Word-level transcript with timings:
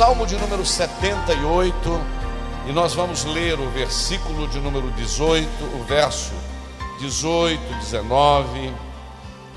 Salmo 0.00 0.24
de 0.24 0.34
número 0.36 0.64
78, 0.64 1.78
e 2.66 2.72
nós 2.72 2.94
vamos 2.94 3.22
ler 3.26 3.60
o 3.60 3.68
versículo 3.68 4.48
de 4.48 4.58
número 4.58 4.90
18, 4.92 5.46
o 5.78 5.84
verso 5.84 6.32
18, 7.00 7.60
19, 7.74 8.72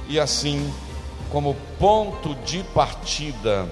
e 0.09 0.19
assim, 0.19 0.69
como 1.31 1.55
ponto 1.79 2.35
de 2.35 2.61
partida 2.61 3.71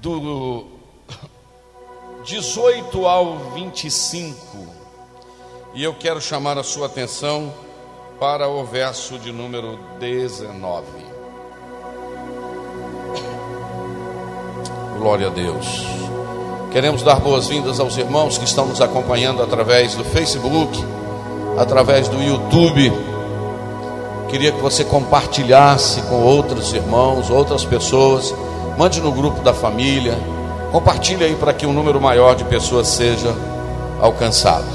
do 0.00 0.68
18 2.24 3.06
ao 3.06 3.36
25, 3.52 4.74
e 5.74 5.84
eu 5.84 5.92
quero 5.92 6.18
chamar 6.18 6.56
a 6.56 6.62
sua 6.62 6.86
atenção 6.86 7.52
para 8.18 8.48
o 8.48 8.64
verso 8.64 9.18
de 9.18 9.32
número 9.32 9.78
19. 9.98 11.09
Glória 15.00 15.28
a 15.28 15.30
Deus. 15.30 15.86
Queremos 16.70 17.02
dar 17.02 17.18
boas-vindas 17.20 17.80
aos 17.80 17.96
irmãos 17.96 18.36
que 18.36 18.44
estão 18.44 18.66
nos 18.66 18.82
acompanhando 18.82 19.42
através 19.42 19.94
do 19.94 20.04
Facebook, 20.04 20.78
através 21.56 22.06
do 22.06 22.22
YouTube. 22.22 22.92
Queria 24.28 24.52
que 24.52 24.60
você 24.60 24.84
compartilhasse 24.84 26.02
com 26.02 26.16
outros 26.16 26.74
irmãos, 26.74 27.30
outras 27.30 27.64
pessoas. 27.64 28.34
Mande 28.76 29.00
no 29.00 29.10
grupo 29.10 29.40
da 29.40 29.54
família. 29.54 30.18
Compartilhe 30.70 31.24
aí 31.24 31.34
para 31.34 31.54
que 31.54 31.64
um 31.64 31.72
número 31.72 31.98
maior 31.98 32.36
de 32.36 32.44
pessoas 32.44 32.86
seja 32.86 33.34
alcançado. 34.02 34.68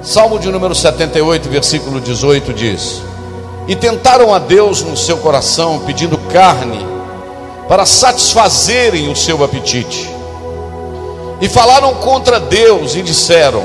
Salmo 0.00 0.38
de 0.38 0.48
número 0.48 0.76
78, 0.76 1.48
versículo 1.48 2.00
18 2.00 2.54
diz: 2.54 3.02
E 3.66 3.74
tentaram 3.74 4.32
a 4.32 4.38
Deus 4.38 4.80
no 4.84 4.96
seu 4.96 5.16
coração, 5.16 5.80
pedindo 5.80 6.16
carne 6.32 6.87
para 7.68 7.84
satisfazerem 7.84 9.10
o 9.12 9.14
seu 9.14 9.44
apetite. 9.44 10.08
E 11.40 11.48
falaram 11.48 11.94
contra 11.94 12.40
Deus 12.40 12.96
e 12.96 13.02
disseram: 13.02 13.62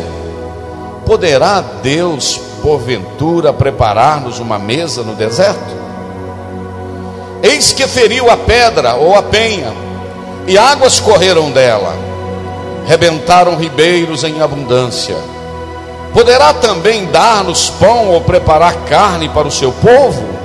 Poderá 1.06 1.62
Deus, 1.82 2.40
porventura, 2.62 3.54
preparar-nos 3.54 4.40
uma 4.40 4.60
mesa 4.60 5.02
no 5.02 5.16
deserto? 5.16 5.84
Eis 7.42 7.72
que 7.72 7.88
feriu 7.88 8.30
a 8.30 8.38
pedra 8.38 8.96
ou 8.96 9.16
a 9.16 9.24
penha, 9.24 9.74
e 10.46 10.58
águas 10.58 11.00
correram 11.00 11.50
dela, 11.52 11.96
rebentaram 12.86 13.56
ribeiros 13.56 14.24
em 14.24 14.42
abundância. 14.42 15.16
Poderá 16.14 16.54
também 16.54 17.06
dar-nos 17.08 17.70
pão 17.72 18.10
ou 18.10 18.22
preparar 18.22 18.76
carne 18.86 19.28
para 19.30 19.48
o 19.48 19.52
seu 19.52 19.72
povo? 19.72 20.43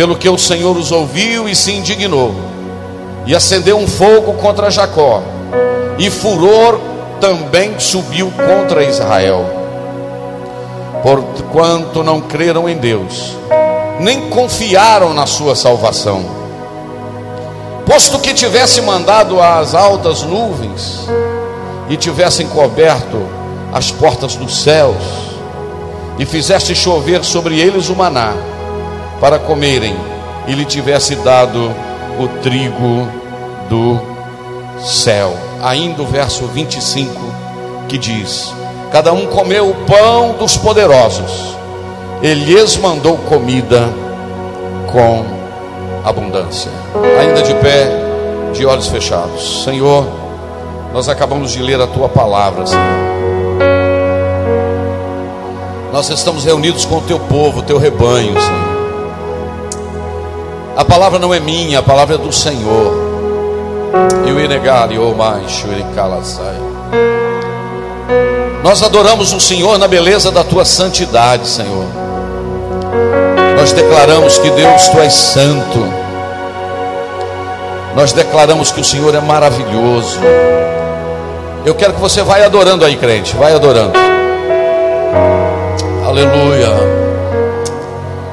Pelo 0.00 0.16
que 0.16 0.30
o 0.30 0.38
Senhor 0.38 0.78
os 0.78 0.90
ouviu 0.90 1.46
e 1.46 1.54
se 1.54 1.72
indignou, 1.72 2.34
e 3.26 3.34
acendeu 3.34 3.76
um 3.76 3.86
fogo 3.86 4.32
contra 4.32 4.70
Jacó, 4.70 5.22
e 5.98 6.08
furor 6.08 6.80
também 7.20 7.78
subiu 7.78 8.32
contra 8.32 8.82
Israel, 8.82 9.44
porquanto 11.02 12.02
não 12.02 12.18
creram 12.18 12.66
em 12.66 12.78
Deus, 12.78 13.36
nem 13.98 14.30
confiaram 14.30 15.12
na 15.12 15.26
sua 15.26 15.54
salvação. 15.54 16.24
Posto 17.84 18.20
que 18.20 18.32
tivesse 18.32 18.80
mandado 18.80 19.38
as 19.38 19.74
altas 19.74 20.22
nuvens 20.22 21.06
e 21.90 21.96
tivessem 21.98 22.48
coberto 22.48 23.22
as 23.70 23.90
portas 23.90 24.34
dos 24.34 24.62
céus, 24.62 24.96
e 26.18 26.24
fizesse 26.24 26.74
chover 26.74 27.22
sobre 27.22 27.60
eles 27.60 27.90
o 27.90 27.94
maná, 27.94 28.32
para 29.20 29.38
comerem 29.38 29.94
e 30.48 30.52
lhe 30.52 30.64
tivesse 30.64 31.14
dado 31.16 31.70
o 32.18 32.28
trigo 32.42 33.06
do 33.68 34.00
céu. 34.82 35.36
Ainda 35.62 36.02
o 36.02 36.06
verso 36.06 36.46
25 36.46 37.12
que 37.88 37.98
diz: 37.98 38.52
Cada 38.90 39.12
um 39.12 39.26
comeu 39.26 39.70
o 39.70 39.74
pão 39.84 40.32
dos 40.38 40.56
poderosos, 40.56 41.54
ele 42.22 42.54
lhes 42.54 42.76
mandou 42.76 43.16
comida 43.18 43.88
com 44.90 45.24
abundância. 46.04 46.70
Ainda 47.20 47.42
de 47.42 47.54
pé, 47.54 47.88
de 48.52 48.64
olhos 48.64 48.88
fechados. 48.88 49.64
Senhor, 49.64 50.06
nós 50.92 51.08
acabamos 51.08 51.52
de 51.52 51.62
ler 51.62 51.80
a 51.80 51.86
tua 51.86 52.08
palavra, 52.08 52.66
Senhor. 52.66 53.10
Nós 55.92 56.08
estamos 56.08 56.44
reunidos 56.44 56.84
com 56.84 56.98
o 56.98 57.00
teu 57.02 57.18
povo, 57.18 57.58
o 57.60 57.62
teu 57.62 57.76
rebanho, 57.76 58.40
Senhor. 58.40 58.69
A 60.80 60.84
palavra 60.84 61.18
não 61.18 61.34
é 61.34 61.38
minha, 61.38 61.80
a 61.80 61.82
palavra 61.82 62.14
é 62.14 62.18
do 62.18 62.32
Senhor. 62.32 62.94
E 64.26 64.32
o 64.32 64.40
inegar, 64.40 64.90
o 64.92 65.14
mais, 65.14 65.62
Nós 68.64 68.82
adoramos 68.82 69.30
o 69.34 69.38
Senhor 69.38 69.78
na 69.78 69.86
beleza 69.86 70.32
da 70.32 70.42
tua 70.42 70.64
santidade, 70.64 71.46
Senhor. 71.46 71.84
Nós 73.58 73.72
declaramos 73.72 74.38
que 74.38 74.48
Deus, 74.48 74.88
tu 74.88 74.98
és 75.00 75.12
santo. 75.12 75.86
Nós 77.94 78.14
declaramos 78.14 78.72
que 78.72 78.80
o 78.80 78.84
Senhor 78.84 79.14
é 79.14 79.20
maravilhoso. 79.20 80.18
Eu 81.62 81.74
quero 81.74 81.92
que 81.92 82.00
você 82.00 82.22
vá 82.22 82.38
adorando 82.42 82.86
aí, 82.86 82.96
crente, 82.96 83.36
vai 83.36 83.52
adorando. 83.52 83.92
Aleluia. 86.06 86.70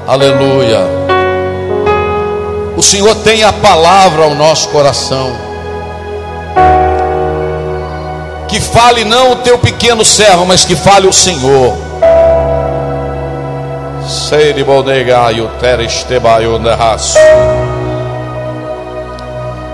Aleluia. 0.07 0.97
O 2.77 2.83
Senhor 2.83 3.15
tem 3.15 3.43
a 3.43 3.51
palavra 3.51 4.23
ao 4.23 4.35
nosso 4.35 4.69
coração. 4.69 5.35
Que 8.47 8.61
fale 8.61 9.03
não 9.03 9.31
o 9.31 9.35
teu 9.38 9.57
pequeno 9.57 10.05
servo, 10.05 10.45
mas 10.45 10.63
que 10.63 10.75
fale 10.75 11.07
o 11.07 11.11
Senhor. 11.11 11.75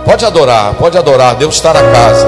Pode 0.06 0.26
adorar, 0.26 0.74
pode 0.76 0.98
adorar, 0.98 1.36
Deus 1.36 1.56
está 1.56 1.74
na 1.74 1.82
casa. 1.82 2.28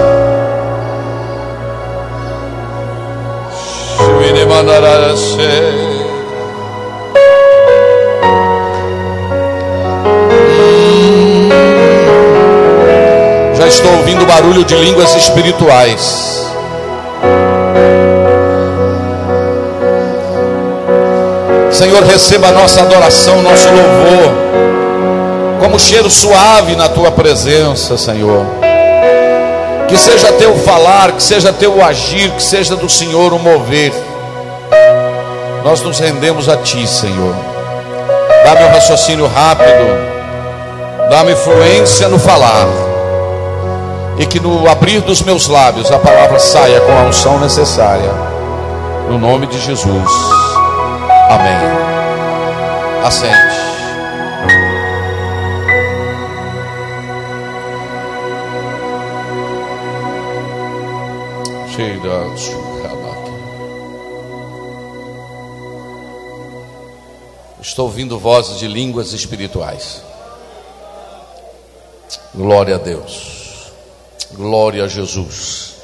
Barulho 14.35 14.65
de 14.65 14.75
línguas 14.75 15.15
espirituais. 15.15 16.51
Senhor, 21.71 22.03
receba 22.03 22.49
a 22.49 22.51
nossa 22.51 22.81
adoração, 22.81 23.41
nosso 23.41 23.69
louvor, 23.69 24.33
como 25.61 25.79
cheiro 25.79 26.09
suave 26.09 26.75
na 26.75 26.89
tua 26.89 27.11
presença, 27.11 27.97
Senhor. 27.97 28.45
Que 29.87 29.95
seja 29.95 30.33
teu 30.33 30.53
falar, 30.57 31.13
que 31.13 31.23
seja 31.23 31.53
teu 31.53 31.81
agir, 31.81 32.29
que 32.31 32.43
seja 32.43 32.75
do 32.75 32.89
Senhor 32.89 33.31
o 33.31 33.39
mover. 33.39 33.93
Nós 35.63 35.81
nos 35.81 35.97
rendemos 35.99 36.49
a 36.49 36.57
ti, 36.57 36.85
Senhor. 36.85 37.33
Dá-me 38.43 38.65
um 38.65 38.73
raciocínio 38.73 39.27
rápido. 39.27 39.85
Dá-me 41.09 41.33
fluência 41.37 42.09
no 42.09 42.19
falar. 42.19 42.84
E 44.17 44.25
que 44.25 44.39
no 44.39 44.69
abrir 44.69 45.01
dos 45.01 45.21
meus 45.21 45.47
lábios 45.47 45.91
a 45.91 45.99
palavra 45.99 46.39
saia 46.39 46.79
com 46.81 46.91
a 46.91 47.01
unção 47.03 47.39
necessária. 47.39 48.11
No 49.09 49.17
nome 49.17 49.47
de 49.47 49.59
Jesus. 49.59 50.11
Amém. 51.29 51.57
Assente. 53.03 53.65
Estou 67.75 67.87
ouvindo 67.87 68.17
vozes 68.17 68.57
de 68.57 68.69
línguas 68.69 69.11
espirituais. 69.11 70.01
Glória 72.33 72.75
a 72.75 72.77
Deus. 72.77 73.34
Glória 74.35 74.83
a 74.83 74.87
Jesus. 74.87 75.75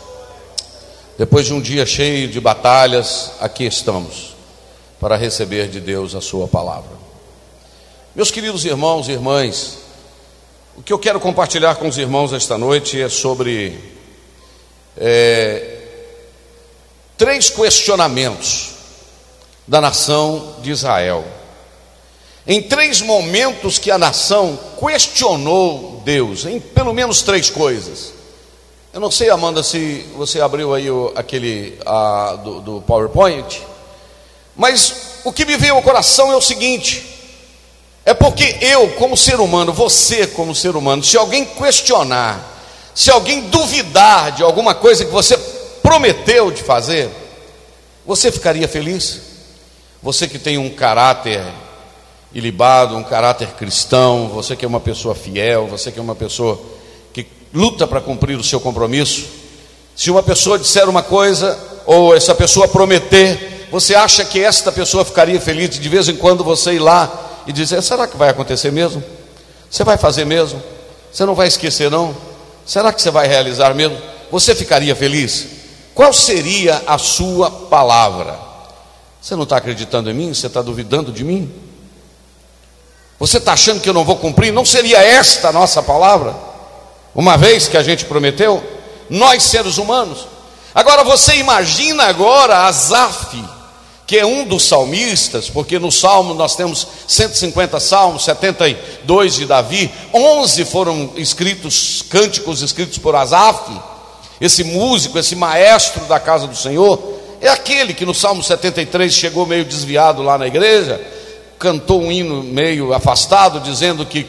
Depois 1.17 1.45
de 1.45 1.53
um 1.53 1.61
dia 1.61 1.85
cheio 1.85 2.27
de 2.27 2.39
batalhas, 2.39 3.31
aqui 3.39 3.65
estamos 3.65 4.35
para 4.99 5.15
receber 5.15 5.69
de 5.69 5.79
Deus 5.79 6.13
a 6.15 6.21
Sua 6.21 6.47
palavra. 6.47 6.91
Meus 8.13 8.29
queridos 8.29 8.65
irmãos 8.65 9.07
e 9.07 9.13
irmãs, 9.13 9.77
o 10.75 10.83
que 10.83 10.91
eu 10.91 10.99
quero 10.99 11.19
compartilhar 11.19 11.75
com 11.75 11.87
os 11.87 11.97
irmãos 11.97 12.33
esta 12.33 12.57
noite 12.57 13.01
é 13.01 13.07
sobre 13.07 13.79
é, 14.97 15.79
três 17.17 17.49
questionamentos 17.49 18.71
da 19.65 19.79
nação 19.79 20.57
de 20.61 20.71
Israel 20.71 21.23
em 22.45 22.61
três 22.61 23.01
momentos 23.01 23.77
que 23.77 23.91
a 23.91 23.97
nação 23.97 24.59
questionou 24.79 26.01
Deus, 26.03 26.45
em 26.45 26.59
pelo 26.59 26.93
menos 26.93 27.21
três 27.21 27.49
coisas. 27.49 28.20
Eu 28.93 28.99
não 28.99 29.09
sei, 29.09 29.29
Amanda, 29.29 29.63
se 29.63 30.05
você 30.17 30.41
abriu 30.41 30.73
aí 30.73 30.91
o, 30.91 31.13
aquele 31.15 31.79
a, 31.85 32.37
do, 32.43 32.59
do 32.59 32.81
PowerPoint, 32.81 33.61
mas 34.53 35.21
o 35.23 35.31
que 35.31 35.45
me 35.45 35.55
veio 35.55 35.75
ao 35.75 35.81
coração 35.81 36.29
é 36.29 36.35
o 36.35 36.41
seguinte: 36.41 37.01
é 38.05 38.13
porque 38.13 38.57
eu, 38.59 38.89
como 38.95 39.15
ser 39.15 39.39
humano, 39.39 39.71
você, 39.71 40.27
como 40.27 40.53
ser 40.53 40.75
humano, 40.75 41.01
se 41.05 41.15
alguém 41.15 41.45
questionar, 41.45 42.45
se 42.93 43.09
alguém 43.09 43.47
duvidar 43.49 44.33
de 44.33 44.43
alguma 44.43 44.75
coisa 44.75 45.05
que 45.05 45.11
você 45.11 45.37
prometeu 45.81 46.51
de 46.51 46.61
fazer, 46.61 47.09
você 48.05 48.29
ficaria 48.29 48.67
feliz? 48.67 49.21
Você 50.03 50.27
que 50.27 50.37
tem 50.37 50.57
um 50.57 50.69
caráter 50.69 51.41
ilibado, 52.33 52.97
um 52.97 53.03
caráter 53.03 53.51
cristão, 53.51 54.27
você 54.27 54.53
que 54.53 54.65
é 54.65 54.67
uma 54.67 54.81
pessoa 54.81 55.15
fiel, 55.15 55.67
você 55.67 55.93
que 55.93 55.99
é 55.99 56.01
uma 56.01 56.15
pessoa 56.15 56.80
luta 57.53 57.87
para 57.87 58.01
cumprir 58.01 58.37
o 58.37 58.43
seu 58.43 58.59
compromisso. 58.59 59.25
Se 59.95 60.09
uma 60.09 60.23
pessoa 60.23 60.57
disser 60.57 60.87
uma 60.89 61.03
coisa, 61.03 61.57
ou 61.85 62.15
essa 62.15 62.33
pessoa 62.33 62.67
prometer, 62.67 63.67
você 63.71 63.95
acha 63.95 64.25
que 64.25 64.43
esta 64.43 64.71
pessoa 64.71 65.05
ficaria 65.05 65.39
feliz 65.39 65.69
de 65.69 65.89
vez 65.89 66.07
em 66.07 66.15
quando 66.15 66.43
você 66.43 66.73
ir 66.73 66.79
lá 66.79 67.43
e 67.47 67.53
dizer: 67.53 67.81
será 67.81 68.07
que 68.07 68.17
vai 68.17 68.29
acontecer 68.29 68.71
mesmo? 68.71 69.03
Você 69.69 69.83
vai 69.83 69.97
fazer 69.97 70.25
mesmo? 70.25 70.61
Você 71.11 71.25
não 71.25 71.35
vai 71.35 71.47
esquecer, 71.47 71.89
não? 71.89 72.15
Será 72.65 72.91
que 72.93 73.01
você 73.01 73.11
vai 73.11 73.27
realizar 73.27 73.73
mesmo? 73.73 73.97
Você 74.31 74.55
ficaria 74.55 74.95
feliz? 74.95 75.47
Qual 75.93 76.13
seria 76.13 76.81
a 76.87 76.97
sua 76.97 77.49
palavra? 77.49 78.39
Você 79.21 79.35
não 79.35 79.43
está 79.43 79.57
acreditando 79.57 80.09
em 80.09 80.13
mim? 80.13 80.33
Você 80.33 80.47
está 80.47 80.61
duvidando 80.61 81.11
de 81.11 81.23
mim? 81.23 81.51
Você 83.19 83.37
está 83.37 83.53
achando 83.53 83.81
que 83.81 83.89
eu 83.89 83.93
não 83.93 84.03
vou 84.03 84.17
cumprir? 84.17 84.51
Não 84.51 84.65
seria 84.65 84.97
esta 84.97 85.49
a 85.49 85.51
nossa 85.51 85.83
palavra? 85.83 86.35
Uma 87.13 87.37
vez 87.37 87.67
que 87.67 87.77
a 87.77 87.83
gente 87.83 88.05
prometeu, 88.05 88.63
nós 89.09 89.43
seres 89.43 89.77
humanos. 89.77 90.27
Agora 90.73 91.03
você 91.03 91.35
imagina 91.35 92.03
agora 92.03 92.65
Asaf, 92.67 93.43
que 94.07 94.17
é 94.17 94.25
um 94.25 94.45
dos 94.45 94.63
salmistas, 94.63 95.49
porque 95.49 95.77
no 95.77 95.91
salmo 95.91 96.33
nós 96.33 96.55
temos 96.55 96.87
150 97.07 97.79
salmos, 97.79 98.23
72 98.23 99.35
de 99.35 99.45
Davi, 99.45 99.91
11 100.13 100.65
foram 100.65 101.11
escritos, 101.17 102.03
cânticos 102.09 102.61
escritos 102.61 102.97
por 102.97 103.15
Asaf, 103.15 103.69
esse 104.39 104.63
músico, 104.63 105.19
esse 105.19 105.35
maestro 105.35 106.05
da 106.05 106.19
casa 106.19 106.47
do 106.47 106.55
Senhor, 106.55 107.19
é 107.41 107.49
aquele 107.49 107.93
que 107.93 108.05
no 108.05 108.13
salmo 108.13 108.41
73 108.41 109.13
chegou 109.13 109.45
meio 109.45 109.65
desviado 109.65 110.23
lá 110.23 110.37
na 110.37 110.47
igreja, 110.47 111.01
cantou 111.59 112.01
um 112.01 112.11
hino 112.11 112.41
meio 112.41 112.93
afastado, 112.93 113.59
dizendo 113.59 114.05
que 114.05 114.25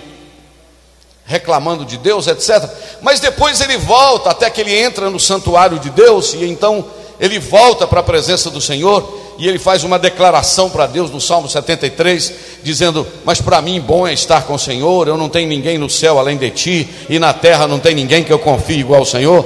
reclamando 1.32 1.84
de 1.84 1.96
Deus, 1.96 2.26
etc. 2.26 2.69
Mas 3.00 3.19
depois 3.19 3.61
ele 3.61 3.76
volta 3.79 4.31
até 4.31 4.49
que 4.50 4.61
ele 4.61 4.79
entra 4.79 5.11
no 5.11 5.19
santuário 5.19 5.79
de 5.79 5.90
Deus 5.90 6.34
e 6.34 6.44
então 6.44 6.84
ele 7.19 7.38
volta 7.38 7.87
para 7.87 8.00
a 8.00 8.02
presença 8.02 8.50
do 8.50 8.61
Senhor 8.61 9.20
e 9.38 9.49
ele 9.49 9.58
faz 9.58 9.82
uma 9.82 9.99
declaração 9.99 10.69
para 10.69 10.87
Deus 10.87 11.11
no 11.11 11.20
Salmo 11.20 11.49
73, 11.49 12.32
dizendo: 12.62 13.06
Mas 13.25 13.40
para 13.40 13.62
mim 13.62 13.81
bom 13.81 14.06
é 14.06 14.12
estar 14.12 14.43
com 14.43 14.55
o 14.55 14.58
Senhor, 14.58 15.08
eu 15.08 15.17
não 15.17 15.29
tenho 15.29 15.49
ninguém 15.49 15.79
no 15.79 15.88
céu 15.88 16.19
além 16.19 16.37
de 16.37 16.50
ti, 16.50 16.88
e 17.08 17.19
na 17.19 17.32
terra 17.32 17.67
não 17.67 17.79
tem 17.79 17.94
ninguém 17.94 18.23
que 18.23 18.32
eu 18.32 18.38
confie 18.38 18.81
igual 18.81 19.00
ao 19.00 19.06
Senhor. 19.06 19.44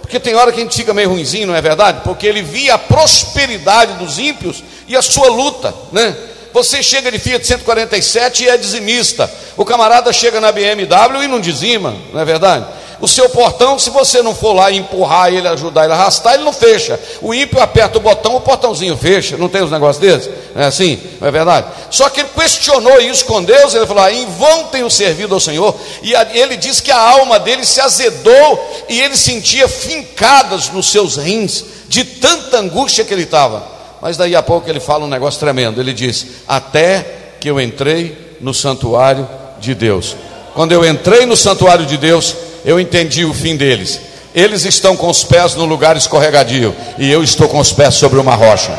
Porque 0.00 0.20
tem 0.20 0.34
hora 0.34 0.52
que 0.52 0.60
a 0.60 0.62
gente 0.62 0.76
fica 0.76 0.94
meio 0.94 1.08
ruimzinho, 1.08 1.46
não 1.46 1.54
é 1.54 1.62
verdade? 1.62 2.02
Porque 2.04 2.26
ele 2.26 2.42
via 2.42 2.74
a 2.74 2.78
prosperidade 2.78 3.94
dos 3.94 4.18
ímpios 4.18 4.62
e 4.86 4.94
a 4.94 5.02
sua 5.02 5.28
luta, 5.28 5.74
né? 5.90 6.14
Você 6.54 6.84
chega 6.84 7.10
de 7.10 7.18
Fiat 7.18 7.44
147 7.44 8.44
e 8.44 8.48
é 8.48 8.56
dizimista. 8.56 9.28
O 9.56 9.64
camarada 9.64 10.12
chega 10.12 10.40
na 10.40 10.52
BMW 10.52 11.24
e 11.24 11.26
não 11.26 11.40
dizima, 11.40 11.96
não 12.12 12.20
é 12.20 12.24
verdade? 12.24 12.64
O 13.00 13.08
seu 13.08 13.28
portão, 13.28 13.76
se 13.76 13.90
você 13.90 14.22
não 14.22 14.32
for 14.32 14.52
lá 14.52 14.70
empurrar 14.70 15.34
ele, 15.34 15.48
ajudar 15.48 15.82
ele 15.82 15.92
a 15.92 15.96
arrastar, 15.96 16.34
ele 16.34 16.44
não 16.44 16.52
fecha. 16.52 16.98
O 17.20 17.34
ímpio 17.34 17.60
aperta 17.60 17.98
o 17.98 18.00
botão, 18.00 18.36
o 18.36 18.40
portãozinho 18.40 18.96
fecha. 18.96 19.36
Não 19.36 19.48
tem 19.48 19.64
os 19.64 19.70
negócios 19.70 20.00
desses? 20.00 20.30
Não 20.54 20.62
é 20.62 20.66
assim? 20.66 21.00
Não 21.20 21.26
é 21.26 21.30
verdade? 21.32 21.66
Só 21.90 22.08
que 22.08 22.20
ele 22.20 22.28
questionou 22.32 23.00
isso 23.00 23.24
com 23.24 23.42
Deus, 23.42 23.74
ele 23.74 23.84
falou: 23.84 24.04
ah, 24.04 24.12
em 24.12 24.24
vão 24.24 24.68
tenho 24.68 24.88
servido 24.88 25.34
ao 25.34 25.40
Senhor. 25.40 25.74
E 26.04 26.14
ele 26.38 26.56
diz 26.56 26.80
que 26.80 26.92
a 26.92 27.00
alma 27.00 27.40
dele 27.40 27.66
se 27.66 27.80
azedou 27.80 28.84
e 28.88 29.00
ele 29.00 29.16
sentia 29.16 29.66
fincadas 29.66 30.70
nos 30.70 30.88
seus 30.88 31.16
rins, 31.16 31.64
de 31.88 32.04
tanta 32.04 32.58
angústia 32.58 33.04
que 33.04 33.12
ele 33.12 33.24
estava. 33.24 33.73
Mas 34.04 34.18
daí 34.18 34.36
a 34.36 34.42
pouco 34.42 34.68
ele 34.68 34.80
fala 34.80 35.06
um 35.06 35.08
negócio 35.08 35.40
tremendo. 35.40 35.80
Ele 35.80 35.94
diz: 35.94 36.26
Até 36.46 37.06
que 37.40 37.48
eu 37.48 37.58
entrei 37.58 38.36
no 38.38 38.52
santuário 38.52 39.26
de 39.58 39.74
Deus. 39.74 40.14
Quando 40.52 40.72
eu 40.72 40.84
entrei 40.84 41.24
no 41.24 41.34
santuário 41.34 41.86
de 41.86 41.96
Deus, 41.96 42.36
eu 42.66 42.78
entendi 42.78 43.24
o 43.24 43.32
fim 43.32 43.56
deles. 43.56 43.98
Eles 44.34 44.66
estão 44.66 44.94
com 44.94 45.08
os 45.08 45.24
pés 45.24 45.54
no 45.54 45.64
lugar 45.64 45.96
escorregadio 45.96 46.76
e 46.98 47.10
eu 47.10 47.24
estou 47.24 47.48
com 47.48 47.58
os 47.58 47.72
pés 47.72 47.94
sobre 47.94 48.18
uma 48.18 48.34
rocha. 48.34 48.78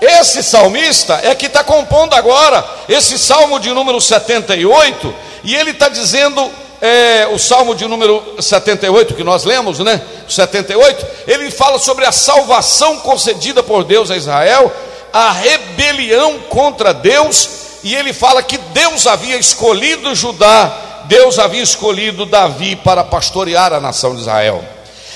Esse 0.00 0.42
salmista 0.42 1.20
é 1.22 1.34
que 1.34 1.44
está 1.44 1.62
compondo 1.62 2.14
agora 2.14 2.64
esse 2.88 3.18
salmo 3.18 3.60
de 3.60 3.68
número 3.68 4.00
78, 4.00 5.14
e 5.44 5.54
ele 5.54 5.72
está 5.72 5.90
dizendo 5.90 6.50
é, 6.80 7.28
o 7.32 7.38
Salmo 7.38 7.74
de 7.74 7.86
número 7.86 8.22
78, 8.40 9.14
que 9.14 9.24
nós 9.24 9.44
lemos, 9.44 9.78
né? 9.78 10.00
78, 10.28 11.06
ele 11.26 11.50
fala 11.50 11.78
sobre 11.78 12.04
a 12.04 12.12
salvação 12.12 12.98
concedida 12.98 13.62
por 13.62 13.84
Deus 13.84 14.10
a 14.10 14.16
Israel, 14.16 14.72
a 15.12 15.30
rebelião 15.32 16.40
contra 16.50 16.92
Deus, 16.92 17.48
e 17.82 17.94
ele 17.94 18.12
fala 18.12 18.42
que 18.42 18.58
Deus 18.58 19.06
havia 19.06 19.36
escolhido 19.36 20.14
Judá, 20.14 21.04
Deus 21.04 21.38
havia 21.38 21.62
escolhido 21.62 22.26
Davi 22.26 22.76
para 22.76 23.04
pastorear 23.04 23.72
a 23.72 23.80
nação 23.80 24.14
de 24.14 24.22
Israel. 24.22 24.62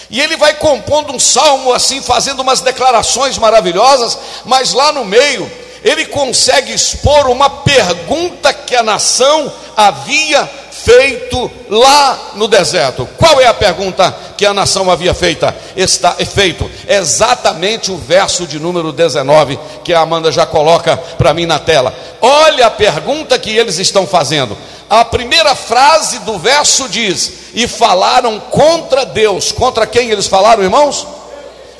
E 0.09 0.21
ele 0.21 0.37
vai 0.37 0.55
compondo 0.55 1.13
um 1.13 1.21
salmo 1.21 1.73
assim, 1.73 2.01
fazendo 2.01 2.41
umas 2.41 2.61
declarações 2.61 3.39
maravilhosas, 3.39 4.19
mas 4.45 4.73
lá 4.73 4.93
no 4.93 5.05
meio, 5.05 5.51
ele 5.85 6.07
consegue 6.07 6.73
expor 6.73 7.29
uma 7.29 7.49
pergunta 7.49 8.53
que 8.53 8.75
a 8.75 8.83
nação 8.83 9.53
havia 9.77 10.49
feito 10.85 11.51
lá 11.69 12.33
no 12.35 12.49
deserto. 12.49 13.09
Qual 13.17 13.41
é 13.41 13.47
a 13.47 13.55
pergunta 13.55 14.15
que 14.37 14.47
a 14.47 14.55
nação 14.55 14.91
havia 14.91 15.13
feita? 15.13 15.55
Está 15.77 16.13
feito 16.13 16.71
exatamente 16.89 17.93
o 17.93 17.97
verso 17.97 18.47
de 18.47 18.59
número 18.59 18.93
19 18.93 19.59
que 19.85 19.93
a 19.93 20.01
Amanda 20.01 20.33
já 20.33 20.47
coloca 20.47 20.97
para 20.97 21.35
mim 21.35 21.47
na 21.47 21.59
tela. 21.59 21.95
Olha 22.21 22.67
a 22.67 22.71
pergunta 22.71 23.39
que 23.39 23.51
eles 23.51 23.79
estão 23.79 24.07
fazendo. 24.07 24.57
A 24.89 25.05
primeira 25.05 25.55
frase 25.55 26.19
do 26.21 26.39
verso 26.39 26.89
diz: 26.89 27.33
"E 27.55 27.69
falaram 27.69 28.41
contra 28.41 29.05
Deus". 29.05 29.53
Contra 29.53 29.87
quem 29.87 30.11
eles 30.11 30.27
falaram, 30.27 30.63
irmãos? 30.63 31.07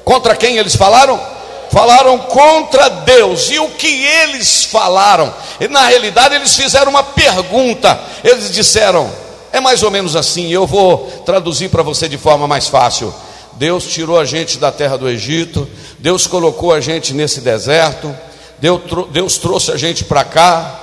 Contra 0.05 0.37
quem 0.37 0.57
eles 0.57 0.77
falaram? 0.77 1.21
Falaram 1.71 2.19
contra 2.19 2.89
Deus. 2.89 3.51
E 3.51 3.59
o 3.59 3.69
que 3.71 4.05
eles 4.05 4.65
falaram? 4.65 5.33
Na 5.71 5.87
realidade, 5.87 6.35
eles 6.35 6.55
fizeram 6.55 6.91
uma 6.91 7.03
pergunta. 7.03 7.99
Eles 8.23 8.51
disseram: 8.51 9.11
é 9.53 9.61
mais 9.61 9.83
ou 9.83 9.91
menos 9.91 10.17
assim. 10.17 10.51
Eu 10.53 10.67
vou 10.67 11.11
traduzir 11.25 11.69
para 11.69 11.83
você 11.83 12.09
de 12.09 12.19
forma 12.19 12.47
mais 12.47 12.69
fácil. 12.69 13.13
Deus 13.55 13.85
tirou 13.87 14.19
a 14.19 14.25
gente 14.25 14.59
da 14.59 14.73
terra 14.73 14.97
do 14.97 15.09
Egito, 15.09 15.69
Deus 15.99 16.27
colocou 16.27 16.73
a 16.73 16.81
gente 16.81 17.13
nesse 17.13 17.43
deserto, 17.43 18.15
Deus 19.11 19.37
trouxe 19.37 19.71
a 19.71 19.77
gente 19.77 20.05
para 20.05 20.25
cá, 20.25 20.81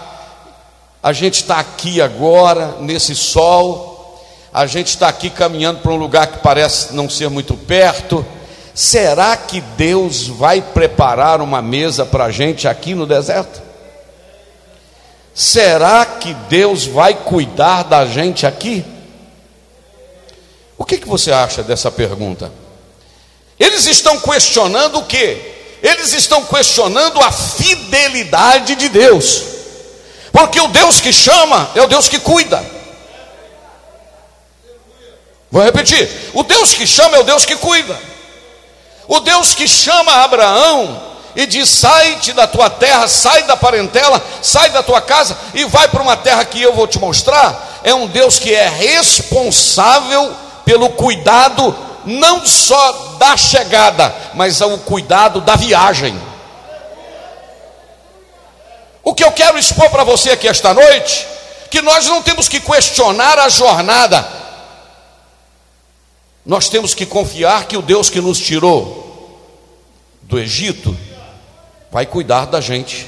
a 1.01 1.11
gente 1.11 1.35
está 1.41 1.57
aqui 1.57 1.99
agora, 1.99 2.75
nesse 2.79 3.15
sol, 3.15 4.21
a 4.53 4.67
gente 4.67 4.89
está 4.89 5.07
aqui 5.07 5.29
caminhando 5.29 5.79
para 5.79 5.91
um 5.91 5.95
lugar 5.95 6.27
que 6.27 6.39
parece 6.39 6.93
não 6.93 7.09
ser 7.09 7.29
muito 7.29 7.55
perto. 7.55 8.23
Será 8.77 9.35
que 9.35 9.59
Deus 9.59 10.27
vai 10.27 10.61
preparar 10.61 11.41
uma 11.41 11.63
mesa 11.63 12.05
para 12.05 12.25
a 12.25 12.31
gente 12.31 12.67
aqui 12.67 12.93
no 12.93 13.07
deserto? 13.07 13.59
Será 15.33 16.05
que 16.05 16.31
Deus 16.47 16.85
vai 16.85 17.15
cuidar 17.15 17.85
da 17.85 18.05
gente 18.05 18.45
aqui? 18.45 18.85
O 20.77 20.85
que, 20.85 20.99
que 20.99 21.07
você 21.07 21.31
acha 21.31 21.63
dessa 21.63 21.89
pergunta? 21.89 22.51
Eles 23.59 23.87
estão 23.87 24.19
questionando 24.19 24.99
o 24.99 25.05
que? 25.05 25.55
Eles 25.81 26.13
estão 26.13 26.45
questionando 26.45 27.19
a 27.19 27.31
fidelidade 27.31 28.75
de 28.75 28.89
Deus. 28.89 29.43
Porque 30.31 30.61
o 30.61 30.67
Deus 30.67 31.01
que 31.01 31.11
chama 31.11 31.71
é 31.73 31.81
o 31.81 31.87
Deus 31.87 32.07
que 32.07 32.19
cuida. 32.19 32.63
Vou 35.49 35.63
repetir: 35.63 36.07
o 36.35 36.43
Deus 36.43 36.75
que 36.75 36.85
chama 36.85 37.17
é 37.17 37.21
o 37.21 37.23
Deus 37.23 37.43
que 37.43 37.55
cuida. 37.55 38.16
O 39.07 39.19
Deus 39.21 39.55
que 39.55 39.67
chama 39.67 40.23
Abraão 40.23 41.01
e 41.35 41.45
diz: 41.45 41.69
sai-te 41.69 42.33
da 42.33 42.47
tua 42.47 42.69
terra, 42.69 43.07
sai 43.07 43.43
da 43.43 43.55
parentela, 43.55 44.21
sai 44.41 44.69
da 44.71 44.83
tua 44.83 44.99
casa 44.99 45.37
e 45.53 45.63
vai 45.65 45.87
para 45.87 46.01
uma 46.01 46.17
terra 46.17 46.43
que 46.43 46.61
eu 46.61 46.73
vou 46.73 46.87
te 46.87 46.99
mostrar. 46.99 47.79
É 47.83 47.93
um 47.93 48.07
Deus 48.07 48.39
que 48.39 48.53
é 48.53 48.67
responsável 48.67 50.35
pelo 50.65 50.89
cuidado, 50.89 51.73
não 52.05 52.45
só 52.45 53.15
da 53.17 53.37
chegada, 53.37 54.13
mas 54.33 54.59
o 54.61 54.77
cuidado 54.79 55.39
da 55.39 55.55
viagem. 55.55 56.19
O 59.03 59.13
que 59.13 59.23
eu 59.23 59.31
quero 59.31 59.57
expor 59.57 59.89
para 59.89 60.03
você 60.03 60.31
aqui 60.31 60.49
esta 60.49 60.73
noite, 60.73 61.25
que 61.71 61.81
nós 61.81 62.07
não 62.07 62.21
temos 62.21 62.49
que 62.49 62.59
questionar 62.59 63.39
a 63.39 63.47
jornada, 63.47 64.27
nós 66.47 66.69
temos 66.69 66.93
que 66.93 67.05
confiar 67.05 67.67
que 67.67 67.75
o 67.75 67.81
Deus 67.81 68.09
que 68.09 68.21
nos 68.21 68.39
tirou 68.39 69.37
do 70.21 70.39
Egito 70.39 70.97
vai 71.91 72.05
cuidar 72.05 72.45
da 72.45 72.61
gente 72.61 73.05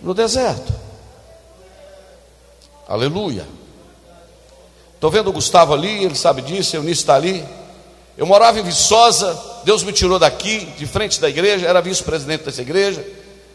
no 0.00 0.12
deserto. 0.12 0.74
Aleluia. 2.88 3.46
Estou 4.94 5.08
vendo 5.08 5.30
o 5.30 5.32
Gustavo 5.32 5.72
ali, 5.72 6.04
ele 6.04 6.16
sabe 6.16 6.42
disso, 6.42 6.74
Eunice 6.74 7.02
está 7.02 7.14
ali. 7.14 7.44
Eu 8.18 8.26
morava 8.26 8.58
em 8.58 8.64
Viçosa, 8.64 9.40
Deus 9.62 9.84
me 9.84 9.92
tirou 9.92 10.18
daqui, 10.18 10.66
de 10.76 10.84
frente 10.84 11.20
da 11.20 11.28
igreja, 11.28 11.68
era 11.68 11.80
vice-presidente 11.80 12.42
dessa 12.42 12.60
igreja 12.60 13.06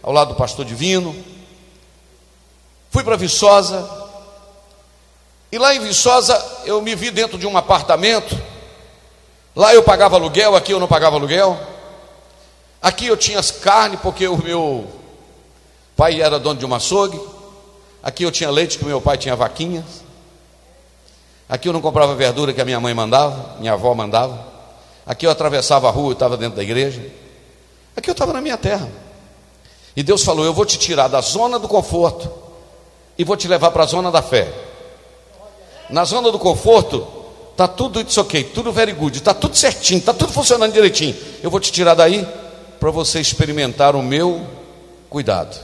ao 0.01 0.13
lado 0.13 0.29
do 0.29 0.35
pastor 0.35 0.63
Divino. 0.63 1.13
Fui 2.89 3.03
para 3.03 3.17
Viçosa. 3.17 4.06
E 5.51 5.57
lá 5.57 5.73
em 5.73 5.79
Viçosa 5.79 6.61
eu 6.65 6.81
me 6.81 6.95
vi 6.95 7.11
dentro 7.11 7.37
de 7.37 7.47
um 7.47 7.57
apartamento. 7.57 8.37
Lá 9.55 9.73
eu 9.73 9.81
pagava 9.81 10.15
aluguel, 10.15 10.55
aqui 10.55 10.73
eu 10.73 10.79
não 10.79 10.87
pagava 10.87 11.15
aluguel. 11.15 11.57
Aqui 12.81 13.07
eu 13.07 13.17
tinha 13.17 13.41
carne 13.43 13.97
porque 13.97 14.27
o 14.27 14.37
meu 14.37 14.87
pai 15.95 16.21
era 16.21 16.39
dono 16.39 16.59
de 16.59 16.65
uma 16.65 16.77
açougue. 16.77 17.19
Aqui 18.03 18.23
eu 18.23 18.31
tinha 18.31 18.49
leite 18.51 18.77
que 18.77 18.83
o 18.83 18.87
meu 18.87 19.01
pai 19.01 19.17
tinha 19.17 19.35
vaquinhas. 19.35 19.85
Aqui 21.49 21.69
eu 21.69 21.73
não 21.73 21.81
comprava 21.81 22.13
verdura 22.13 22.53
que 22.53 22.61
a 22.61 22.65
minha 22.65 22.79
mãe 22.79 22.93
mandava, 22.93 23.55
minha 23.59 23.73
avó 23.73 23.93
mandava. 23.93 24.37
Aqui 25.05 25.25
eu 25.25 25.31
atravessava 25.31 25.87
a 25.87 25.91
rua, 25.91 26.09
eu 26.09 26.13
estava 26.13 26.35
dentro 26.35 26.57
da 26.57 26.63
igreja. 26.63 27.01
Aqui 27.95 28.09
eu 28.09 28.11
estava 28.11 28.33
na 28.33 28.41
minha 28.41 28.57
terra. 28.57 28.87
E 29.95 30.03
Deus 30.03 30.23
falou: 30.23 30.45
Eu 30.45 30.53
vou 30.53 30.65
te 30.65 30.77
tirar 30.77 31.07
da 31.07 31.21
zona 31.21 31.57
do 31.57 31.67
conforto 31.67 32.31
e 33.17 33.23
vou 33.23 33.35
te 33.35 33.47
levar 33.47 33.71
para 33.71 33.83
a 33.83 33.87
zona 33.87 34.11
da 34.11 34.21
fé. 34.21 34.53
Na 35.89 36.03
zona 36.03 36.31
do 36.31 36.39
conforto, 36.39 37.07
está 37.51 37.67
tudo 37.67 38.01
isso 38.01 38.19
ok, 38.19 38.43
tudo 38.43 38.71
very 38.71 38.91
good, 38.91 39.17
está 39.17 39.33
tudo 39.33 39.55
certinho, 39.55 39.99
está 39.99 40.13
tudo 40.13 40.31
funcionando 40.31 40.73
direitinho. 40.73 41.15
Eu 41.41 41.49
vou 41.49 41.59
te 41.59 41.71
tirar 41.71 41.93
daí 41.93 42.27
para 42.79 42.91
você 42.91 43.19
experimentar 43.19 43.95
o 43.95 44.03
meu 44.03 44.45
cuidado. 45.09 45.57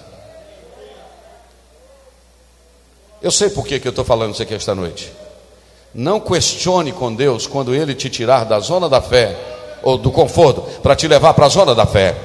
Eu 3.21 3.31
sei 3.31 3.49
por 3.49 3.65
que, 3.65 3.79
que 3.79 3.87
eu 3.87 3.91
estou 3.91 4.03
falando 4.03 4.33
isso 4.33 4.43
aqui 4.43 4.53
esta 4.53 4.75
noite. 4.75 5.11
Não 5.93 6.19
questione 6.19 6.91
com 6.91 7.13
Deus 7.13 7.45
quando 7.45 7.73
Ele 7.73 7.93
te 7.93 8.09
tirar 8.09 8.43
da 8.43 8.59
zona 8.59 8.89
da 8.89 9.01
fé 9.01 9.37
ou 9.83 9.97
do 9.97 10.11
conforto 10.11 10.61
para 10.81 10.95
te 10.95 11.07
levar 11.07 11.33
para 11.33 11.45
a 11.45 11.49
zona 11.49 11.75
da 11.75 11.85
fé. 11.85 12.15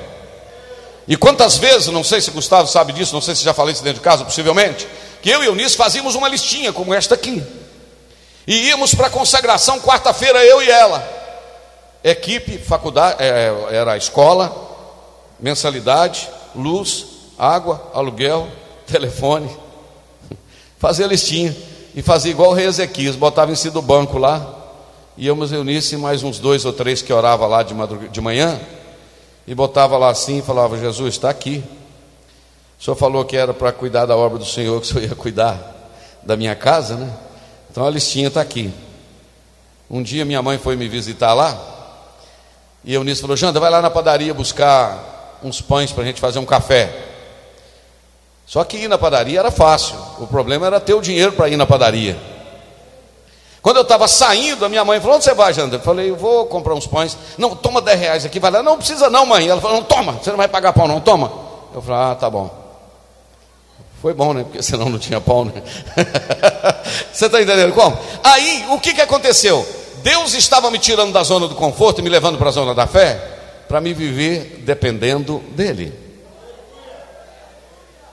E 1.06 1.16
quantas 1.16 1.56
vezes, 1.56 1.88
não 1.88 2.04
sei 2.04 2.20
se 2.20 2.30
Gustavo 2.30 2.68
sabe 2.68 2.92
disso, 2.92 3.14
não 3.14 3.20
sei 3.20 3.34
se 3.34 3.44
já 3.44 3.54
falei 3.54 3.72
isso 3.72 3.82
dentro 3.82 4.00
de 4.00 4.04
casa, 4.04 4.24
possivelmente, 4.24 4.86
que 5.22 5.30
eu 5.30 5.42
e 5.42 5.46
Eunice 5.46 5.76
fazíamos 5.76 6.14
uma 6.14 6.28
listinha 6.28 6.72
como 6.72 6.92
esta 6.92 7.14
aqui. 7.14 7.42
E 8.48 8.68
íamos 8.68 8.94
para 8.94 9.08
a 9.08 9.10
consagração 9.10 9.78
quarta-feira, 9.78 10.42
eu 10.42 10.62
e 10.62 10.70
ela. 10.70 11.06
Equipe, 12.02 12.56
faculdade, 12.56 13.22
é, 13.22 13.52
era 13.72 13.92
a 13.92 13.96
escola, 13.98 14.50
mensalidade, 15.38 16.30
luz, 16.54 17.04
água, 17.38 17.90
aluguel, 17.92 18.48
telefone. 18.90 19.54
Fazia 20.78 21.06
listinha. 21.06 21.54
E 21.94 22.00
fazia 22.00 22.30
igual 22.30 22.52
o 22.52 22.54
rei 22.54 22.64
Ezequias, 22.64 23.16
botava 23.16 23.52
em 23.52 23.54
cima 23.54 23.74
do 23.74 23.82
banco 23.82 24.16
lá. 24.16 24.54
Íamos 25.14 25.52
Eunice 25.52 25.98
mais 25.98 26.22
uns 26.22 26.38
dois 26.38 26.64
ou 26.64 26.72
três 26.72 27.02
que 27.02 27.12
orava 27.12 27.46
lá 27.46 27.62
de, 27.62 27.74
de 28.08 28.20
manhã 28.22 28.58
e 29.46 29.54
botava 29.54 29.98
lá 29.98 30.08
assim 30.08 30.38
e 30.38 30.42
falava: 30.42 30.78
Jesus, 30.78 31.16
está 31.16 31.28
aqui. 31.28 31.62
O 32.80 32.82
senhor 32.82 32.96
falou 32.96 33.26
que 33.26 33.36
era 33.36 33.52
para 33.52 33.72
cuidar 33.72 34.06
da 34.06 34.16
obra 34.16 34.38
do 34.38 34.46
Senhor, 34.46 34.80
que 34.80 34.86
o 34.86 34.88
senhor 34.90 35.02
ia 35.02 35.14
cuidar 35.14 35.92
da 36.22 36.34
minha 36.34 36.54
casa, 36.54 36.96
né? 36.96 37.27
Então 37.78 37.86
a 37.86 37.90
listinha 37.90 38.26
está 38.26 38.40
aqui. 38.40 38.74
Um 39.88 40.02
dia 40.02 40.24
minha 40.24 40.42
mãe 40.42 40.58
foi 40.58 40.74
me 40.74 40.88
visitar 40.88 41.32
lá, 41.32 41.56
e 42.82 42.92
eu 42.92 43.04
nisso 43.04 43.20
falou: 43.20 43.36
Janda, 43.36 43.60
vai 43.60 43.70
lá 43.70 43.80
na 43.80 43.88
padaria 43.88 44.34
buscar 44.34 45.38
uns 45.44 45.60
pães 45.60 45.92
para 45.92 46.02
a 46.02 46.06
gente 46.08 46.20
fazer 46.20 46.40
um 46.40 46.44
café. 46.44 46.92
Só 48.44 48.64
que 48.64 48.78
ir 48.78 48.88
na 48.88 48.98
padaria 48.98 49.38
era 49.38 49.52
fácil, 49.52 49.94
o 50.18 50.26
problema 50.26 50.66
era 50.66 50.80
ter 50.80 50.94
o 50.94 51.00
dinheiro 51.00 51.30
para 51.30 51.48
ir 51.48 51.56
na 51.56 51.66
padaria. 51.66 52.18
Quando 53.62 53.76
eu 53.76 53.82
estava 53.82 54.08
saindo, 54.08 54.64
a 54.64 54.68
minha 54.68 54.84
mãe 54.84 55.00
falou: 55.00 55.14
Onde 55.14 55.22
você 55.22 55.34
vai, 55.34 55.54
Janda? 55.54 55.76
Eu 55.76 55.80
falei: 55.80 56.10
Eu 56.10 56.16
vou 56.16 56.46
comprar 56.46 56.74
uns 56.74 56.88
pães. 56.88 57.16
Não, 57.38 57.54
toma 57.54 57.80
10 57.80 58.00
reais 58.00 58.24
aqui. 58.24 58.40
Vai 58.40 58.50
lá: 58.50 58.60
Não 58.60 58.76
precisa, 58.76 59.08
não, 59.08 59.24
mãe. 59.24 59.46
Ela 59.46 59.60
falou: 59.60 59.76
Não, 59.76 59.84
toma, 59.84 60.14
você 60.14 60.30
não 60.30 60.36
vai 60.36 60.48
pagar 60.48 60.72
pão, 60.72 60.88
não, 60.88 61.00
toma. 61.00 61.30
Eu 61.72 61.80
falei: 61.80 62.10
Ah, 62.10 62.16
tá 62.16 62.28
bom. 62.28 62.57
Foi 64.00 64.14
bom, 64.14 64.32
né? 64.32 64.44
Porque 64.44 64.62
senão 64.62 64.88
não 64.88 64.98
tinha 64.98 65.20
pão, 65.20 65.44
né? 65.44 65.52
você 67.12 67.26
está 67.26 67.42
entendendo 67.42 67.72
como? 67.72 67.98
Aí, 68.22 68.66
o 68.70 68.78
que, 68.78 68.94
que 68.94 69.00
aconteceu? 69.00 69.66
Deus 70.02 70.34
estava 70.34 70.70
me 70.70 70.78
tirando 70.78 71.12
da 71.12 71.24
zona 71.24 71.48
do 71.48 71.56
conforto 71.56 72.00
e 72.00 72.02
me 72.02 72.08
levando 72.08 72.38
para 72.38 72.48
a 72.48 72.52
zona 72.52 72.74
da 72.74 72.86
fé, 72.86 73.20
para 73.68 73.80
me 73.80 73.92
viver 73.92 74.62
dependendo 74.64 75.42
dEle. 75.50 75.92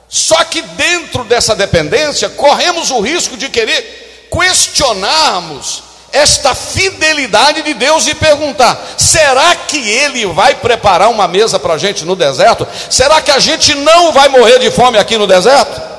Só 0.08 0.42
que 0.44 0.60
dentro 0.62 1.24
dessa 1.24 1.54
dependência, 1.54 2.28
corremos 2.30 2.90
o 2.90 3.00
risco 3.00 3.36
de 3.36 3.48
querer 3.48 4.28
questionarmos 4.30 5.82
esta 6.12 6.54
fidelidade 6.54 7.62
de 7.62 7.74
Deus 7.74 8.06
e 8.06 8.14
perguntar: 8.14 8.78
será 8.96 9.54
que 9.54 9.78
Ele 9.78 10.26
vai 10.26 10.54
preparar 10.54 11.10
uma 11.10 11.28
mesa 11.28 11.58
para 11.58 11.74
a 11.74 11.78
gente 11.78 12.04
no 12.04 12.16
deserto? 12.16 12.66
Será 12.90 13.20
que 13.20 13.30
a 13.30 13.38
gente 13.38 13.74
não 13.74 14.12
vai 14.12 14.28
morrer 14.28 14.58
de 14.58 14.70
fome 14.70 14.98
aqui 14.98 15.16
no 15.18 15.26
deserto? 15.26 15.95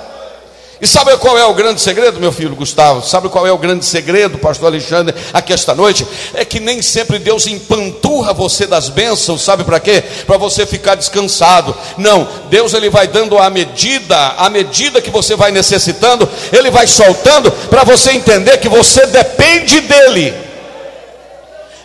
E 0.79 0.85
sabe 0.85 1.17
qual 1.17 1.37
é 1.37 1.45
o 1.45 1.55
grande 1.55 1.81
segredo, 1.81 2.19
meu 2.19 2.31
filho 2.31 2.55
Gustavo? 2.55 3.01
Sabe 3.01 3.29
qual 3.29 3.47
é 3.47 3.51
o 3.51 3.57
grande 3.57 3.83
segredo, 3.83 4.37
pastor 4.37 4.67
Alexandre, 4.67 5.15
aqui 5.33 5.51
esta 5.51 5.73
noite? 5.73 6.05
É 6.35 6.45
que 6.45 6.59
nem 6.59 6.83
sempre 6.83 7.17
Deus 7.17 7.47
empanturra 7.47 8.31
você 8.31 8.67
das 8.67 8.87
bênçãos, 8.87 9.41
sabe 9.41 9.63
para 9.63 9.79
quê? 9.79 10.03
Para 10.27 10.37
você 10.37 10.67
ficar 10.67 10.93
descansado. 10.93 11.75
Não, 11.97 12.27
Deus 12.49 12.75
ele 12.75 12.91
vai 12.91 13.07
dando 13.07 13.39
a 13.39 13.49
medida, 13.49 14.35
a 14.37 14.51
medida 14.51 15.01
que 15.01 15.09
você 15.09 15.35
vai 15.35 15.51
necessitando, 15.51 16.29
ele 16.53 16.69
vai 16.69 16.85
soltando 16.85 17.51
para 17.51 17.83
você 17.83 18.11
entender 18.11 18.57
que 18.57 18.69
você 18.69 19.07
depende 19.07 19.81
dele. 19.81 20.31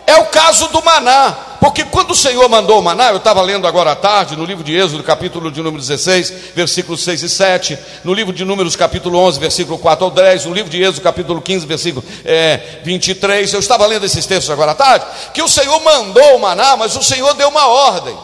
É 0.05 0.17
o 0.17 0.25
caso 0.25 0.67
do 0.67 0.83
maná. 0.83 1.35
Porque 1.63 1.85
quando 1.85 2.11
o 2.11 2.15
Senhor 2.15 2.49
mandou 2.49 2.77
o 2.77 2.83
maná, 2.83 3.11
eu 3.11 3.15
estava 3.15 3.41
lendo 3.41 3.65
agora 3.65 3.93
à 3.93 3.95
tarde, 3.95 4.35
no 4.35 4.43
livro 4.43 4.65
de 4.65 4.75
Êxodo, 4.75 5.01
capítulo 5.01 5.49
de 5.49 5.61
número 5.61 5.81
16, 5.81 6.51
versículos 6.53 7.01
6 7.05 7.23
e 7.23 7.29
7, 7.29 7.79
no 8.03 8.13
livro 8.13 8.33
de 8.33 8.43
Números, 8.43 8.75
capítulo 8.75 9.17
11, 9.17 9.39
versículo 9.39 9.77
4 9.77 10.03
ao 10.03 10.11
10, 10.11 10.43
no 10.43 10.53
livro 10.53 10.69
de 10.69 10.83
Êxodo, 10.83 10.99
capítulo 10.99 11.41
15, 11.41 11.65
versículo 11.65 12.05
é, 12.25 12.81
23, 12.83 13.53
eu 13.53 13.61
estava 13.61 13.85
lendo 13.85 14.05
esses 14.05 14.25
textos 14.25 14.49
agora 14.49 14.73
à 14.73 14.75
tarde, 14.75 15.05
que 15.33 15.41
o 15.41 15.47
Senhor 15.47 15.79
mandou 15.79 16.35
o 16.35 16.39
maná, 16.41 16.75
mas 16.75 16.97
o 16.97 17.01
Senhor 17.01 17.33
deu 17.35 17.47
uma 17.47 17.65
ordem. 17.65 18.17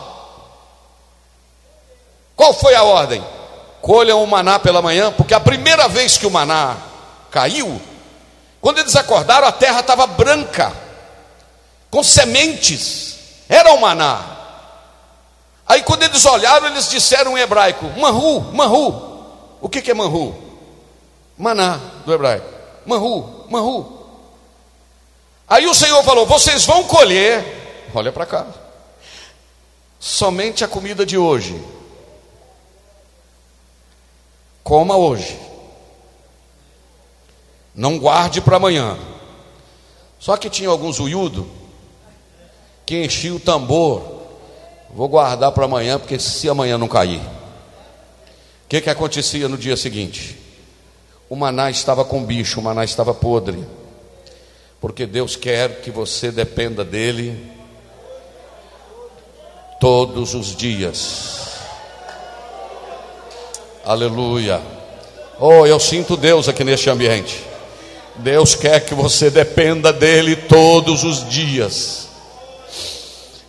Qual 2.35 2.53
foi 2.53 2.75
a 2.75 2.83
ordem? 2.83 3.23
Colham 3.81 4.21
o 4.21 4.27
maná 4.27 4.59
pela 4.59 4.81
manhã, 4.81 5.13
porque 5.13 5.33
a 5.33 5.39
primeira 5.39 5.87
vez 5.87 6.17
que 6.17 6.27
o 6.27 6.29
maná 6.29 6.75
caiu, 7.31 7.81
quando 8.59 8.79
eles 8.79 8.97
acordaram, 8.97 9.47
a 9.47 9.51
terra 9.53 9.79
estava 9.79 10.05
branca, 10.05 10.73
com 11.89 12.03
sementes 12.03 13.18
era 13.49 13.73
o 13.73 13.81
maná. 13.81 14.37
Aí 15.65 15.81
quando 15.81 16.03
eles 16.03 16.23
olharam, 16.23 16.67
eles 16.67 16.87
disseram 16.87 17.35
em 17.35 17.41
hebraico: 17.41 17.85
Manhu, 17.99 18.41
Manhu. 18.53 19.09
O 19.59 19.67
que, 19.67 19.81
que 19.81 19.89
é 19.89 19.93
Manhu? 19.93 20.35
Maná 21.35 21.79
do 22.05 22.13
hebraico. 22.13 22.47
Manhu, 22.85 23.45
Manhu. 23.49 24.07
Aí 25.47 25.65
o 25.65 25.73
Senhor 25.73 26.03
falou: 26.03 26.27
Vocês 26.27 26.63
vão 26.63 26.83
colher, 26.83 27.89
olha 27.93 28.11
para 28.11 28.25
cá, 28.27 28.45
somente 29.99 30.63
a 30.63 30.67
comida 30.67 31.03
de 31.03 31.17
hoje. 31.17 31.59
Coma 34.63 34.95
hoje. 34.95 35.39
Não 37.73 37.97
guarde 37.97 38.41
para 38.41 38.57
amanhã. 38.57 38.99
Só 40.19 40.37
que 40.37 40.49
tinha 40.49 40.69
alguns 40.69 40.99
uiudo 40.99 41.58
que 42.89 43.05
enchia 43.05 43.35
o 43.35 43.39
tambor 43.39 44.17
Vou 44.91 45.07
guardar 45.07 45.51
para 45.51 45.65
amanhã, 45.65 45.99
porque 45.99 46.17
se 46.17 46.49
amanhã 46.49 46.75
não 46.75 46.87
cair. 46.87 47.19
O 47.19 48.67
que, 48.67 48.81
que 48.81 48.89
acontecia 48.89 49.47
no 49.47 49.55
dia 49.55 49.77
seguinte? 49.77 50.35
O 51.29 51.35
maná 51.35 51.69
estava 51.69 52.03
com 52.03 52.25
bicho, 52.25 52.59
o 52.59 52.63
maná 52.63 52.83
estava 52.83 53.13
podre. 53.13 53.63
Porque 54.81 55.05
Deus 55.05 55.35
quer 55.35 55.81
que 55.81 55.91
você 55.91 56.31
dependa 56.31 56.83
dEle 56.83 57.39
todos 59.79 60.33
os 60.33 60.55
dias. 60.55 61.59
Aleluia. 63.85 64.59
Oh, 65.39 65.67
eu 65.67 65.79
sinto 65.79 66.17
Deus 66.17 66.49
aqui 66.49 66.63
neste 66.63 66.89
ambiente. 66.89 67.45
Deus 68.15 68.55
quer 68.55 68.83
que 68.83 68.95
você 68.95 69.29
dependa 69.29 69.93
dEle 69.93 70.35
todos 70.35 71.03
os 71.03 71.29
dias. 71.29 72.08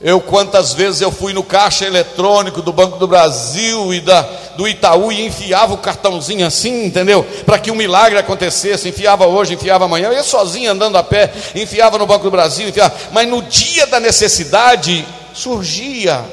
Eu 0.02 0.18
quantas 0.18 0.72
vezes 0.72 1.02
eu 1.02 1.12
fui 1.12 1.34
no 1.34 1.42
caixa 1.42 1.84
eletrônico 1.84 2.62
do 2.62 2.72
Banco 2.72 2.96
do 2.96 3.06
Brasil 3.06 3.92
e 3.92 4.00
da, 4.00 4.22
do 4.56 4.66
Itaú 4.66 5.12
e 5.12 5.26
enfiava 5.26 5.74
o 5.74 5.78
cartãozinho 5.78 6.46
assim, 6.46 6.86
entendeu? 6.86 7.22
Para 7.44 7.58
que 7.58 7.70
um 7.70 7.74
milagre 7.74 8.18
acontecesse, 8.18 8.88
enfiava 8.88 9.26
hoje, 9.26 9.52
enfiava 9.52 9.84
amanhã, 9.84 10.08
eu 10.08 10.14
ia 10.14 10.22
sozinho 10.22 10.70
andando 10.70 10.96
a 10.96 11.02
pé, 11.02 11.30
enfiava 11.54 11.98
no 11.98 12.06
Banco 12.06 12.24
do 12.24 12.30
Brasil, 12.30 12.68
enfiava, 12.68 12.94
mas 13.12 13.28
no 13.28 13.42
dia 13.42 13.86
da 13.86 14.00
necessidade 14.00 15.06
surgia 15.34 16.24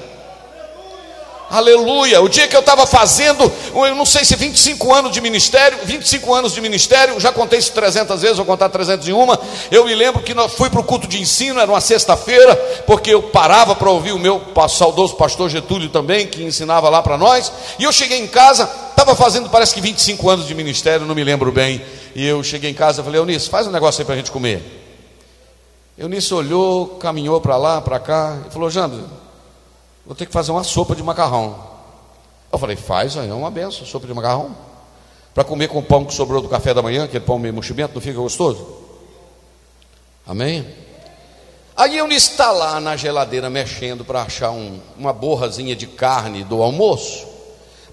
Aleluia. 1.49 2.21
O 2.21 2.27
dia 2.27 2.45
que 2.45 2.55
eu 2.55 2.59
estava 2.59 2.85
fazendo, 2.85 3.49
eu 3.73 3.95
não 3.95 4.05
sei 4.05 4.25
se 4.25 4.35
25 4.35 4.93
anos 4.93 5.11
de 5.13 5.21
ministério, 5.21 5.77
25 5.85 6.33
anos 6.33 6.53
de 6.53 6.59
ministério, 6.59 7.17
já 7.21 7.31
contei 7.31 7.57
isso 7.57 7.71
300 7.71 8.21
vezes, 8.21 8.37
vou 8.37 8.45
contar 8.45 8.67
301. 8.67 9.27
Eu 9.71 9.85
me 9.85 9.95
lembro 9.95 10.21
que 10.21 10.33
fui 10.49 10.69
para 10.69 10.81
o 10.81 10.83
culto 10.83 11.07
de 11.07 11.21
ensino, 11.21 11.59
era 11.59 11.71
uma 11.71 11.79
sexta-feira, 11.79 12.53
porque 12.85 13.11
eu 13.11 13.23
parava 13.23 13.75
para 13.75 13.89
ouvir 13.89 14.11
o 14.11 14.19
meu 14.19 14.41
saudoso 14.67 15.15
pastor 15.15 15.49
Getúlio 15.49 15.89
também, 15.89 16.27
que 16.27 16.43
ensinava 16.43 16.89
lá 16.89 17.01
para 17.01 17.17
nós. 17.17 17.49
E 17.79 17.85
eu 17.85 17.93
cheguei 17.93 18.19
em 18.19 18.27
casa, 18.27 18.69
estava 18.89 19.15
fazendo 19.15 19.49
parece 19.49 19.73
que 19.73 19.79
25 19.79 20.29
anos 20.29 20.47
de 20.47 20.53
ministério, 20.53 21.05
não 21.05 21.15
me 21.15 21.23
lembro 21.23 21.49
bem. 21.51 21.81
E 22.13 22.27
eu 22.27 22.43
cheguei 22.43 22.71
em 22.71 22.73
casa 22.73 23.01
e 23.01 23.05
falei, 23.05 23.21
Eunice, 23.21 23.49
faz 23.49 23.67
um 23.67 23.71
negócio 23.71 24.01
aí 24.01 24.05
para 24.05 24.15
a 24.15 24.17
gente 24.17 24.31
comer. 24.31 24.61
Eunice 25.97 26.33
olhou, 26.33 26.87
caminhou 26.99 27.39
para 27.39 27.55
lá, 27.55 27.79
para 27.79 27.99
cá, 27.99 28.37
e 28.47 28.53
falou, 28.53 28.69
Jandro, 28.69 29.03
vou 30.07 30.15
ter 30.15 30.25
que 30.25 30.31
fazer 30.31 30.51
uma 30.51 30.63
sopa 30.63 30.95
de 30.95 31.03
macarrão. 31.03 31.55
Eu 32.51 32.57
falei, 32.57 32.77
faz, 32.77 33.17
aí 33.17 33.29
é 33.29 33.33
uma 33.33 33.51
benção, 33.51 33.85
sopa 33.85 34.07
de 34.07 34.13
macarrão. 34.13 34.55
Para 35.33 35.43
comer 35.43 35.67
com 35.67 35.79
o 35.79 35.83
pão 35.83 36.05
que 36.05 36.13
sobrou 36.13 36.41
do 36.41 36.47
café 36.47 36.73
da 36.73 36.81
manhã, 36.81 37.03
aquele 37.03 37.23
pão 37.23 37.37
meio 37.37 37.53
mochimento, 37.53 37.93
não 37.93 38.01
fica 38.01 38.17
gostoso? 38.17 38.65
Amém? 40.25 40.65
Aí 41.75 41.97
eu 41.97 42.07
está 42.07 42.51
lá 42.51 42.79
na 42.79 42.95
geladeira 42.95 43.49
mexendo 43.49 44.03
para 44.03 44.23
achar 44.23 44.49
um, 44.49 44.79
uma 44.97 45.13
borrazinha 45.13 45.75
de 45.75 45.85
carne 45.85 46.43
do 46.43 46.63
almoço, 46.63 47.27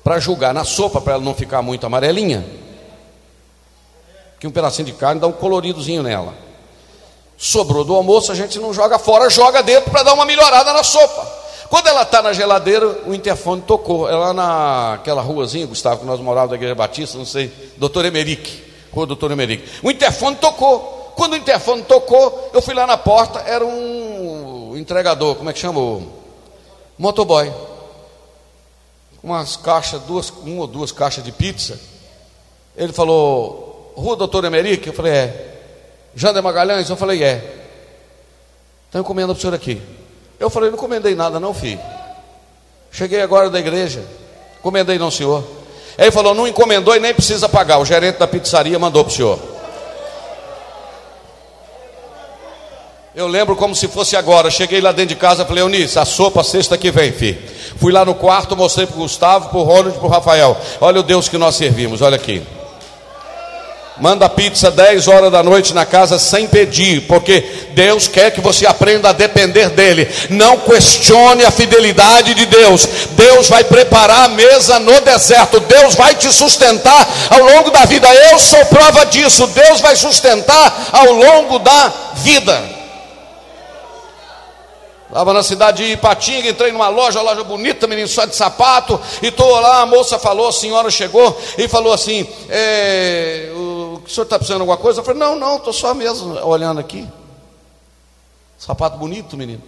para 0.03 0.19
jogar 0.21 0.55
na 0.55 0.65
sopa, 0.65 1.01
para 1.01 1.15
ela 1.15 1.23
não 1.23 1.35
ficar 1.35 1.61
muito 1.63 1.85
amarelinha. 1.85 2.47
Que 4.39 4.47
um 4.47 4.53
pedacinho 4.53 4.87
de 4.87 4.93
carne 4.93 5.21
dá 5.21 5.27
um 5.27 5.33
coloridozinho 5.33 6.03
nela. 6.03 6.33
Sobrou 7.37 7.85
do 7.85 7.95
almoço, 7.95 8.31
a 8.31 8.35
gente 8.35 8.59
não 8.59 8.73
joga 8.73 8.99
fora, 8.99 9.29
joga 9.29 9.63
dentro 9.63 9.91
para 9.91 10.05
dar 10.05 10.15
uma 10.15 10.25
melhorada 10.25 10.73
na 10.73 10.85
sopa. 10.85 11.44
Quando 11.69 11.87
ela 11.89 12.03
está 12.03 12.23
na 12.23 12.33
geladeira, 12.33 12.87
o 13.07 13.15
interfone 13.15 13.63
tocou. 13.63 14.09
É 14.09 14.15
lá 14.15 14.33
naquela 14.33 15.23
ruazinha, 15.23 15.67
Gustavo, 15.67 16.01
que 16.01 16.07
nós 16.07 16.21
morávamos 16.21 16.51
da 16.51 16.57
Igreja 16.57 16.75
Batista, 16.75 17.19
não 17.19 17.25
sei, 17.25 17.51
doutor 17.77 18.05
Emerick, 18.05 18.63
rua 18.93 19.07
doutor 19.07 19.31
Emerick. 19.31 19.69
O 19.83 19.91
interfone 19.91 20.37
tocou. 20.37 21.13
Quando 21.17 21.35
o 21.35 21.37
interfone 21.37 21.83
tocou, 21.83 22.51
eu 22.53 22.61
fui 22.61 22.75
lá 22.75 22.87
na 22.87 22.97
porta, 22.97 23.41
era 23.41 23.65
um 23.65 24.75
entregador, 24.77 25.37
como 25.37 25.49
é 25.49 25.53
que 25.53 25.59
chama? 25.59 25.81
O 25.81 26.03
motoboy. 26.99 27.53
Umas 29.23 29.57
caixas, 29.57 30.03
duas, 30.03 30.31
uma 30.31 30.63
ou 30.63 30.67
duas 30.67 30.93
caixas 30.93 31.25
de 31.25 31.33
pizza. 31.33 31.81
Ele 32.77 32.93
falou, 32.93 33.93
Rua 33.97 34.17
Doutor 34.17 34.45
Emerick? 34.45 34.87
Eu 34.87 34.93
falei, 34.93 35.13
é. 35.13 35.55
Jander 36.15 36.43
Magalhães? 36.43 36.91
Eu 36.91 36.97
falei, 36.97 37.23
é. 37.23 37.63
Então 38.89 39.01
encomenda 39.01 39.33
para 39.33 39.39
o 39.39 39.41
senhor 39.41 39.55
aqui. 39.55 39.81
Eu 40.39 40.51
falei, 40.51 40.71
não 40.71 40.79
comendei 40.79 41.15
nada, 41.15 41.39
não, 41.39 41.55
filho. 41.55 41.81
Cheguei 42.91 43.21
agora 43.21 43.51
da 43.51 43.59
igreja. 43.59 44.05
Comendei 44.63 44.99
não, 44.99 45.11
senhor. 45.11 45.45
Ele 45.99 46.11
falou, 46.11 46.35
não 46.35 46.47
encomendou 46.47 46.95
e 46.97 47.01
nem 47.01 47.15
precisa 47.15 47.49
pagar. 47.49 47.79
O 47.79 47.85
gerente 47.85 48.19
da 48.19 48.27
pizzaria 48.27 48.79
mandou 48.79 49.05
para 49.05 49.13
o 49.13 49.15
senhor. 49.15 49.39
Eu 53.15 53.29
lembro 53.29 53.55
como 53.55 53.77
se 53.77 53.87
fosse 53.87 54.17
agora. 54.17 54.51
Cheguei 54.51 54.81
lá 54.81 54.91
dentro 54.91 55.15
de 55.15 55.21
casa, 55.21 55.45
falei, 55.45 55.63
Eunice, 55.63 55.99
a 55.99 56.05
sopa 56.05 56.43
sexta 56.43 56.77
que 56.77 56.91
vem, 56.91 57.13
filho. 57.13 57.39
Fui 57.77 57.93
lá 57.93 58.05
no 58.05 58.15
quarto, 58.15 58.57
mostrei 58.57 58.87
para 58.87 58.97
o 58.97 59.01
Gustavo, 59.01 59.51
para 59.51 59.59
o 59.59 59.63
Ronald 59.63 59.99
para 59.99 60.07
o 60.07 60.11
Rafael. 60.11 60.57
Olha 60.81 60.99
o 60.99 61.03
Deus 61.03 61.29
que 61.29 61.39
nós 61.39 61.55
servimos, 61.55 62.03
olha 62.03 62.17
aqui. 62.17 62.43
Manda 63.97 64.29
pizza 64.29 64.73
10 64.73 65.07
horas 65.07 65.31
da 65.31 65.41
noite 65.41 65.73
na 65.73 65.87
casa 65.87 66.19
sem 66.19 66.49
pedir, 66.49 67.03
porque 67.03 67.69
Deus 67.75 68.09
quer 68.09 68.33
que 68.33 68.41
você 68.41 68.67
aprenda 68.67 69.11
a 69.11 69.13
depender 69.13 69.71
dEle. 69.71 70.09
Não 70.31 70.59
questione 70.59 71.45
a 71.45 71.51
fidelidade 71.53 72.35
de 72.35 72.45
Deus. 72.45 72.89
Deus 73.13 73.49
vai 73.49 73.63
preparar 73.63 74.25
a 74.25 74.29
mesa 74.29 74.81
no 74.81 75.01
deserto. 75.01 75.61
Deus 75.61 75.95
vai 75.95 76.17
te 76.17 76.33
sustentar 76.33 77.09
ao 77.31 77.45
longo 77.45 77.71
da 77.71 77.85
vida. 77.85 78.13
Eu 78.13 78.39
sou 78.41 78.65
prova 78.67 79.07
disso. 79.07 79.47
Deus 79.47 79.81
vai 79.81 79.95
sustentar 79.95 80.89
ao 80.91 81.13
longo 81.13 81.61
da 81.61 81.93
vida. 82.17 82.74
Estava 85.09 85.33
na 85.33 85.43
cidade 85.43 85.85
de 85.85 85.93
Ipatinga, 85.93 86.49
entrei 86.49 86.73
numa 86.73 86.89
loja, 86.89 87.21
loja 87.21 87.45
bonita, 87.45 87.87
menino, 87.87 88.09
só 88.09 88.25
de 88.25 88.35
sapato, 88.35 89.01
e 89.23 89.27
estou 89.27 89.61
lá, 89.61 89.83
a 89.83 89.87
moça 89.87 90.19
falou, 90.19 90.49
a 90.49 90.53
senhora 90.53 90.91
chegou 90.91 91.39
e 91.59 91.69
falou 91.69 91.93
assim, 91.93 92.27
é, 92.49 93.53
o, 93.55 94.03
o 94.05 94.09
senhor 94.09 94.25
está 94.25 94.39
precisando 94.39 94.59
de 94.59 94.63
alguma 94.63 94.79
coisa? 94.79 95.01
Eu 95.01 95.05
falei, 95.05 95.21
não, 95.21 95.37
não, 95.37 95.57
estou 95.57 95.73
só 95.73 95.95
mesmo 95.95 96.35
olhando 96.45 96.81
aqui. 96.81 97.07
Sapato 98.59 98.97
bonito, 98.97 99.37
menino. 99.37 99.63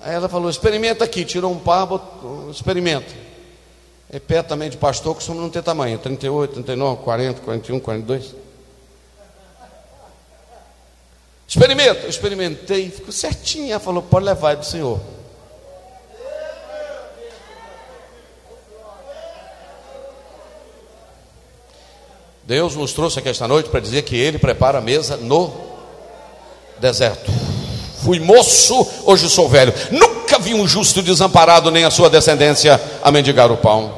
Aí 0.00 0.14
ela 0.14 0.28
falou, 0.28 0.48
experimenta 0.48 1.04
aqui, 1.04 1.24
tirou 1.24 1.50
um 1.50 1.58
par, 1.58 1.86
botou, 1.86 2.50
experimenta. 2.50 3.12
É 4.10 4.18
pé 4.18 4.42
também 4.42 4.70
de 4.70 4.76
pastor, 4.76 5.14
costuma 5.14 5.40
não 5.40 5.50
ter 5.50 5.62
tamanho, 5.62 5.98
38, 5.98 6.52
39, 6.52 7.02
40, 7.02 7.40
41, 7.40 7.80
42. 7.80 8.47
Experimenta. 11.48 12.02
Eu 12.02 12.10
experimentei, 12.10 12.90
ficou 12.90 13.10
certinho. 13.10 13.70
Ela 13.70 13.80
falou: 13.80 14.02
pode 14.02 14.26
levar, 14.26 14.52
é 14.52 14.56
do 14.56 14.66
Senhor. 14.66 15.00
Deus 22.44 22.76
nos 22.76 22.92
trouxe 22.92 23.18
aqui 23.18 23.28
esta 23.28 23.48
noite 23.48 23.68
para 23.68 23.80
dizer 23.80 24.02
que 24.02 24.16
Ele 24.16 24.38
prepara 24.38 24.78
a 24.78 24.80
mesa 24.80 25.16
no 25.16 25.52
deserto. 26.78 27.30
Fui 28.02 28.20
moço, 28.20 28.86
hoje 29.04 29.28
sou 29.28 29.48
velho. 29.48 29.72
Nunca 29.90 30.38
vi 30.38 30.54
um 30.54 30.66
justo 30.66 31.02
desamparado, 31.02 31.70
nem 31.70 31.84
a 31.84 31.90
sua 31.90 32.08
descendência 32.08 32.80
a 33.02 33.10
mendigar 33.10 33.50
o 33.50 33.56
pão. 33.56 33.97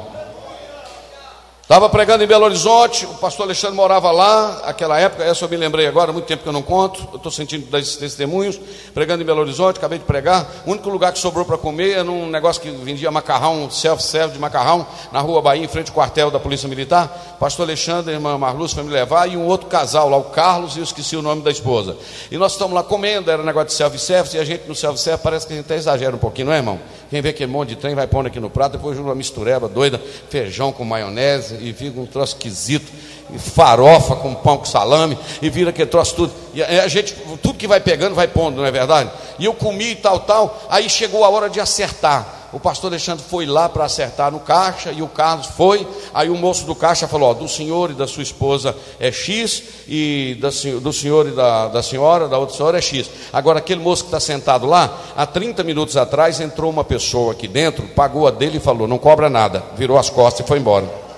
Estava 1.71 1.87
pregando 1.87 2.21
em 2.21 2.27
Belo 2.27 2.43
Horizonte, 2.43 3.05
o 3.05 3.13
pastor 3.13 3.45
Alexandre 3.45 3.77
morava 3.77 4.11
lá, 4.11 4.61
aquela 4.65 4.99
época, 4.99 5.23
essa 5.23 5.45
eu 5.45 5.47
me 5.47 5.55
lembrei 5.55 5.87
agora, 5.87 6.11
muito 6.11 6.25
tempo 6.25 6.43
que 6.43 6.49
eu 6.49 6.51
não 6.51 6.61
conto, 6.61 7.07
eu 7.13 7.15
estou 7.15 7.31
sentindo 7.31 7.65
desses 7.67 7.95
testemunhos, 7.95 8.59
pregando 8.93 9.23
em 9.23 9.25
Belo 9.25 9.39
Horizonte, 9.39 9.77
acabei 9.77 9.97
de 9.97 10.03
pregar, 10.03 10.45
o 10.67 10.71
único 10.71 10.89
lugar 10.89 11.13
que 11.13 11.19
sobrou 11.19 11.45
para 11.45 11.57
comer 11.57 11.91
era 11.91 12.11
um 12.11 12.27
negócio 12.27 12.61
que 12.61 12.69
vendia 12.69 13.09
macarrão, 13.09 13.71
self-serve 13.71 14.33
de 14.33 14.39
macarrão, 14.39 14.85
na 15.13 15.21
rua 15.21 15.41
Bahia, 15.41 15.63
em 15.63 15.67
frente 15.69 15.87
ao 15.87 15.93
quartel 15.93 16.29
da 16.29 16.41
Polícia 16.41 16.67
Militar, 16.67 17.37
pastor 17.39 17.65
Alexandre, 17.65 18.15
irmã 18.15 18.37
Marluz 18.37 18.73
foi 18.73 18.83
me 18.83 18.89
levar, 18.89 19.29
e 19.29 19.37
um 19.37 19.47
outro 19.47 19.67
casal 19.67 20.09
lá, 20.09 20.17
o 20.17 20.25
Carlos, 20.25 20.75
e 20.75 20.79
eu 20.79 20.83
esqueci 20.83 21.15
o 21.15 21.21
nome 21.21 21.41
da 21.41 21.51
esposa. 21.51 21.95
E 22.29 22.37
nós 22.37 22.51
estamos 22.51 22.75
lá 22.75 22.83
comendo, 22.83 23.31
era 23.31 23.41
um 23.41 23.45
negócio 23.45 23.69
de 23.69 23.75
self-service, 23.75 24.35
e 24.35 24.39
a 24.41 24.43
gente 24.43 24.67
no 24.67 24.75
self-service 24.75 25.23
parece 25.23 25.47
que 25.47 25.53
a 25.53 25.55
gente 25.55 25.67
até 25.67 25.77
exagera 25.77 26.13
um 26.13 26.19
pouquinho, 26.19 26.47
não 26.47 26.53
é 26.53 26.57
irmão? 26.57 26.77
Quem 27.09 27.21
vê 27.21 27.29
aquele 27.29 27.51
monte 27.51 27.69
de 27.69 27.75
trem 27.77 27.95
vai 27.95 28.07
pondo 28.07 28.27
aqui 28.27 28.41
no 28.41 28.49
prato, 28.49 28.73
depois 28.73 28.99
uma 28.99 29.15
mistureba 29.15 29.69
doida, 29.69 30.01
feijão 30.29 30.73
com 30.73 30.83
maionese, 30.83 31.60
e 31.61 31.73
fica 31.73 31.99
um 31.99 32.05
troço 32.05 32.35
esquisito, 32.35 32.91
e 33.33 33.39
farofa 33.39 34.15
com 34.15 34.33
pão 34.33 34.57
com 34.57 34.65
salame, 34.65 35.17
e 35.41 35.49
vira 35.49 35.69
aquele 35.69 35.89
troço 35.89 36.15
tudo. 36.15 36.33
E 36.53 36.61
a 36.63 36.87
gente, 36.87 37.15
tudo 37.41 37.57
que 37.57 37.67
vai 37.67 37.79
pegando, 37.79 38.15
vai 38.15 38.27
pondo, 38.27 38.57
não 38.57 38.65
é 38.65 38.71
verdade? 38.71 39.09
E 39.39 39.45
eu 39.45 39.53
comi 39.53 39.91
e 39.91 39.95
tal, 39.95 40.19
tal, 40.19 40.61
aí 40.69 40.89
chegou 40.89 41.23
a 41.23 41.29
hora 41.29 41.49
de 41.49 41.59
acertar 41.59 42.41
o 42.53 42.59
pastor 42.59 42.91
Alexandre 42.91 43.23
foi 43.23 43.45
lá 43.45 43.69
para 43.69 43.85
acertar 43.85 44.29
no 44.29 44.39
caixa 44.39 44.91
e 44.91 45.01
o 45.01 45.07
Carlos 45.07 45.47
foi. 45.47 45.87
Aí 46.13 46.29
o 46.29 46.35
moço 46.35 46.65
do 46.65 46.75
caixa 46.75 47.07
falou: 47.07 47.29
ó, 47.29 47.33
do 47.33 47.47
senhor 47.47 47.91
e 47.91 47.93
da 47.93 48.05
sua 48.05 48.23
esposa 48.23 48.75
é 48.99 49.11
X, 49.11 49.63
e 49.87 50.37
do 50.81 50.91
senhor 50.91 51.27
e 51.27 51.31
da, 51.31 51.69
da 51.69 51.81
senhora, 51.81 52.27
da 52.27 52.37
outra 52.37 52.55
senhora 52.55 52.77
é 52.77 52.81
X. 52.81 53.09
Agora, 53.31 53.59
aquele 53.59 53.81
moço 53.81 54.03
que 54.03 54.07
está 54.09 54.19
sentado 54.19 54.65
lá, 54.65 54.97
há 55.15 55.25
30 55.25 55.63
minutos 55.63 55.95
atrás 55.95 56.41
entrou 56.41 56.69
uma 56.69 56.83
pessoa 56.83 57.31
aqui 57.31 57.47
dentro, 57.47 57.87
pagou 57.87 58.27
a 58.27 58.31
dele 58.31 58.57
e 58.57 58.61
falou: 58.61 58.85
não 58.85 58.97
cobra 58.97 59.29
nada, 59.29 59.63
virou 59.77 59.97
as 59.97 60.09
costas 60.09 60.45
e 60.45 60.47
foi 60.47 60.59
embora. 60.59 61.10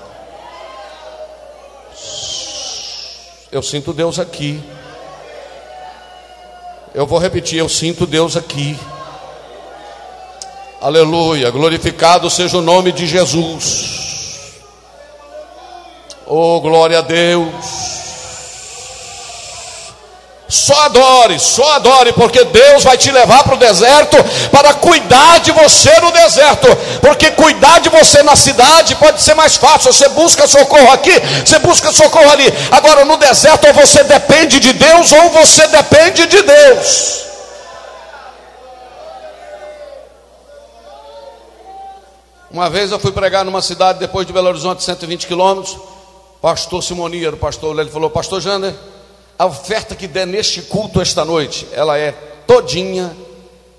Eu 3.53 3.61
sinto 3.61 3.93
Deus 3.93 4.17
aqui. 4.17 4.59
Eu 6.91 7.05
vou 7.05 7.19
repetir: 7.19 7.59
eu 7.59 7.69
sinto 7.69 8.07
Deus 8.07 8.35
aqui. 8.35 8.75
Aleluia, 10.81 11.51
glorificado 11.51 12.31
seja 12.31 12.57
o 12.57 12.63
nome 12.63 12.91
de 12.91 13.05
Jesus. 13.05 14.55
Oh, 16.25 16.59
glória 16.61 16.97
a 16.97 17.01
Deus. 17.01 18.02
Só 20.47 20.73
adore, 20.82 21.39
só 21.39 21.73
adore, 21.73 22.13
porque 22.13 22.43
Deus 22.43 22.84
vai 22.84 22.97
te 22.97 23.12
levar 23.12 23.43
para 23.43 23.56
o 23.56 23.58
deserto 23.58 24.17
para 24.51 24.73
cuidar 24.73 25.39
de 25.39 25.51
você 25.51 25.99
no 25.99 26.12
deserto. 26.12 26.67
Porque 27.01 27.32
cuidar 27.32 27.79
de 27.79 27.89
você 27.89 28.21
na 28.21 28.36
cidade 28.36 28.95
pode 28.95 29.21
ser 29.21 29.34
mais 29.34 29.56
fácil. 29.56 29.91
Você 29.91 30.08
busca 30.10 30.45
socorro 30.45 30.91
aqui, 30.91 31.13
você 31.43 31.58
busca 31.60 31.91
socorro 31.91 32.29
ali. 32.29 32.45
Agora 32.71 33.03
no 33.06 33.17
deserto, 33.17 33.67
ou 33.67 33.73
você 33.73 34.03
depende 34.03 34.60
de 34.60 34.73
Deus, 34.73 35.12
ou 35.12 35.29
você 35.32 35.65
depende 35.67 36.27
de 36.27 36.41
Deus. 36.41 37.23
Uma 42.51 42.69
vez 42.69 42.91
eu 42.91 42.99
fui 42.99 43.12
pregar 43.12 43.43
numa 43.43 43.63
cidade 43.63 43.97
depois 43.97 44.27
de 44.27 44.34
Belo 44.34 44.49
Horizonte, 44.49 44.84
120 44.84 45.25
quilômetros. 45.25 45.75
Pastor 46.39 46.84
Simonia, 46.84 47.32
o 47.32 47.38
pastor, 47.38 47.79
ele 47.79 47.89
falou: 47.89 48.12
Pastor 48.12 48.39
Jander, 48.39 48.75
a 49.37 49.45
oferta 49.45 49.95
que 49.95 50.07
der 50.07 50.27
neste 50.27 50.61
culto 50.63 51.01
esta 51.01 51.25
noite, 51.25 51.67
ela 51.73 51.97
é 51.97 52.11
todinha 52.45 53.15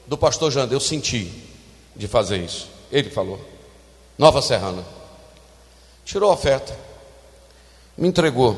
do 0.06 0.16
pastor 0.16 0.50
Jander. 0.50 0.76
Eu 0.76 0.80
senti 0.80 1.30
de 1.94 2.08
fazer 2.08 2.38
isso. 2.38 2.68
Ele 2.90 3.10
falou: 3.10 3.40
Nova 4.18 4.42
Serrana. 4.42 4.84
Tirou 6.04 6.30
a 6.30 6.34
oferta, 6.34 6.76
me 7.96 8.08
entregou. 8.08 8.56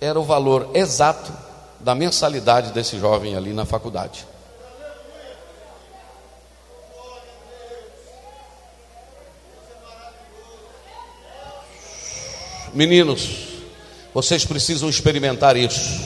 Era 0.00 0.18
o 0.18 0.24
valor 0.24 0.70
exato 0.74 1.32
da 1.80 1.94
mensalidade 1.94 2.72
desse 2.72 2.98
jovem 2.98 3.36
ali 3.36 3.52
na 3.52 3.64
faculdade. 3.64 4.26
Meninos, 12.72 13.45
vocês 14.16 14.46
precisam 14.46 14.88
experimentar 14.88 15.58
isso. 15.58 16.00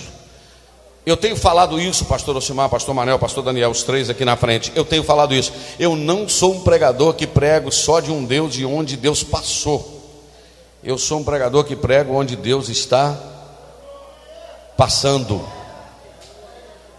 Eu 1.06 1.16
tenho 1.16 1.36
falado 1.36 1.80
isso, 1.80 2.04
pastor 2.06 2.36
Osimar, 2.36 2.68
pastor 2.68 2.92
Manel, 2.92 3.20
pastor 3.20 3.44
Daniel, 3.44 3.70
os 3.70 3.84
três 3.84 4.10
aqui 4.10 4.24
na 4.24 4.36
frente. 4.36 4.72
Eu 4.74 4.84
tenho 4.84 5.04
falado 5.04 5.32
isso. 5.32 5.52
Eu 5.78 5.94
não 5.94 6.28
sou 6.28 6.54
um 6.54 6.60
pregador 6.62 7.14
que 7.14 7.24
prego 7.24 7.70
só 7.70 8.00
de 8.00 8.10
um 8.10 8.24
Deus 8.24 8.52
de 8.52 8.66
onde 8.66 8.96
Deus 8.96 9.22
passou. 9.22 10.10
Eu 10.82 10.98
sou 10.98 11.20
um 11.20 11.24
pregador 11.24 11.62
que 11.62 11.76
prego 11.76 12.12
onde 12.14 12.34
Deus 12.34 12.68
está 12.68 13.16
passando. 14.76 15.40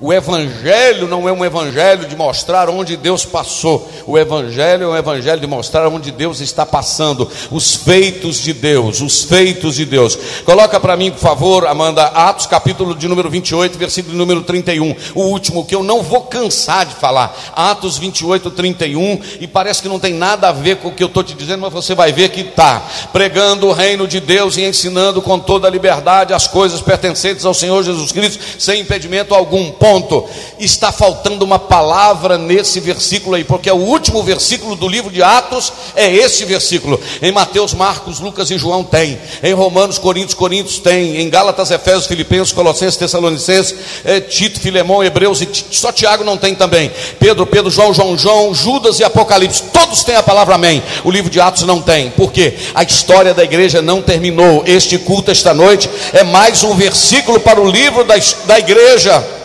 O 0.03 0.11
Evangelho 0.11 1.07
não 1.07 1.29
é 1.29 1.31
um 1.31 1.45
Evangelho 1.45 2.07
de 2.07 2.15
mostrar 2.15 2.67
onde 2.71 2.97
Deus 2.97 3.23
passou, 3.23 3.87
o 4.07 4.17
Evangelho 4.17 4.85
é 4.85 4.87
um 4.87 4.97
Evangelho 4.97 5.39
de 5.39 5.45
mostrar 5.45 5.87
onde 5.87 6.09
Deus 6.09 6.41
está 6.41 6.65
passando, 6.65 7.29
os 7.51 7.75
feitos 7.75 8.41
de 8.41 8.51
Deus, 8.51 8.99
os 8.99 9.23
feitos 9.23 9.75
de 9.75 9.85
Deus. 9.85 10.17
Coloca 10.43 10.79
para 10.79 10.97
mim, 10.97 11.11
por 11.11 11.19
favor, 11.19 11.67
Amanda, 11.67 12.03
Atos 12.03 12.47
capítulo 12.47 12.95
de 12.95 13.07
número 13.07 13.29
28, 13.29 13.77
versículo 13.77 14.17
número 14.17 14.41
31, 14.41 14.95
o 15.13 15.21
último 15.21 15.63
que 15.63 15.75
eu 15.75 15.83
não 15.83 16.01
vou 16.01 16.21
cansar 16.21 16.83
de 16.87 16.95
falar. 16.95 17.37
Atos 17.55 17.99
28, 17.99 18.49
31, 18.49 19.21
e 19.39 19.45
parece 19.45 19.83
que 19.83 19.87
não 19.87 19.99
tem 19.99 20.15
nada 20.15 20.49
a 20.49 20.51
ver 20.51 20.77
com 20.77 20.87
o 20.87 20.91
que 20.91 21.03
eu 21.03 21.09
estou 21.09 21.23
te 21.23 21.35
dizendo, 21.35 21.61
mas 21.61 21.73
você 21.73 21.93
vai 21.93 22.11
ver 22.11 22.29
que 22.29 22.41
está. 22.41 22.81
Pregando 23.13 23.67
o 23.67 23.71
reino 23.71 24.07
de 24.07 24.19
Deus 24.19 24.57
e 24.57 24.63
ensinando 24.63 25.21
com 25.21 25.37
toda 25.37 25.67
a 25.67 25.71
liberdade 25.71 26.33
as 26.33 26.47
coisas 26.47 26.81
pertencentes 26.81 27.45
ao 27.45 27.53
Senhor 27.53 27.83
Jesus 27.83 28.11
Cristo, 28.11 28.43
sem 28.57 28.81
impedimento 28.81 29.35
algum. 29.35 29.69
Ponto 29.69 29.90
ponto. 29.91 30.25
Está 30.57 30.91
faltando 30.91 31.43
uma 31.43 31.59
palavra 31.59 32.37
nesse 32.37 32.79
versículo 32.79 33.35
aí, 33.35 33.43
porque 33.43 33.69
é 33.69 33.73
o 33.73 33.77
último 33.77 34.23
versículo 34.23 34.75
do 34.75 34.87
livro 34.87 35.11
de 35.11 35.21
Atos, 35.21 35.73
é 35.95 36.09
esse 36.13 36.45
versículo. 36.45 36.99
Em 37.21 37.31
Mateus, 37.31 37.73
Marcos, 37.73 38.19
Lucas 38.19 38.49
e 38.51 38.57
João 38.57 38.83
tem. 38.83 39.19
Em 39.43 39.53
Romanos, 39.53 39.97
Coríntios, 39.97 40.33
Coríntios 40.33 40.79
tem. 40.79 41.17
Em 41.17 41.29
Gálatas, 41.29 41.71
Efésios, 41.71 42.07
Filipenses, 42.07 42.53
Colossenses, 42.53 42.95
Tessalonicenses, 42.95 43.75
é, 44.05 44.21
Tito, 44.21 44.59
Filemão, 44.59 45.03
Hebreus 45.03 45.41
e 45.41 45.49
só 45.71 45.91
Tiago 45.91 46.23
não 46.23 46.37
tem 46.37 46.55
também. 46.55 46.91
Pedro, 47.19 47.45
Pedro, 47.45 47.69
João, 47.69 47.93
João, 47.93 48.17
João, 48.17 48.53
Judas 48.53 48.99
e 48.99 49.03
Apocalipse, 49.03 49.63
todos 49.73 50.03
têm 50.03 50.15
a 50.15 50.23
palavra 50.23 50.55
amém. 50.55 50.81
O 51.03 51.11
livro 51.11 51.29
de 51.29 51.41
Atos 51.41 51.63
não 51.63 51.81
tem. 51.81 52.11
Por 52.11 52.31
quê? 52.31 52.55
A 52.73 52.83
história 52.83 53.33
da 53.33 53.43
igreja 53.43 53.81
não 53.81 54.01
terminou. 54.01 54.63
Este 54.65 54.97
culto 54.99 55.31
esta 55.31 55.53
noite 55.53 55.89
é 56.13 56.23
mais 56.23 56.63
um 56.63 56.75
versículo 56.75 57.39
para 57.39 57.59
o 57.59 57.69
livro 57.69 58.03
da, 58.03 58.15
da 58.45 58.59
igreja. 58.59 59.40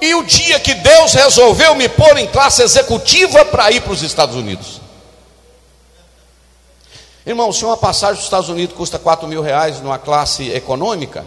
E 0.00 0.14
o 0.14 0.22
dia 0.22 0.60
que 0.60 0.74
Deus 0.74 1.14
resolveu 1.14 1.74
me 1.74 1.88
pôr 1.88 2.16
em 2.18 2.26
classe 2.26 2.62
executiva 2.62 3.44
para 3.44 3.70
ir 3.70 3.80
para 3.80 3.92
os 3.92 4.02
Estados 4.02 4.36
Unidos. 4.36 4.80
Irmão, 7.26 7.52
se 7.52 7.64
uma 7.64 7.76
passagem 7.76 8.16
dos 8.16 8.24
Estados 8.24 8.48
Unidos 8.48 8.76
custa 8.76 8.98
4 8.98 9.28
mil 9.28 9.42
reais 9.42 9.80
numa 9.80 9.98
classe 9.98 10.50
econômica, 10.50 11.26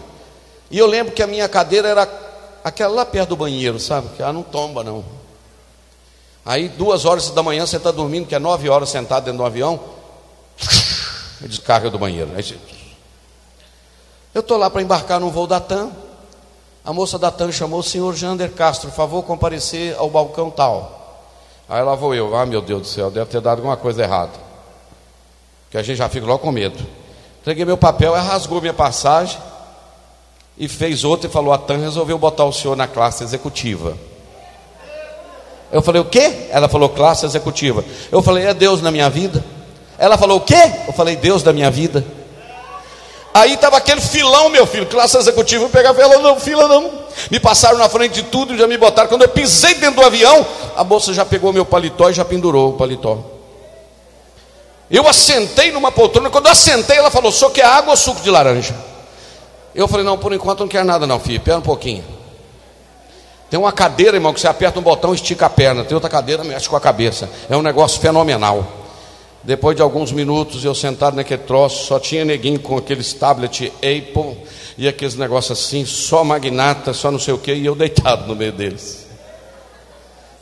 e 0.70 0.78
eu 0.78 0.86
lembro 0.86 1.12
que 1.12 1.22
a 1.22 1.26
minha 1.26 1.48
cadeira 1.48 1.88
era 1.88 2.08
aquela 2.64 2.94
lá 2.94 3.06
perto 3.06 3.30
do 3.30 3.36
banheiro, 3.36 3.78
sabe? 3.78 4.08
Que 4.16 4.22
ela 4.22 4.32
não 4.32 4.42
tomba, 4.42 4.82
não. 4.82 5.04
Aí, 6.44 6.68
duas 6.68 7.04
horas 7.04 7.30
da 7.30 7.42
manhã, 7.42 7.66
você 7.66 7.76
está 7.76 7.92
dormindo, 7.92 8.26
que 8.26 8.34
é 8.34 8.38
nove 8.38 8.68
horas 8.68 8.88
sentado 8.88 9.24
dentro 9.24 9.38
do 9.38 9.44
avião, 9.44 9.78
descarga 11.42 11.88
do 11.88 11.98
banheiro. 11.98 12.30
Eu 14.34 14.40
estou 14.40 14.56
lá 14.56 14.68
para 14.68 14.82
embarcar 14.82 15.20
num 15.20 15.30
voo 15.30 15.46
da 15.46 15.60
TAM, 15.60 15.92
a 16.84 16.92
moça 16.92 17.18
da 17.18 17.30
TAM 17.30 17.52
chamou 17.52 17.80
o 17.80 17.82
senhor 17.82 18.14
Jander 18.14 18.50
Castro, 18.50 18.90
favor, 18.90 19.22
comparecer 19.22 19.94
ao 19.96 20.10
balcão 20.10 20.50
tal. 20.50 21.00
Aí 21.68 21.82
lá 21.82 21.94
vou 21.94 22.14
eu, 22.14 22.36
ah 22.36 22.44
meu 22.44 22.60
Deus 22.60 22.82
do 22.82 22.86
céu, 22.88 23.10
deve 23.10 23.26
ter 23.26 23.40
dado 23.40 23.58
alguma 23.58 23.76
coisa 23.76 24.02
errada. 24.02 24.32
Que 25.70 25.78
a 25.78 25.82
gente 25.82 25.96
já 25.96 26.08
fica 26.08 26.26
logo 26.26 26.40
com 26.40 26.50
medo. 26.50 26.78
Entreguei 27.40 27.64
meu 27.64 27.78
papel, 27.78 28.14
ela 28.14 28.20
rasgou 28.20 28.60
minha 28.60 28.74
passagem 28.74 29.38
e 30.58 30.68
fez 30.68 31.04
outra 31.04 31.28
e 31.28 31.32
falou: 31.32 31.52
a 31.52 31.58
TAM 31.58 31.78
resolveu 31.78 32.18
botar 32.18 32.44
o 32.44 32.52
senhor 32.52 32.76
na 32.76 32.88
classe 32.88 33.22
executiva. 33.22 33.96
Eu 35.70 35.80
falei: 35.82 36.02
o 36.02 36.04
quê? 36.04 36.48
Ela 36.50 36.68
falou: 36.68 36.88
classe 36.88 37.24
executiva. 37.24 37.84
Eu 38.10 38.22
falei: 38.22 38.46
é 38.46 38.52
Deus 38.52 38.82
na 38.82 38.90
minha 38.90 39.08
vida. 39.08 39.42
Ela 39.96 40.18
falou: 40.18 40.38
o 40.38 40.40
quê? 40.40 40.60
Eu 40.86 40.92
falei: 40.92 41.16
Deus 41.16 41.42
da 41.42 41.52
minha 41.52 41.70
vida. 41.70 42.04
Aí 43.34 43.54
estava 43.54 43.78
aquele 43.78 44.00
filão, 44.00 44.50
meu 44.50 44.66
filho, 44.66 44.86
classe 44.86 45.16
executiva. 45.16 45.64
Eu 45.64 45.70
pegava 45.70 46.00
ela, 46.02 46.18
não, 46.18 46.38
fila 46.38 46.68
não. 46.68 46.90
Me 47.30 47.40
passaram 47.40 47.78
na 47.78 47.88
frente 47.88 48.14
de 48.14 48.24
tudo 48.24 48.56
já 48.56 48.66
me 48.66 48.76
botaram. 48.76 49.08
Quando 49.08 49.22
eu 49.22 49.28
pisei 49.28 49.74
dentro 49.74 49.96
do 49.96 50.06
avião, 50.06 50.46
a 50.76 50.84
moça 50.84 51.14
já 51.14 51.24
pegou 51.24 51.52
meu 51.52 51.64
paletó 51.64 52.10
e 52.10 52.12
já 52.12 52.24
pendurou 52.24 52.70
o 52.70 52.72
paletó. 52.74 53.18
Eu 54.90 55.08
assentei 55.08 55.72
numa 55.72 55.90
poltrona. 55.90 56.28
Quando 56.28 56.46
eu 56.46 56.52
assentei, 56.52 56.98
ela 56.98 57.10
falou: 57.10 57.32
só 57.32 57.48
quer 57.48 57.64
água 57.64 57.92
ou 57.92 57.96
suco 57.96 58.20
de 58.20 58.30
laranja? 58.30 58.74
Eu 59.74 59.88
falei: 59.88 60.04
não, 60.04 60.18
por 60.18 60.34
enquanto 60.34 60.60
não 60.60 60.68
quero 60.68 60.84
nada, 60.84 61.06
não, 61.06 61.18
filho. 61.18 61.38
Espera 61.38 61.56
um 61.56 61.62
pouquinho. 61.62 62.04
Tem 63.48 63.58
uma 63.58 63.72
cadeira, 63.72 64.16
irmão, 64.16 64.34
que 64.34 64.40
você 64.40 64.48
aperta 64.48 64.78
um 64.78 64.82
botão 64.82 65.12
e 65.12 65.14
estica 65.14 65.46
a 65.46 65.50
perna. 65.50 65.84
Tem 65.84 65.94
outra 65.94 66.10
cadeira, 66.10 66.44
mexe 66.44 66.68
com 66.68 66.76
a 66.76 66.80
cabeça. 66.80 67.30
É 67.48 67.56
um 67.56 67.62
negócio 67.62 67.98
fenomenal. 67.98 68.81
Depois 69.44 69.74
de 69.74 69.82
alguns 69.82 70.12
minutos, 70.12 70.64
eu 70.64 70.74
sentado 70.74 71.16
naquele 71.16 71.42
troço, 71.42 71.86
só 71.86 71.98
tinha 71.98 72.24
neguinho 72.24 72.60
com 72.60 72.76
aqueles 72.76 73.12
tablet 73.12 73.72
Apple 73.76 74.36
e 74.78 74.86
aqueles 74.86 75.16
negócios 75.16 75.58
assim, 75.58 75.84
só 75.84 76.22
magnata, 76.22 76.92
só 76.92 77.10
não 77.10 77.18
sei 77.18 77.34
o 77.34 77.38
que, 77.38 77.52
e 77.52 77.66
eu 77.66 77.74
deitado 77.74 78.26
no 78.28 78.36
meio 78.36 78.52
deles. 78.52 79.02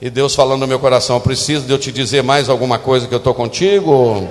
E 0.02 0.10
Deus 0.10 0.34
falando 0.34 0.60
no 0.60 0.66
meu 0.66 0.78
coração: 0.78 1.18
preciso 1.20 1.66
de 1.66 1.72
eu 1.72 1.78
te 1.78 1.90
dizer 1.90 2.22
mais 2.22 2.48
alguma 2.48 2.78
coisa 2.78 3.06
que 3.06 3.14
eu 3.14 3.18
estou 3.18 3.34
contigo? 3.34 4.28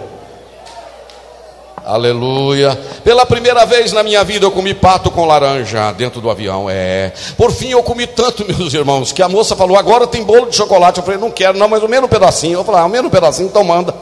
Aleluia. 1.84 2.76
Pela 3.04 3.26
primeira 3.26 3.66
vez 3.66 3.92
na 3.92 4.04
minha 4.04 4.24
vida 4.24 4.46
eu 4.46 4.52
comi 4.52 4.76
pato 4.76 5.10
com 5.10 5.26
laranja 5.26 5.92
dentro 5.94 6.22
do 6.22 6.30
avião. 6.30 6.68
É. 6.70 7.12
Por 7.36 7.52
fim 7.52 7.70
eu 7.70 7.82
comi 7.82 8.06
tanto, 8.06 8.46
meus 8.58 8.74
irmãos, 8.76 9.12
que 9.12 9.24
a 9.24 9.30
moça 9.30 9.56
falou: 9.56 9.78
agora 9.78 10.06
tem 10.06 10.24
bolo 10.24 10.48
de 10.48 10.56
chocolate. 10.56 11.00
Eu 11.00 11.04
falei: 11.04 11.20
não 11.20 11.32
quero, 11.32 11.58
não, 11.58 11.68
mas 11.68 11.82
o 11.82 11.88
menos 11.88 12.06
um 12.06 12.10
pedacinho. 12.10 12.60
Eu 12.60 12.64
falei: 12.64 12.82
ah, 12.82 12.86
o 12.86 12.90
menos 12.90 13.08
um 13.08 13.12
pedacinho, 13.12 13.48
então 13.48 13.64
manda. 13.64 13.94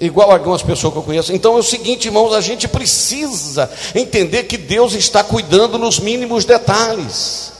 Igual 0.00 0.30
algumas 0.30 0.62
pessoas 0.62 0.92
que 0.92 0.98
eu 0.98 1.02
conheço. 1.02 1.32
Então 1.32 1.56
é 1.56 1.58
o 1.58 1.62
seguinte, 1.62 2.06
irmãos, 2.06 2.34
a 2.34 2.40
gente 2.40 2.68
precisa 2.68 3.70
entender 3.94 4.44
que 4.44 4.58
Deus 4.58 4.92
está 4.92 5.24
cuidando 5.24 5.78
nos 5.78 5.98
mínimos 5.98 6.44
detalhes. 6.44 7.56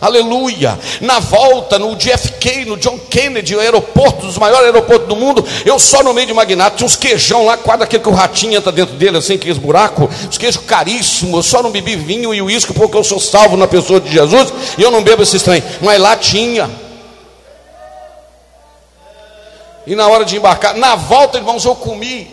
Aleluia. 0.00 0.78
Na 1.00 1.18
volta, 1.18 1.78
no 1.78 1.94
JFK, 1.94 2.64
no 2.64 2.76
John 2.76 2.98
Kennedy, 2.98 3.54
o 3.54 3.60
aeroporto, 3.60 4.26
dos 4.26 4.38
maiores 4.38 4.66
aeroportos 4.66 5.08
do 5.08 5.16
mundo, 5.16 5.44
eu 5.64 5.78
só 5.78 6.02
no 6.02 6.14
meio 6.14 6.26
de 6.26 6.32
Magnata, 6.32 6.76
tinha 6.76 6.86
uns 6.86 6.96
queijão 6.96 7.44
lá, 7.44 7.56
quase 7.58 7.82
aquele 7.82 8.02
que 8.02 8.08
o 8.08 8.12
ratinho 8.12 8.56
entra 8.56 8.72
dentro 8.72 8.94
dele, 8.96 9.18
assim, 9.18 9.34
aqueles 9.34 9.58
buracos, 9.58 10.08
os 10.30 10.38
queijos 10.38 10.62
caríssimos, 10.64 11.34
eu 11.34 11.42
só 11.42 11.62
não 11.62 11.70
bebi 11.70 11.96
vinho 11.96 12.32
e 12.32 12.40
uísque 12.40 12.72
porque 12.72 12.96
eu 12.96 13.04
sou 13.04 13.20
salvo 13.20 13.56
na 13.56 13.66
pessoa 13.66 14.00
de 14.00 14.10
Jesus 14.10 14.52
e 14.78 14.82
eu 14.82 14.90
não 14.90 15.02
bebo 15.02 15.22
esse 15.22 15.38
trem. 15.38 15.62
Mas 15.82 16.00
lá 16.00 16.16
tinha. 16.16 16.70
E 19.86 19.94
na 19.94 20.06
hora 20.08 20.24
de 20.24 20.36
embarcar, 20.36 20.74
na 20.74 20.94
volta, 20.94 21.38
irmãos, 21.38 21.64
eu 21.64 21.74
comi 21.74 22.28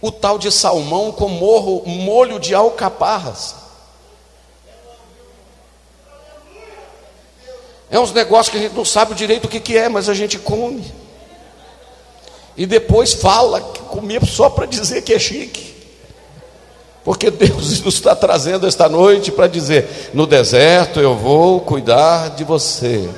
o 0.00 0.12
tal 0.12 0.38
de 0.38 0.50
salmão 0.52 1.10
com 1.10 1.28
morro, 1.28 1.82
molho 1.86 2.38
de 2.38 2.54
alcaparras. 2.54 3.56
É 7.90 7.98
uns 7.98 8.12
negócios 8.12 8.50
que 8.50 8.58
a 8.58 8.60
gente 8.60 8.74
não 8.74 8.84
sabe 8.84 9.14
direito 9.14 9.44
o 9.44 9.48
que, 9.48 9.60
que 9.60 9.76
é, 9.76 9.88
mas 9.88 10.08
a 10.08 10.14
gente 10.14 10.38
come. 10.38 10.84
E 12.56 12.66
depois 12.66 13.12
fala 13.12 13.60
que 13.60 13.80
comia 13.82 14.20
só 14.24 14.48
para 14.48 14.66
dizer 14.66 15.02
que 15.02 15.12
é 15.12 15.18
chique. 15.18 15.74
Porque 17.04 17.30
Deus 17.30 17.80
nos 17.84 17.94
está 17.94 18.16
trazendo 18.16 18.66
esta 18.66 18.88
noite 18.88 19.30
para 19.30 19.46
dizer: 19.46 20.10
no 20.14 20.26
deserto 20.26 21.00
eu 21.00 21.14
vou 21.14 21.60
cuidar 21.60 22.30
de 22.30 22.44
você. 22.44 23.08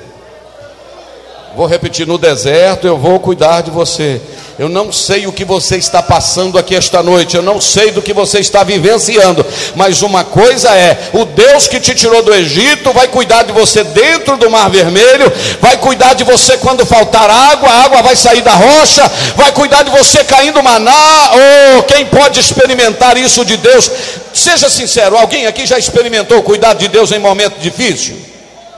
Vou 1.57 1.65
repetir: 1.65 2.05
no 2.05 2.19
deserto 2.19 2.85
eu 2.85 2.99
vou 2.99 3.19
cuidar 3.19 3.61
de 3.61 3.71
você. 3.71 4.21
Eu 4.59 4.69
não 4.69 4.91
sei 4.91 5.25
o 5.25 5.31
que 5.31 5.43
você 5.43 5.75
está 5.77 6.03
passando 6.03 6.57
aqui 6.57 6.75
esta 6.75 7.01
noite, 7.01 7.35
eu 7.35 7.41
não 7.41 7.59
sei 7.59 7.91
do 7.91 8.01
que 8.01 8.13
você 8.13 8.39
está 8.39 8.63
vivenciando, 8.63 9.43
mas 9.75 10.03
uma 10.03 10.23
coisa 10.23 10.69
é: 10.75 11.09
o 11.13 11.25
Deus 11.25 11.67
que 11.67 11.79
te 11.79 11.95
tirou 11.95 12.21
do 12.21 12.31
Egito 12.31 12.93
vai 12.93 13.07
cuidar 13.07 13.41
de 13.41 13.51
você 13.51 13.83
dentro 13.83 14.37
do 14.37 14.51
Mar 14.51 14.69
Vermelho, 14.69 15.31
vai 15.59 15.77
cuidar 15.77 16.13
de 16.13 16.23
você 16.23 16.57
quando 16.57 16.85
faltar 16.85 17.27
água, 17.27 17.69
a 17.69 17.83
água 17.85 18.01
vai 18.03 18.15
sair 18.15 18.43
da 18.43 18.53
rocha, 18.53 19.11
vai 19.35 19.51
cuidar 19.51 19.81
de 19.81 19.89
você 19.89 20.23
caindo 20.25 20.61
maná. 20.61 20.91
Oh, 20.91 21.83
quem 21.83 22.05
pode 22.05 22.39
experimentar 22.39 23.17
isso 23.17 23.43
de 23.43 23.57
Deus? 23.57 23.89
Seja 24.31 24.69
sincero, 24.69 25.17
alguém 25.17 25.47
aqui 25.47 25.65
já 25.65 25.79
experimentou 25.79 26.43
cuidar 26.43 26.75
de 26.75 26.87
Deus 26.87 27.11
em 27.11 27.17
momento 27.17 27.59
difícil? 27.59 28.15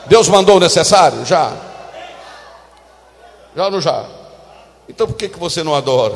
Deus 0.07 0.29
mandou 0.29 0.55
o 0.55 0.59
necessário? 0.61 1.25
Já. 1.25 1.68
Já 3.59 3.65
ou 3.65 3.71
não 3.71 3.81
já? 3.81 4.05
Então 4.87 5.05
por 5.05 5.17
que, 5.17 5.27
que 5.27 5.37
você 5.37 5.63
não 5.63 5.75
adora? 5.75 6.15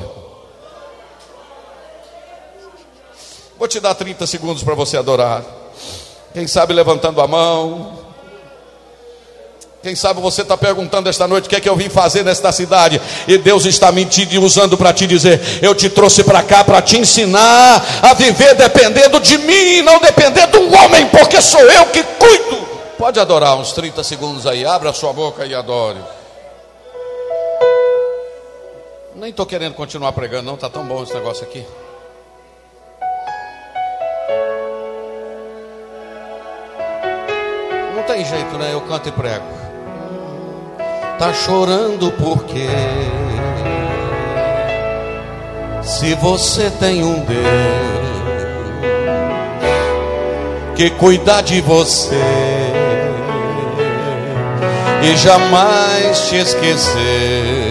Vou 3.60 3.68
te 3.68 3.82
dar 3.82 3.94
30 3.94 4.26
segundos 4.26 4.64
para 4.64 4.74
você 4.74 4.96
adorar. 4.96 5.44
Quem 6.34 6.48
sabe 6.48 6.74
levantando 6.74 7.20
a 7.20 7.28
mão. 7.28 8.00
Quem 9.82 9.94
sabe 9.94 10.22
você 10.22 10.42
está 10.42 10.56
perguntando 10.56 11.10
esta 11.10 11.28
noite 11.28 11.48
o 11.48 11.50
que 11.50 11.58
é 11.58 11.60
que 11.60 11.68
eu 11.68 11.76
vim 11.76 11.90
fazer 11.90 12.24
nesta 12.24 12.50
cidade. 12.54 13.02
E 13.28 13.38
Deus 13.38 13.66
está 13.66 13.92
mentindo 13.92 14.34
e 14.34 14.38
usando 14.38 14.78
para 14.78 14.94
te 14.94 15.06
dizer: 15.06 15.42
Eu 15.62 15.76
te 15.76 15.90
trouxe 15.90 16.24
para 16.24 16.42
cá 16.44 16.64
para 16.64 16.82
te 16.82 16.98
ensinar 16.98 17.86
a 18.02 18.14
viver 18.14 18.56
dependendo 18.56 19.20
de 19.20 19.38
mim, 19.40 19.82
não 19.82 20.00
depender 20.00 20.48
do 20.48 20.74
homem, 20.74 21.10
porque 21.10 21.42
sou 21.42 21.60
eu 21.60 21.88
que 21.88 22.04
cuido. 22.04 22.66
Pode 22.98 23.20
adorar 23.20 23.58
uns 23.58 23.74
30 23.74 24.02
segundos 24.02 24.48
aí, 24.48 24.66
abra 24.66 24.94
sua 24.94 25.12
boca 25.12 25.46
e 25.46 25.54
adore. 25.54 26.00
Nem 29.16 29.30
estou 29.30 29.46
querendo 29.46 29.76
continuar 29.76 30.12
pregando, 30.12 30.48
não, 30.48 30.56
está 30.56 30.70
tão 30.70 30.84
bom 30.86 31.04
esse 31.04 31.14
negócio 31.14 31.44
aqui. 31.44 31.64
Não 37.96 38.04
tem 38.04 38.26
jeito, 38.26 38.58
né? 38.58 38.74
Eu 38.74 38.82
canto 38.82 39.10
e 39.10 39.12
prego. 39.12 39.46
Tá 41.20 41.32
chorando 41.32 42.12
porque 42.14 42.68
se 45.84 46.16
você 46.16 46.72
tem 46.72 47.04
um 47.04 47.20
Deus 47.20 47.44
que 50.76 50.90
cuida 50.90 51.42
de 51.42 51.62
você 51.62 52.20
e 55.04 55.16
jamais 55.18 56.30
te 56.30 56.38
esquecer 56.38 57.63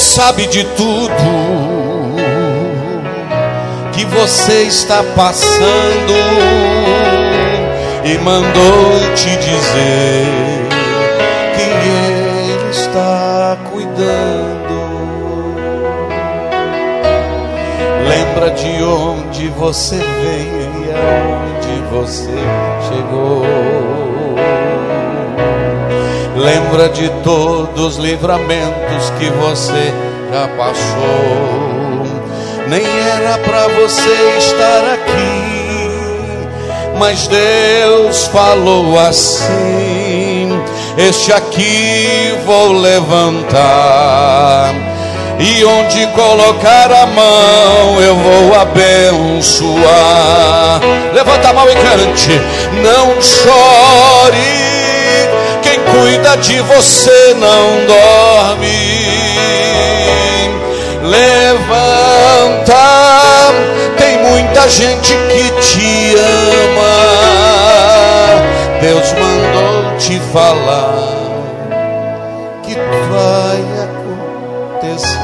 sabe 0.00 0.46
de 0.46 0.64
tudo 0.64 1.12
que 3.92 4.04
você 4.06 4.62
está 4.62 5.04
passando 5.14 6.14
e 8.04 8.16
mandou 8.18 9.14
te 9.14 9.28
dizer 9.36 10.26
que 11.54 11.62
Ele 11.62 12.70
está 12.70 13.58
cuidando. 13.70 14.80
Lembra 18.08 18.50
de 18.52 18.82
onde 18.82 19.48
você 19.48 19.96
veio 19.96 20.70
e 20.82 20.90
aonde 20.94 21.82
você 21.90 22.32
chegou. 22.88 23.69
Lembra 26.40 26.88
de 26.88 27.08
todos 27.22 27.98
os 27.98 28.02
livramentos 28.02 29.12
que 29.18 29.28
você 29.28 29.92
já 30.32 30.48
passou. 30.56 32.06
Nem 32.66 32.82
era 32.82 33.36
para 33.36 33.68
você 33.68 34.38
estar 34.38 34.94
aqui, 34.94 36.48
mas 36.98 37.28
Deus 37.28 38.26
falou 38.28 38.98
assim: 38.98 40.58
Este 40.96 41.30
aqui 41.30 42.34
vou 42.46 42.72
levantar. 42.72 44.72
E 45.38 45.62
onde 45.62 46.06
colocar 46.08 46.90
a 46.90 47.06
mão 47.06 48.00
eu 48.00 48.14
vou 48.14 48.54
abençoar. 48.58 49.76
Levanta 51.12 51.50
a 51.50 51.52
mão 51.52 51.68
e 51.68 51.74
cante. 51.74 52.40
Não 52.82 53.20
chore 53.20 54.59
cuida 56.00 56.36
de 56.38 56.60
você 56.60 57.34
não 57.34 57.86
dorme. 57.86 59.00
Levanta, 61.02 62.74
tem 63.98 64.18
muita 64.22 64.68
gente 64.68 65.12
que 65.12 65.50
te 65.60 66.14
ama. 66.16 67.20
Deus 68.80 69.12
mandou 69.12 69.96
te 69.98 70.18
falar 70.32 71.10
que 72.62 72.74
vai 73.10 73.62
acontecer. 74.78 75.18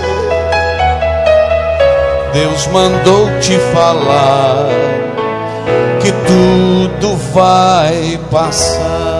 Deus 2.35 2.67
mandou 2.67 3.31
te 3.41 3.59
falar 3.73 4.69
que 6.01 6.13
tudo 6.13 7.17
vai 7.33 8.21
passar. 8.31 9.16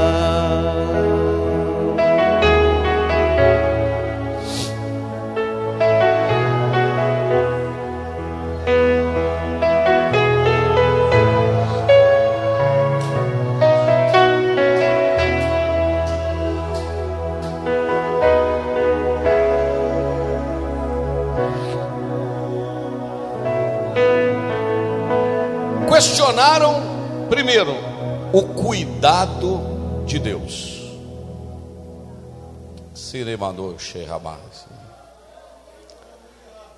Cuidado 29.07 30.05
de 30.05 30.19
Deus. 30.19 30.83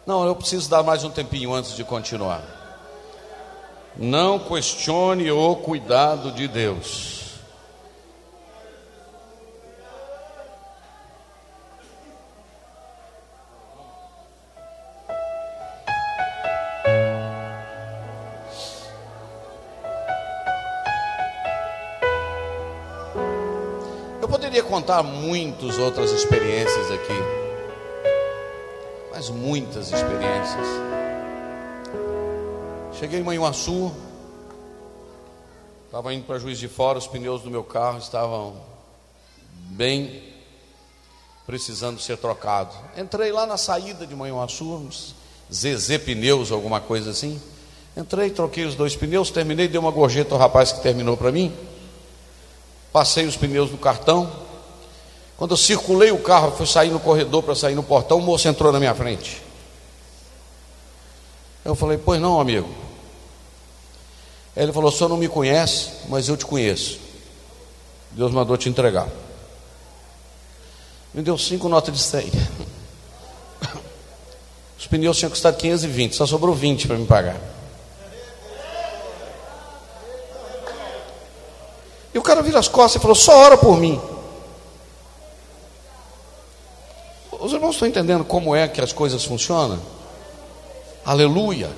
Não, 0.06 0.26
eu 0.26 0.36
preciso 0.36 0.68
dar 0.68 0.82
mais 0.82 1.04
um 1.04 1.08
tempinho 1.08 1.54
antes 1.54 1.74
de 1.74 1.82
continuar. 1.84 2.42
Não 3.96 4.38
questione 4.38 5.30
o 5.30 5.56
cuidado 5.56 6.30
de 6.30 6.46
Deus. 6.46 7.17
Contar 24.88 25.02
muitas 25.02 25.76
outras 25.76 26.12
experiências 26.12 26.90
aqui, 26.90 27.12
mas 29.10 29.28
muitas 29.28 29.92
experiências. 29.92 30.66
Cheguei 32.98 33.20
em 33.20 33.22
Manhuaçu, 33.22 33.92
estava 35.84 36.14
indo 36.14 36.24
para 36.24 36.38
Juiz 36.38 36.58
de 36.58 36.68
Fora, 36.68 36.96
os 36.96 37.06
pneus 37.06 37.42
do 37.42 37.50
meu 37.50 37.62
carro 37.62 37.98
estavam 37.98 38.56
bem 39.52 40.22
precisando 41.46 42.00
ser 42.00 42.16
trocados. 42.16 42.74
Entrei 42.96 43.30
lá 43.30 43.44
na 43.44 43.58
saída 43.58 44.06
de 44.06 44.16
Manhuaçu, 44.16 44.88
ZZ 45.52 45.98
Pneus, 46.02 46.50
alguma 46.50 46.80
coisa 46.80 47.10
assim. 47.10 47.38
Entrei, 47.94 48.30
troquei 48.30 48.64
os 48.64 48.74
dois 48.74 48.96
pneus, 48.96 49.30
terminei, 49.30 49.68
dei 49.68 49.78
uma 49.78 49.90
gorjeta 49.90 50.34
ao 50.34 50.40
rapaz 50.40 50.72
que 50.72 50.80
terminou 50.80 51.14
para 51.14 51.30
mim. 51.30 51.54
Passei 52.90 53.26
os 53.26 53.36
pneus 53.36 53.70
no 53.70 53.76
cartão. 53.76 54.47
Quando 55.38 55.52
eu 55.52 55.56
circulei 55.56 56.10
o 56.10 56.18
carro, 56.18 56.50
fui 56.50 56.66
sair 56.66 56.90
no 56.90 56.98
corredor 56.98 57.44
para 57.44 57.54
sair 57.54 57.76
no 57.76 57.82
portão, 57.84 58.18
o 58.18 58.20
moço 58.20 58.48
entrou 58.48 58.72
na 58.72 58.80
minha 58.80 58.92
frente. 58.92 59.40
Eu 61.64 61.76
falei, 61.76 61.96
pois 61.96 62.20
não, 62.20 62.40
amigo. 62.40 62.68
Ele 64.56 64.72
falou, 64.72 64.90
o 64.90 64.92
senhor 64.92 65.08
não 65.08 65.16
me 65.16 65.28
conhece, 65.28 65.90
mas 66.08 66.28
eu 66.28 66.36
te 66.36 66.44
conheço. 66.44 66.98
Deus 68.10 68.32
mandou 68.32 68.56
te 68.56 68.68
entregar. 68.68 69.06
Me 71.14 71.22
deu 71.22 71.38
cinco 71.38 71.68
notas 71.68 71.94
de 71.94 72.00
100. 72.00 72.32
Os 74.76 74.88
pneus 74.88 75.16
tinham 75.18 75.30
custado 75.30 75.56
520, 75.56 76.16
só 76.16 76.26
sobrou 76.26 76.52
20 76.52 76.88
para 76.88 76.96
me 76.96 77.06
pagar. 77.06 77.36
E 82.12 82.18
o 82.18 82.22
cara 82.22 82.42
vira 82.42 82.58
as 82.58 82.66
costas 82.66 82.96
e 82.96 83.02
falou: 83.02 83.14
só 83.14 83.36
ora 83.36 83.56
por 83.56 83.78
mim. 83.78 84.00
Os 87.48 87.54
irmãos 87.54 87.76
estão 87.76 87.88
entendendo 87.88 88.26
como 88.26 88.54
é 88.54 88.68
que 88.68 88.78
as 88.78 88.92
coisas 88.92 89.24
funcionam? 89.24 89.78
Aleluia. 91.02 91.70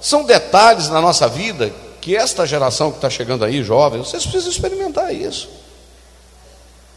São 0.00 0.22
detalhes 0.22 0.88
na 0.88 1.00
nossa 1.00 1.26
vida 1.26 1.72
que 2.00 2.14
esta 2.14 2.46
geração 2.46 2.92
que 2.92 2.98
está 2.98 3.10
chegando 3.10 3.44
aí, 3.44 3.64
jovem, 3.64 3.98
vocês 3.98 4.22
precisam 4.22 4.52
experimentar 4.52 5.12
isso. 5.12 5.48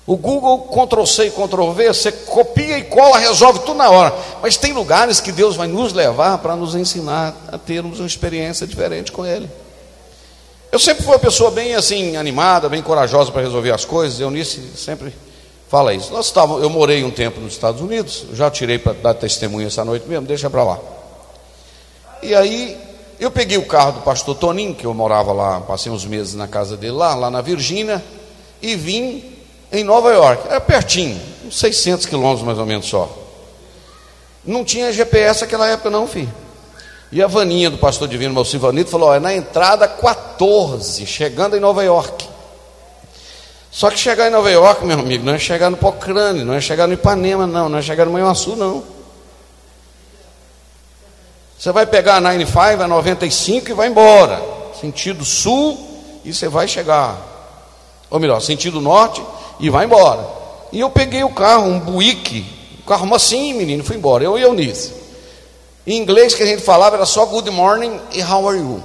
O 0.06 0.16
Google 0.16 0.68
Ctrl 0.68 1.04
C 1.04 1.26
e 1.26 1.32
Ctrl 1.32 1.72
V, 1.72 1.88
você 1.88 2.12
copia 2.12 2.78
e 2.78 2.84
cola, 2.84 3.18
resolve 3.18 3.58
tudo 3.62 3.74
na 3.74 3.90
hora. 3.90 4.14
Mas 4.40 4.56
tem 4.56 4.72
lugares 4.72 5.20
que 5.20 5.32
Deus 5.32 5.56
vai 5.56 5.68
nos 5.68 5.92
levar 5.92 6.38
para 6.38 6.56
nos 6.56 6.76
ensinar 6.76 7.36
a 7.52 7.58
termos 7.58 8.00
uma 8.00 8.06
experiência 8.06 8.68
diferente 8.68 9.12
com 9.12 9.26
Ele. 9.26 9.50
Eu 10.72 10.78
sempre 10.78 11.04
fui 11.04 11.14
uma 11.14 11.20
pessoa 11.20 11.50
bem 11.50 11.74
assim, 11.74 12.18
animada, 12.18 12.70
bem 12.70 12.84
corajosa 12.84 13.32
para 13.32 13.42
resolver 13.42 13.72
as 13.72 13.84
coisas. 13.84 14.20
Eunice 14.20 14.62
sempre 14.76 15.12
fala 15.72 15.94
isso. 15.94 16.12
Nós 16.12 16.26
estávamos, 16.26 16.62
eu 16.62 16.70
morei 16.70 17.02
um 17.02 17.10
tempo 17.10 17.40
nos 17.40 17.54
Estados 17.54 17.80
Unidos, 17.80 18.26
já 18.34 18.52
tirei 18.52 18.78
para 18.78 18.92
dar 18.92 19.14
testemunho 19.14 19.66
essa 19.66 19.86
noite 19.86 20.06
mesmo, 20.06 20.28
deixa 20.28 20.50
para 20.50 20.66
lá. 20.66 20.78
E 22.22 22.36
aí 22.36 22.78
eu 23.18 23.32
peguei 23.32 23.58
o 23.58 23.66
carro 23.66 23.94
do 23.94 24.02
pastor 24.02 24.36
Toninho, 24.36 24.76
que 24.76 24.84
eu 24.84 24.94
morava 24.94 25.32
lá, 25.32 25.62
passei 25.62 25.90
uns 25.90 26.04
meses 26.04 26.36
na 26.36 26.46
casa 26.46 26.76
dele 26.76 26.92
lá, 26.92 27.16
lá 27.16 27.32
na 27.32 27.40
Virgínia, 27.40 28.04
e 28.62 28.76
vim 28.76 29.24
em 29.72 29.82
Nova 29.82 30.12
York. 30.12 30.46
Era 30.50 30.60
pertinho, 30.60 31.18
uns 31.46 31.58
600 31.58 32.06
quilômetros 32.06 32.46
mais 32.46 32.60
ou 32.60 32.66
menos 32.66 32.88
só. 32.88 33.10
Não 34.46 34.66
tinha 34.66 34.92
GPS 34.92 35.42
naquela 35.42 35.70
época, 35.70 35.90
não, 35.90 36.06
filho. 36.06 36.34
E 37.14 37.24
a 37.24 37.28
vaninha 37.28 37.70
do 37.70 37.78
pastor 37.78 38.10
divino, 38.10 38.34
meu 38.34 38.44
Silvanito, 38.44 38.90
falou: 38.90 39.14
é 39.14 39.22
na 39.22 39.34
entrada 39.34 39.88
14, 39.88 41.06
chegando 41.06 41.56
em 41.56 41.62
Nova 41.62 41.82
York. 41.82 42.31
Só 43.72 43.90
que 43.90 43.98
chegar 43.98 44.28
em 44.28 44.32
Nova 44.32 44.52
York, 44.52 44.86
meu 44.86 45.00
amigo, 45.00 45.24
não 45.24 45.34
é 45.34 45.40
chegar 45.40 45.70
no 45.70 45.78
Pocrane, 45.78 46.44
não 46.44 46.54
é 46.54 46.60
chegar 46.60 46.88
no 46.88 46.94
Ipanema, 46.94 47.48
não, 47.48 47.70
não 47.70 47.80
é 47.80 47.82
chegar 47.82 48.06
no 48.06 48.12
Manhuaçu, 48.12 48.58
não. 48.58 48.84
Você 51.58 51.72
vai 51.72 51.86
pegar 51.86 52.18
a 52.18 52.22
95, 52.22 52.84
a 52.84 52.88
95 52.88 53.70
e 53.70 53.74
vai 53.74 53.88
embora. 53.88 54.42
Sentido 54.80 55.24
sul, 55.24 55.80
e 56.26 56.34
você 56.34 56.50
vai 56.50 56.68
chegar. 56.68 57.16
Ou 58.10 58.20
melhor, 58.20 58.42
sentido 58.42 58.82
norte, 58.82 59.24
e 59.60 59.70
vai 59.70 59.86
embora. 59.86 60.28
E 60.72 60.82
eu 60.82 60.90
peguei 60.90 61.24
o 61.24 61.30
carro, 61.30 61.68
um 61.68 61.80
Buick, 61.80 62.46
um 62.82 62.86
carro 62.86 63.16
assim, 63.16 63.54
menino, 63.54 63.84
fui 63.84 63.96
embora. 63.96 64.24
Eu 64.24 64.38
e 64.38 64.42
Eunice. 64.42 64.94
Em 65.88 65.98
inglês 65.98 66.36
que 66.36 66.44
a 66.44 66.46
gente 66.46 66.62
falava 66.62 66.98
era 66.98 67.06
só 67.06 67.26
good 67.26 67.50
morning 67.50 68.00
e 68.12 68.22
how 68.22 68.50
are 68.50 68.58
you? 68.58 68.84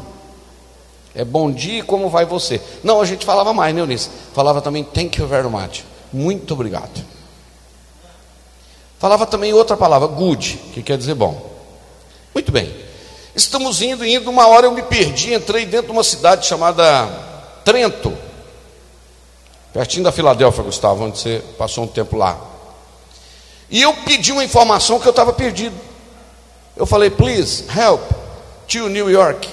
É 1.16 1.24
bom 1.24 1.50
dia 1.50 1.82
como 1.82 2.10
vai 2.10 2.26
você? 2.26 2.60
Não, 2.84 3.00
a 3.00 3.04
gente 3.06 3.24
falava 3.24 3.54
mais, 3.54 3.74
né, 3.74 3.80
Eunice? 3.80 4.10
Falava 4.34 4.60
também 4.60 4.84
thank 4.84 5.18
you 5.18 5.26
very 5.26 5.48
much. 5.48 5.82
Muito 6.12 6.52
obrigado. 6.52 7.02
Falava 8.98 9.24
também 9.26 9.52
outra 9.52 9.76
palavra, 9.76 10.06
good, 10.08 10.60
que 10.74 10.82
quer 10.82 10.98
dizer 10.98 11.14
bom. 11.14 11.50
Muito 12.34 12.52
bem. 12.52 12.74
Estamos 13.34 13.80
indo, 13.80 14.04
indo, 14.04 14.30
uma 14.30 14.46
hora 14.46 14.66
eu 14.66 14.72
me 14.72 14.82
perdi, 14.82 15.32
entrei 15.32 15.64
dentro 15.64 15.86
de 15.86 15.92
uma 15.92 16.04
cidade 16.04 16.46
chamada 16.46 17.08
Trento. 17.64 18.12
Pertinho 19.72 20.04
da 20.04 20.12
Filadélfia, 20.12 20.62
Gustavo, 20.62 21.04
onde 21.04 21.18
você 21.18 21.42
passou 21.58 21.84
um 21.84 21.86
tempo 21.86 22.16
lá. 22.16 22.38
E 23.70 23.82
eu 23.82 23.92
pedi 23.92 24.32
uma 24.32 24.44
informação 24.44 25.00
que 25.00 25.06
eu 25.06 25.10
estava 25.10 25.32
perdido. 25.32 25.74
Eu 26.76 26.86
falei, 26.86 27.10
please, 27.10 27.64
help 27.74 28.00
to 28.68 28.88
New 28.88 29.10
York. 29.10 29.48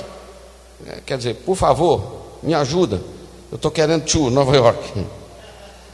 É, 0.87 0.99
quer 1.05 1.17
dizer, 1.17 1.35
por 1.45 1.55
favor, 1.55 2.37
me 2.41 2.53
ajuda. 2.53 3.01
Eu 3.51 3.55
estou 3.55 3.71
querendo 3.71 4.03
to 4.05 4.29
Nova 4.29 4.55
York. 4.55 5.05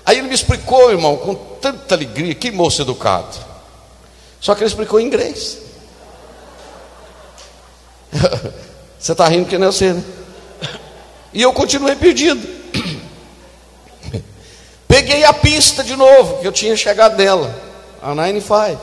Aí 0.05 0.17
ele 0.17 0.27
me 0.27 0.33
explicou, 0.33 0.91
irmão, 0.91 1.17
com 1.17 1.35
tanta 1.35 1.93
alegria, 1.93 2.33
que 2.33 2.51
moço 2.51 2.81
educado. 2.81 3.37
Só 4.39 4.55
que 4.55 4.61
ele 4.61 4.69
explicou 4.69 4.99
em 4.99 5.05
inglês. 5.05 5.59
Você 8.97 9.11
está 9.11 9.27
rindo 9.27 9.47
que 9.47 9.57
nem 9.57 9.65
eu 9.65 9.71
sei, 9.71 9.93
né? 9.93 10.03
E 11.31 11.41
eu 11.41 11.53
continuei 11.53 11.95
perdido. 11.95 12.41
Peguei 14.87 15.23
a 15.23 15.33
pista 15.33 15.83
de 15.83 15.95
novo, 15.95 16.39
que 16.39 16.47
eu 16.47 16.51
tinha 16.51 16.75
chegado 16.75 17.15
nela, 17.15 17.55
a 18.01 18.15
95. 18.15 18.81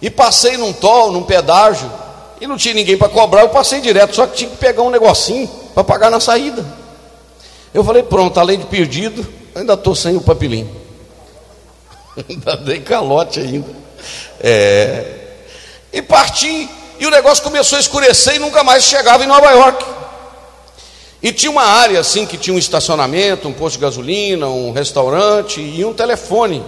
E 0.00 0.08
passei 0.08 0.56
num 0.56 0.72
toll, 0.72 1.12
num 1.12 1.22
pedágio, 1.22 1.90
e 2.40 2.46
não 2.46 2.56
tinha 2.56 2.74
ninguém 2.74 2.96
para 2.96 3.08
cobrar, 3.08 3.42
eu 3.42 3.48
passei 3.48 3.80
direto, 3.80 4.14
só 4.14 4.26
que 4.26 4.36
tinha 4.36 4.50
que 4.50 4.56
pegar 4.56 4.82
um 4.82 4.90
negocinho 4.90 5.48
para 5.74 5.84
pagar 5.84 6.10
na 6.10 6.20
saída. 6.20 6.64
Eu 7.72 7.82
falei, 7.82 8.02
pronto, 8.02 8.38
além 8.38 8.58
de 8.58 8.66
perdido, 8.66 9.26
ainda 9.54 9.74
estou 9.74 9.94
sem 9.94 10.16
o 10.16 10.20
papelinho. 10.20 10.70
ainda 12.28 12.56
dei 12.56 12.80
calote 12.80 13.40
ainda. 13.40 13.68
É. 14.40 15.04
E 15.92 16.02
parti, 16.02 16.68
e 16.98 17.06
o 17.06 17.10
negócio 17.10 17.42
começou 17.42 17.76
a 17.76 17.80
escurecer 17.80 18.36
e 18.36 18.38
nunca 18.38 18.62
mais 18.62 18.84
chegava 18.84 19.24
em 19.24 19.26
Nova 19.26 19.50
York. 19.50 19.84
E 21.22 21.32
tinha 21.32 21.50
uma 21.50 21.64
área 21.64 21.98
assim 22.00 22.26
que 22.26 22.36
tinha 22.36 22.54
um 22.54 22.58
estacionamento, 22.58 23.48
um 23.48 23.52
posto 23.52 23.76
de 23.76 23.82
gasolina, 23.82 24.46
um 24.46 24.72
restaurante 24.72 25.60
e 25.60 25.84
um 25.84 25.94
telefone, 25.94 26.62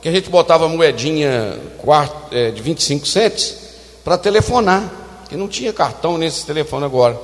que 0.00 0.08
a 0.08 0.12
gente 0.12 0.30
botava 0.30 0.66
moedinha 0.68 1.58
é, 2.30 2.50
de 2.50 2.62
25 2.62 3.06
centes 3.06 3.56
para 4.02 4.16
telefonar, 4.16 4.90
que 5.28 5.36
não 5.36 5.48
tinha 5.48 5.72
cartão 5.72 6.16
nesse 6.16 6.44
telefone 6.46 6.84
agora. 6.84 7.18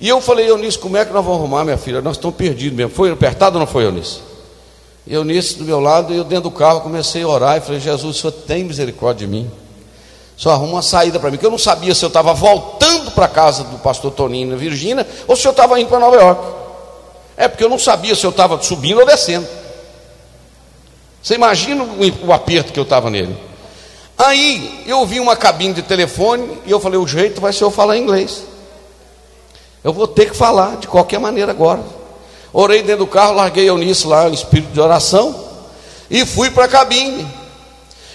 E 0.00 0.08
eu 0.08 0.20
falei, 0.20 0.48
Eunice, 0.48 0.78
como 0.78 0.96
é 0.96 1.04
que 1.04 1.12
nós 1.12 1.24
vamos 1.24 1.40
arrumar, 1.40 1.64
minha 1.64 1.76
filha? 1.76 2.00
Nós 2.00 2.16
estamos 2.16 2.36
perdidos 2.36 2.76
mesmo. 2.76 2.92
Foi 2.92 3.10
apertado 3.10 3.56
ou 3.56 3.60
não 3.60 3.66
foi, 3.66 3.84
Eunice? 3.84 4.20
Eunice 5.06 5.58
do 5.58 5.64
meu 5.64 5.80
lado, 5.80 6.14
eu 6.14 6.24
dentro 6.24 6.44
do 6.44 6.50
carro 6.50 6.80
comecei 6.80 7.22
a 7.22 7.28
orar 7.28 7.58
e 7.58 7.60
falei, 7.60 7.80
Jesus, 7.80 8.16
o 8.16 8.20
Senhor 8.20 8.32
tem 8.32 8.64
misericórdia 8.64 9.26
de 9.26 9.32
mim. 9.32 9.50
Só 10.36 10.52
arruma 10.52 10.74
uma 10.74 10.82
saída 10.82 11.20
para 11.20 11.30
mim, 11.30 11.36
que 11.36 11.44
eu 11.44 11.50
não 11.50 11.58
sabia 11.58 11.94
se 11.94 12.02
eu 12.02 12.08
estava 12.08 12.32
voltando 12.32 13.10
para 13.10 13.28
casa 13.28 13.62
do 13.64 13.78
pastor 13.78 14.10
Toninho 14.12 14.50
na 14.50 14.56
Virgínia 14.56 15.06
ou 15.28 15.36
se 15.36 15.46
eu 15.46 15.50
estava 15.50 15.78
indo 15.78 15.88
para 15.88 15.98
Nova 15.98 16.16
York. 16.16 16.42
É 17.36 17.46
porque 17.46 17.62
eu 17.62 17.68
não 17.68 17.78
sabia 17.78 18.14
se 18.14 18.24
eu 18.24 18.30
estava 18.30 18.60
subindo 18.62 19.00
ou 19.00 19.06
descendo. 19.06 19.46
Você 21.22 21.34
imagina 21.34 21.84
o 22.22 22.32
aperto 22.32 22.72
que 22.72 22.78
eu 22.78 22.84
estava 22.84 23.10
nele. 23.10 23.36
Aí 24.20 24.84
eu 24.86 25.06
vi 25.06 25.18
uma 25.18 25.34
cabine 25.34 25.72
de 25.72 25.82
telefone 25.82 26.58
e 26.66 26.70
eu 26.70 26.78
falei: 26.78 26.98
o 26.98 27.06
jeito 27.06 27.40
vai 27.40 27.54
ser 27.54 27.64
eu 27.64 27.70
falar 27.70 27.96
inglês. 27.96 28.42
Eu 29.82 29.94
vou 29.94 30.06
ter 30.06 30.30
que 30.30 30.36
falar 30.36 30.76
de 30.76 30.86
qualquer 30.86 31.18
maneira 31.18 31.52
agora. 31.52 31.82
Orei 32.52 32.82
dentro 32.82 33.06
do 33.06 33.10
carro, 33.10 33.32
larguei 33.32 33.66
eu 33.66 33.78
nisso 33.78 34.08
lá, 34.08 34.28
em 34.28 34.34
espírito 34.34 34.72
de 34.72 34.80
oração, 34.80 35.48
e 36.10 36.26
fui 36.26 36.50
para 36.50 36.66
a 36.66 36.68
cabine. 36.68 37.26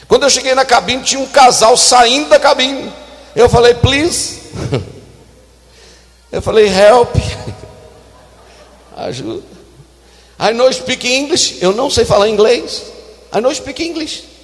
Quando 0.08 0.24
eu 0.24 0.30
cheguei 0.30 0.54
na 0.54 0.64
cabine, 0.64 1.02
tinha 1.02 1.20
um 1.20 1.26
casal 1.26 1.76
saindo 1.76 2.30
da 2.30 2.40
cabine. 2.40 2.94
Eu 3.36 3.50
falei, 3.50 3.74
please. 3.74 4.42
Eu 6.32 6.42
falei, 6.42 6.68
help. 6.68 7.16
Ajuda. 8.98 9.44
I 10.38 10.52
know 10.52 10.72
speak 10.74 11.08
English. 11.08 11.60
Eu 11.62 11.72
não 11.72 11.90
sei 11.90 12.04
falar 12.04 12.28
inglês. 12.28 12.84
I 13.34 13.40
know 13.40 13.56
speak 13.56 13.82
English. 13.82 14.35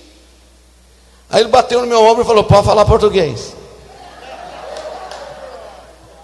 Aí 1.31 1.41
ele 1.41 1.49
bateu 1.49 1.81
no 1.81 1.87
meu 1.87 2.03
ombro 2.03 2.23
e 2.23 2.25
falou: 2.25 2.43
Pode 2.43 2.65
falar 2.65 2.85
português. 2.85 3.55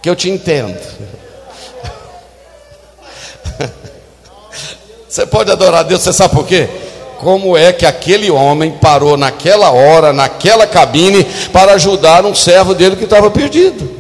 Que 0.02 0.10
eu 0.10 0.16
te 0.16 0.30
entendo. 0.30 0.80
Você 5.08 5.26
pode 5.26 5.52
adorar 5.52 5.80
a 5.80 5.84
Deus, 5.84 6.02
você 6.02 6.14
sabe 6.14 6.36
por 6.36 6.46
quê? 6.46 6.70
como 7.18 7.58
é 7.58 7.74
que 7.74 7.86
aquele 7.86 8.30
homem 8.30 8.72
parou 8.72 9.18
naquela 9.18 9.72
hora, 9.72 10.14
naquela 10.14 10.68
cabine, 10.68 11.24
para 11.52 11.74
ajudar 11.74 12.26
um 12.26 12.34
servo 12.34 12.74
dele 12.74 12.96
que 12.96 13.04
estava 13.04 13.30
perdido. 13.30 13.98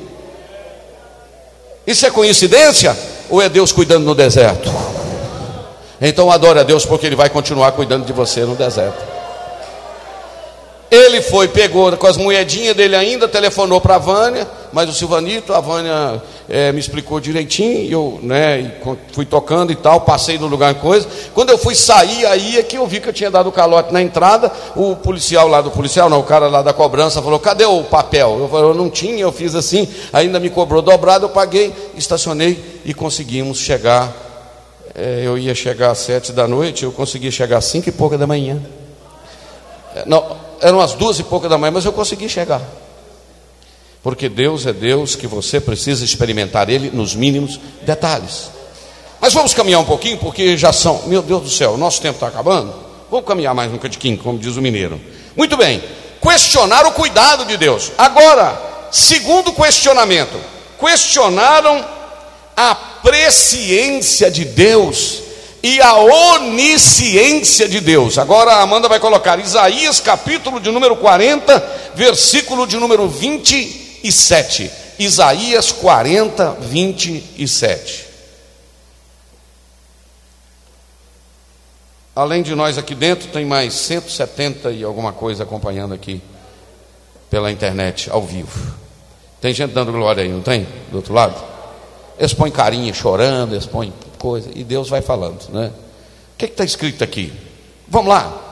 Isso 1.86 2.05
é 2.05 2.10
coincidência? 2.10 2.95
Ou 3.30 3.41
é 3.41 3.49
Deus 3.49 3.72
cuidando 3.72 4.05
no 4.05 4.16
deserto? 4.16 4.72
Então 5.99 6.32
adore 6.32 6.60
a 6.60 6.64
Deus, 6.64 6.86
porque 6.86 7.08
Ele 7.08 7.16
vai 7.16 7.30
continuar 7.30 7.72
cuidando 7.72 8.05
de 8.05 8.14
você 8.14 8.41
no 8.41 8.55
deserto. 8.55 9.16
Ele 10.90 11.22
foi, 11.22 11.50
pegou 11.50 11.96
com 11.98 12.08
as 12.08 12.16
moedinhas 12.16 12.74
dele 12.74 12.96
ainda, 12.96 13.28
telefonou 13.28 13.82
para 13.82 13.96
a 13.96 13.98
Vânia, 13.98 14.48
mas 14.72 14.90
o 14.90 14.94
Silvanito, 14.94 15.54
a 15.54 15.60
Vânia 15.60 16.22
é, 16.48 16.72
me 16.72 16.80
explicou 16.80 17.20
direitinho, 17.20 17.92
eu 17.92 18.20
né, 18.24 18.80
fui 19.12 19.26
tocando 19.26 19.70
e 19.74 19.76
tal, 19.76 20.02
passei 20.02 20.38
no 20.38 20.48
lugar 20.48 20.76
coisa. 20.76 21.06
Quando 21.34 21.50
eu 21.50 21.58
fui 21.58 21.76
sair, 21.76 22.26
aí 22.26 22.58
é 22.58 22.64
que 22.64 22.78
eu 22.78 22.88
vi 22.88 23.02
que 23.02 23.10
eu 23.10 23.14
tinha 23.14 23.30
dado 23.30 23.52
calote 23.52 23.92
na 23.92 24.02
entrada. 24.02 24.50
O 24.78 24.96
policial 24.96 25.50
lá 25.50 25.60
do 25.60 25.72
policial, 25.72 26.10
não, 26.10 26.22
o 26.22 26.24
cara 26.24 26.48
lá 26.48 26.62
da 26.62 26.72
cobrança 26.72 27.22
falou: 27.22 27.40
cadê 27.40 27.66
o 27.66 27.84
papel? 27.84 28.38
Eu 28.40 28.48
falei, 28.48 28.70
eu 28.70 28.74
não 28.74 28.90
tinha, 28.90 29.20
eu 29.20 29.32
fiz 29.32 29.56
assim, 29.56 29.90
ainda 30.14 30.40
me 30.40 30.50
cobrou 30.50 30.82
dobrado, 30.82 31.26
eu 31.26 31.30
paguei, 31.30 31.74
estacionei 31.98 32.82
e 32.86 32.94
conseguimos 32.94 33.58
chegar. 33.58 34.14
É, 34.96 35.22
eu 35.26 35.38
ia 35.38 35.54
chegar 35.54 35.92
às 35.92 35.98
sete 36.00 36.32
da 36.32 36.48
noite, 36.48 36.84
eu 36.84 36.94
consegui 36.94 37.30
chegar 37.30 37.58
às 37.58 37.66
cinco 37.66 37.90
e 37.90 37.92
pouca 37.92 38.18
da 38.18 38.26
manhã. 38.26 38.60
É, 39.94 40.04
não, 40.06 40.47
eram 40.62 40.80
as 40.80 40.93
duas 40.93 41.20
e 41.20 41.24
pouca 41.24 41.47
da 41.47 41.58
manhã, 41.58 41.72
mas 41.72 41.86
eu 41.86 41.93
consegui 41.93 42.28
chegar. 42.30 42.62
Porque 44.03 44.30
Deus 44.30 44.66
é 44.66 44.74
Deus 44.74 45.16
que 45.16 45.28
você 45.28 45.60
precisa 45.60 46.03
experimentar 46.03 46.70
Ele 46.70 46.89
nos 46.91 47.16
mínimos 47.16 47.60
detalhes. 47.82 48.51
Mas 49.20 49.34
vamos 49.34 49.53
caminhar 49.53 49.82
um 49.82 49.86
pouquinho, 49.86 50.18
porque 50.18 50.55
já 50.55 50.72
são, 50.72 51.03
meu 51.08 51.22
Deus 51.22 51.43
do 51.43 51.49
céu, 51.49 51.74
o 51.74 51.78
nosso 51.78 52.01
tempo 52.01 52.16
está 52.16 52.28
acabando. 52.28 52.74
Vamos 53.10 53.26
caminhar 53.26 53.53
mais 53.53 53.72
um 53.72 53.78
cadiquinho, 53.78 54.18
como 54.18 54.38
diz 54.38 54.55
o 54.55 54.62
mineiro. 54.62 54.99
Muito 55.36 55.58
bem, 55.58 55.82
questionar 56.22 56.86
o 56.86 56.91
cuidado 56.91 57.45
de 57.45 57.58
Deus. 57.58 57.91
Agora, 57.97 58.62
segundo 58.91 59.51
questionamento, 59.53 60.38
questionaram 60.80 61.84
a 62.55 62.76
presciência 62.76 64.30
de 64.30 64.45
Deus 64.45 65.27
e 65.62 65.82
a 65.82 65.95
onisciência 65.95 67.68
de 67.68 67.80
Deus. 67.80 68.18
Agora 68.18 68.51
a 68.51 68.62
Amanda 68.62 68.88
vai 68.88 68.99
colocar 68.99 69.39
Isaías 69.39 69.99
capítulo 69.99 70.60
de 70.60 70.72
número 70.72 70.95
40, 70.97 71.91
versículo 71.95 72.68
de 72.68 72.78
número 72.78 73.08
27. 73.08 74.72
Isaías 74.99 75.72
40, 75.72 76.58
27. 76.62 78.08
Além 82.16 82.41
de 82.41 82.55
nós 82.55 82.78
aqui 82.80 82.95
dentro, 82.95 83.28
tem 83.28 83.45
mais 83.45 83.74
170 83.74 84.72
e 84.72 84.84
alguma 84.84 85.14
coisa 85.14 85.43
acompanhando 85.43 85.93
aqui 85.93 86.22
pela 87.30 87.51
internet, 87.51 88.10
ao 88.10 88.24
vivo. 88.24 88.76
Tem 89.39 89.53
gente 89.53 89.72
dando 89.72 89.91
glória 89.91 90.24
aí, 90.24 90.30
não 90.30 90.41
tem? 90.41 90.66
Do 90.89 90.97
outro 90.97 91.14
lado? 91.14 91.36
Eles 92.18 92.34
põem 92.34 92.49
carinha 92.49 92.91
chorando, 92.91 93.53
eles 93.53 93.68
põem 93.68 93.93
coisa, 94.18 94.49
e 94.53 94.63
Deus 94.63 94.89
vai 94.89 95.01
falando, 95.01 95.49
né? 95.49 95.72
O 96.34 96.38
que 96.38 96.45
está 96.45 96.63
escrito 96.63 97.03
aqui? 97.03 97.34
Vamos 97.88 98.09
lá. 98.09 98.47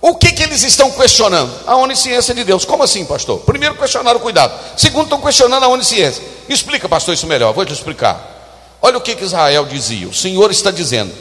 O 0.00 0.14
que, 0.14 0.32
que 0.32 0.42
eles 0.42 0.62
estão 0.62 0.90
questionando? 0.92 1.52
A 1.66 1.76
onisciência 1.76 2.34
de 2.34 2.44
Deus. 2.44 2.64
Como 2.64 2.82
assim, 2.82 3.04
pastor? 3.04 3.40
Primeiro, 3.40 3.74
questionaram 3.74 4.18
o 4.18 4.22
cuidado. 4.22 4.52
Segundo, 4.76 5.04
estão 5.04 5.20
questionando 5.20 5.64
a 5.64 5.68
onisciência. 5.68 6.22
Explica, 6.48 6.88
pastor, 6.88 7.14
isso 7.14 7.26
melhor. 7.26 7.52
Vou 7.52 7.64
te 7.64 7.72
explicar. 7.72 8.78
Olha 8.80 8.96
o 8.98 9.00
que, 9.00 9.16
que 9.16 9.24
Israel 9.24 9.66
dizia. 9.66 10.08
O 10.08 10.14
Senhor 10.14 10.50
está 10.50 10.70
dizendo: 10.70 11.12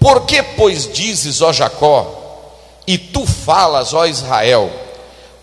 Por 0.00 0.22
que, 0.22 0.42
pois, 0.42 0.90
dizes, 0.90 1.42
ó 1.42 1.52
Jacó, 1.52 2.22
e 2.86 2.96
tu 2.96 3.26
falas, 3.26 3.92
ó 3.92 4.06
Israel, 4.06 4.70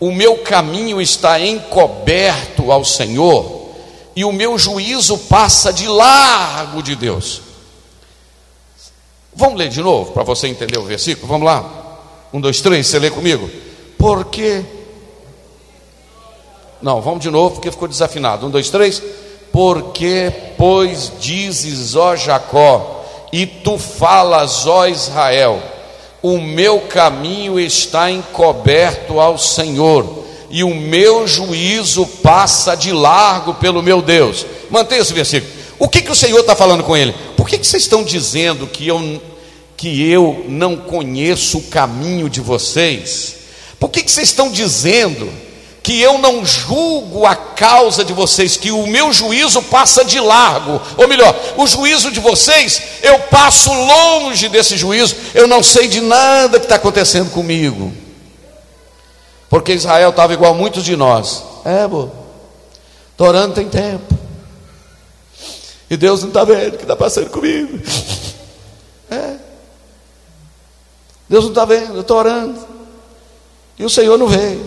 o 0.00 0.10
meu 0.10 0.38
caminho 0.38 1.00
está 1.00 1.38
encoberto 1.40 2.72
ao 2.72 2.84
Senhor, 2.84 3.70
e 4.16 4.24
o 4.24 4.32
meu 4.32 4.58
juízo 4.58 5.16
passa 5.16 5.72
de 5.72 5.86
largo 5.86 6.82
de 6.82 6.96
Deus. 6.96 7.51
Vamos 9.34 9.58
ler 9.58 9.68
de 9.68 9.80
novo 9.80 10.12
para 10.12 10.22
você 10.22 10.46
entender 10.46 10.78
o 10.78 10.84
versículo? 10.84 11.26
Vamos 11.26 11.46
lá. 11.46 11.64
Um, 12.32 12.40
dois, 12.40 12.60
três, 12.60 12.86
você 12.86 12.98
lê 12.98 13.10
comigo. 13.10 13.48
Porque. 13.98 14.62
Não, 16.80 17.00
vamos 17.00 17.20
de 17.20 17.30
novo 17.30 17.54
porque 17.54 17.70
ficou 17.70 17.88
desafinado. 17.88 18.46
Um, 18.46 18.50
dois, 18.50 18.68
três. 18.68 19.02
Porque, 19.52 20.32
pois, 20.56 21.12
dizes, 21.20 21.94
ó 21.94 22.16
Jacó, 22.16 23.04
e 23.30 23.46
tu 23.46 23.76
falas, 23.76 24.66
ó 24.66 24.86
Israel, 24.86 25.62
o 26.22 26.38
meu 26.38 26.80
caminho 26.80 27.60
está 27.60 28.10
encoberto 28.10 29.20
ao 29.20 29.36
Senhor, 29.36 30.24
e 30.48 30.64
o 30.64 30.74
meu 30.74 31.28
juízo 31.28 32.06
passa 32.22 32.74
de 32.74 32.92
largo 32.92 33.54
pelo 33.54 33.82
meu 33.82 34.00
Deus. 34.00 34.46
Mantenha 34.70 35.02
esse 35.02 35.12
versículo. 35.12 35.52
O 35.78 35.88
que, 35.88 36.00
que 36.00 36.12
o 36.12 36.16
Senhor 36.16 36.40
está 36.40 36.54
falando 36.54 36.84
com 36.84 36.96
ele? 36.96 37.14
Por 37.42 37.48
que, 37.48 37.58
que 37.58 37.66
vocês 37.66 37.82
estão 37.82 38.04
dizendo 38.04 38.68
que 38.68 38.86
eu, 38.86 39.20
que 39.76 40.08
eu 40.08 40.44
não 40.48 40.76
conheço 40.76 41.58
o 41.58 41.62
caminho 41.62 42.30
de 42.30 42.40
vocês? 42.40 43.34
Por 43.80 43.90
que, 43.90 44.00
que 44.00 44.12
vocês 44.12 44.28
estão 44.28 44.48
dizendo 44.48 45.28
que 45.82 46.00
eu 46.00 46.18
não 46.18 46.46
julgo 46.46 47.26
a 47.26 47.34
causa 47.34 48.04
de 48.04 48.12
vocês, 48.12 48.56
que 48.56 48.70
o 48.70 48.86
meu 48.86 49.12
juízo 49.12 49.60
passa 49.60 50.04
de 50.04 50.20
largo, 50.20 50.80
ou 50.96 51.08
melhor, 51.08 51.36
o 51.56 51.66
juízo 51.66 52.12
de 52.12 52.20
vocês, 52.20 52.80
eu 53.02 53.18
passo 53.18 53.72
longe 53.72 54.48
desse 54.48 54.76
juízo, 54.76 55.16
eu 55.34 55.48
não 55.48 55.64
sei 55.64 55.88
de 55.88 56.00
nada 56.00 56.60
que 56.60 56.66
está 56.66 56.76
acontecendo 56.76 57.32
comigo, 57.32 57.92
porque 59.50 59.72
Israel 59.72 60.10
estava 60.10 60.32
igual 60.32 60.52
a 60.52 60.56
muitos 60.56 60.84
de 60.84 60.94
nós, 60.94 61.42
é, 61.64 61.88
bo, 61.88 62.08
estou 63.10 63.26
orando 63.26 63.56
tem 63.56 63.68
tempo, 63.68 64.21
e 65.92 65.96
Deus 65.98 66.22
não 66.22 66.28
está 66.28 66.42
vendo 66.42 66.72
o 66.72 66.78
que 66.78 66.84
está 66.84 66.96
passando 66.96 67.28
comigo. 67.28 67.78
É. 69.10 69.36
Deus 71.28 71.44
não 71.44 71.50
está 71.50 71.66
vendo, 71.66 71.96
eu 71.96 72.00
estou 72.00 72.16
orando. 72.16 72.58
E 73.78 73.84
o 73.84 73.90
Senhor 73.90 74.16
não 74.16 74.26
veio. 74.26 74.64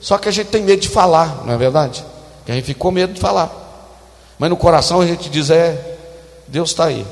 Só 0.00 0.16
que 0.18 0.28
a 0.28 0.30
gente 0.30 0.50
tem 0.50 0.62
medo 0.62 0.80
de 0.80 0.88
falar, 0.88 1.42
não 1.44 1.52
é 1.52 1.56
verdade? 1.56 2.04
Que 2.46 2.52
a 2.52 2.54
gente 2.54 2.64
ficou 2.64 2.92
medo 2.92 3.12
de 3.12 3.18
falar. 3.18 3.50
Mas 4.38 4.50
no 4.50 4.56
coração 4.56 5.00
a 5.00 5.04
gente 5.04 5.28
diz: 5.28 5.50
é, 5.50 5.98
Deus 6.46 6.70
está 6.70 6.84
aí. 6.84 7.04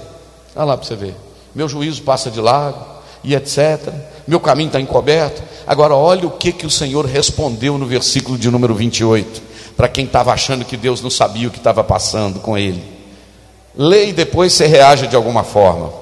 Olha 0.54 0.66
lá 0.66 0.76
para 0.76 0.86
você 0.86 0.94
ver. 0.94 1.16
Meu 1.52 1.68
juízo 1.68 2.02
passa 2.02 2.30
de 2.30 2.40
lado, 2.40 2.78
e 3.24 3.34
etc. 3.34 3.92
Meu 4.28 4.38
caminho 4.38 4.68
está 4.68 4.80
encoberto. 4.80 5.42
Agora, 5.66 5.96
olha 5.96 6.28
o 6.28 6.30
que, 6.30 6.52
que 6.52 6.66
o 6.66 6.70
Senhor 6.70 7.04
respondeu 7.04 7.76
no 7.76 7.86
versículo 7.86 8.38
de 8.38 8.48
número 8.48 8.76
28, 8.76 9.42
para 9.76 9.88
quem 9.88 10.04
estava 10.04 10.32
achando 10.32 10.64
que 10.64 10.76
Deus 10.76 11.02
não 11.02 11.10
sabia 11.10 11.48
o 11.48 11.50
que 11.50 11.58
estava 11.58 11.82
passando 11.82 12.38
com 12.38 12.56
ele. 12.56 12.99
Lê 13.74 14.08
e 14.08 14.12
depois 14.12 14.52
você 14.52 14.66
reage 14.66 15.06
de 15.06 15.16
alguma 15.16 15.44
forma. 15.44 15.92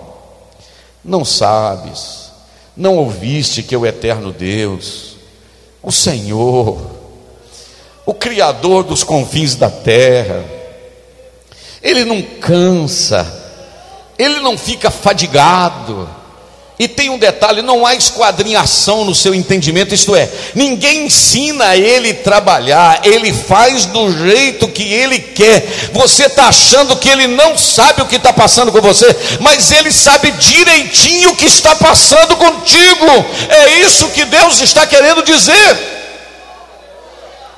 Não 1.04 1.24
sabes, 1.24 2.30
não 2.76 2.96
ouviste 2.96 3.62
que 3.62 3.76
o 3.76 3.86
eterno 3.86 4.32
Deus, 4.32 5.16
o 5.82 5.92
Senhor, 5.92 6.78
o 8.04 8.14
Criador 8.14 8.84
dos 8.84 9.04
confins 9.04 9.54
da 9.54 9.70
terra, 9.70 10.44
Ele 11.82 12.04
não 12.04 12.22
cansa, 12.22 13.26
Ele 14.18 14.40
não 14.40 14.56
fica 14.56 14.90
fadigado, 14.90 16.08
e 16.78 16.86
tem 16.86 17.10
um 17.10 17.18
detalhe: 17.18 17.60
não 17.60 17.84
há 17.84 17.94
esquadrinhação 17.94 19.04
no 19.04 19.14
seu 19.14 19.34
entendimento, 19.34 19.94
isto 19.94 20.14
é, 20.14 20.28
ninguém 20.54 21.06
ensina 21.06 21.76
ele 21.76 22.14
trabalhar, 22.14 23.00
ele 23.04 23.32
faz 23.32 23.86
do 23.86 24.10
jeito 24.10 24.68
que 24.68 24.84
ele 24.92 25.18
quer. 25.18 25.66
Você 25.92 26.26
está 26.26 26.48
achando 26.48 26.96
que 26.96 27.08
ele 27.08 27.26
não 27.26 27.58
sabe 27.58 28.02
o 28.02 28.06
que 28.06 28.16
está 28.16 28.32
passando 28.32 28.70
com 28.70 28.80
você, 28.80 29.06
mas 29.40 29.70
ele 29.72 29.90
sabe 29.90 30.30
direitinho 30.32 31.30
o 31.30 31.36
que 31.36 31.46
está 31.46 31.74
passando 31.74 32.36
contigo. 32.36 33.06
É 33.48 33.80
isso 33.80 34.08
que 34.10 34.24
Deus 34.24 34.60
está 34.60 34.86
querendo 34.86 35.22
dizer. 35.22 35.97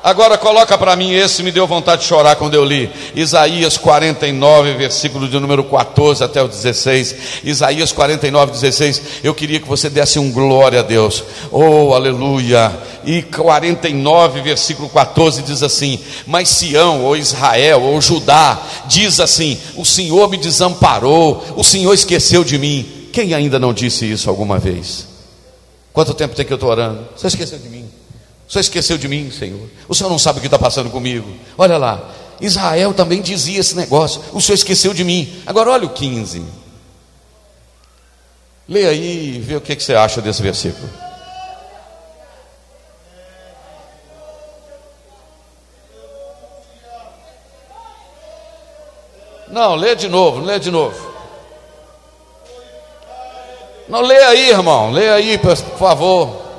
Agora 0.03 0.38
coloca 0.38 0.78
para 0.78 0.96
mim 0.96 1.12
esse, 1.12 1.42
me 1.42 1.53
deu 1.53 1.66
vontade 1.66 2.01
de 2.01 2.09
chorar 2.09 2.34
quando 2.36 2.55
eu 2.55 2.64
li. 2.64 2.90
Isaías 3.14 3.76
49, 3.76 4.72
versículo 4.72 5.28
de 5.28 5.38
número 5.38 5.62
14 5.62 6.24
até 6.24 6.42
o 6.42 6.48
16. 6.48 7.16
Isaías 7.44 7.92
49, 7.92 8.53
16. 8.53 9.03
Eu 9.22 9.34
queria 9.34 9.61
que 9.61 9.68
você 9.68 9.90
desse 9.90 10.18
um 10.18 10.32
glória 10.32 10.80
a 10.80 10.82
Deus. 10.82 11.22
Oh, 11.53 11.92
aleluia. 11.92 12.72
E 13.05 13.20
49, 13.20 14.40
versículo 14.40 14.88
14 14.88 15.42
diz 15.42 15.62
assim: 15.62 16.01
Mas 16.26 16.48
Sião, 16.48 17.05
ou 17.05 17.14
Israel, 17.14 17.82
ou 17.82 18.01
Judá, 18.01 18.59
diz 18.86 19.20
assim: 19.20 19.59
O 19.76 19.84
Senhor 19.84 20.30
me 20.30 20.38
desamparou, 20.38 21.44
o 21.57 21.62
Senhor 21.62 21.92
esqueceu 21.92 22.42
de 22.42 22.59
mim. 22.59 23.09
Quem 23.12 23.34
ainda 23.34 23.59
não 23.59 23.74
disse 23.74 24.11
isso 24.11 24.30
alguma 24.30 24.59
vez? 24.59 25.07
Quanto 25.92 26.14
tempo 26.14 26.34
tem 26.34 26.46
que 26.46 26.53
eu 26.53 26.57
estou 26.57 26.70
orando? 26.70 27.07
Você 27.14 27.26
esqueceu 27.26 27.59
de 27.59 27.68
mim? 27.68 27.99
O 28.51 28.53
Senhor 28.53 28.62
esqueceu 28.62 28.98
de 28.98 29.07
mim, 29.07 29.30
Senhor. 29.30 29.70
O 29.86 29.94
Senhor 29.94 30.11
não 30.11 30.18
sabe 30.18 30.38
o 30.38 30.40
que 30.40 30.48
está 30.48 30.59
passando 30.59 30.90
comigo. 30.90 31.32
Olha 31.57 31.78
lá, 31.78 32.11
Israel 32.40 32.92
também 32.92 33.22
dizia 33.22 33.61
esse 33.61 33.76
negócio. 33.76 34.20
O 34.32 34.40
Senhor 34.40 34.57
esqueceu 34.57 34.92
de 34.92 35.05
mim. 35.05 35.40
Agora 35.46 35.70
olha 35.70 35.86
o 35.86 35.90
15. 35.90 36.44
Leia 38.68 38.88
aí 38.88 39.36
e 39.36 39.38
vê 39.38 39.55
o 39.55 39.61
que, 39.61 39.76
você 39.76 39.94
acha 39.94 40.20
desse 40.20 40.42
versículo. 40.42 40.90
Não, 49.48 49.76
lê 49.76 49.94
de 49.94 50.09
novo, 50.09 50.40
lê 50.40 50.59
de 50.59 50.72
novo. 50.72 51.09
Não, 53.88 54.01
lê 54.01 54.20
aí, 54.24 54.51
irmão, 54.51 54.90
lê 54.90 55.09
aí, 55.09 55.38
por 55.38 55.55
favor. 55.57 56.49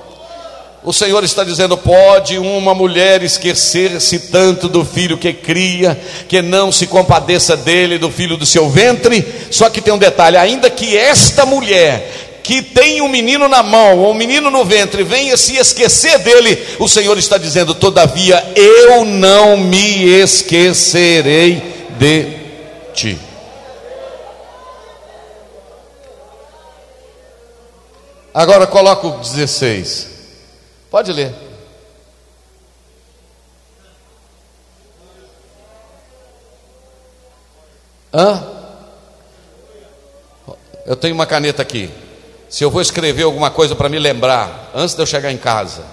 O 0.83 0.91
Senhor 0.91 1.23
está 1.23 1.43
dizendo: 1.43 1.77
pode 1.77 2.37
uma 2.39 2.73
mulher 2.73 3.21
esquecer-se 3.21 4.31
tanto 4.31 4.67
do 4.67 4.83
filho 4.83 5.17
que 5.17 5.31
cria, 5.31 5.99
que 6.27 6.41
não 6.41 6.71
se 6.71 6.87
compadeça 6.87 7.55
dele, 7.55 7.99
do 7.99 8.09
filho 8.09 8.35
do 8.35 8.45
seu 8.45 8.69
ventre. 8.69 9.23
Só 9.51 9.69
que 9.69 9.81
tem 9.81 9.93
um 9.93 9.97
detalhe: 9.97 10.37
ainda 10.37 10.69
que 10.69 10.97
esta 10.97 11.45
mulher 11.45 12.39
que 12.43 12.63
tem 12.63 13.01
um 13.01 13.07
menino 13.07 13.47
na 13.47 13.61
mão, 13.61 13.99
ou 13.99 14.11
um 14.11 14.15
menino 14.15 14.49
no 14.49 14.65
ventre, 14.65 15.03
venha 15.03 15.37
se 15.37 15.55
esquecer 15.55 16.17
dele, 16.19 16.57
o 16.79 16.87
Senhor 16.87 17.15
está 17.17 17.37
dizendo: 17.37 17.75
todavia 17.75 18.43
eu 18.55 19.05
não 19.05 19.57
me 19.57 20.03
esquecerei 20.05 21.61
de 21.99 22.27
ti. 22.93 23.19
Agora 28.33 28.65
coloca 28.65 29.05
o 29.07 29.19
16. 29.19 30.10
Pode 30.91 31.13
ler. 31.13 31.33
Hã? 38.13 38.43
Eu 40.85 40.97
tenho 40.97 41.15
uma 41.15 41.25
caneta 41.25 41.61
aqui. 41.61 41.89
Se 42.49 42.65
eu 42.65 42.69
vou 42.69 42.81
escrever 42.81 43.23
alguma 43.23 43.49
coisa 43.49 43.73
para 43.73 43.87
me 43.87 43.97
lembrar, 43.97 44.69
antes 44.75 44.93
de 44.93 45.01
eu 45.01 45.05
chegar 45.05 45.31
em 45.31 45.37
casa, 45.37 45.85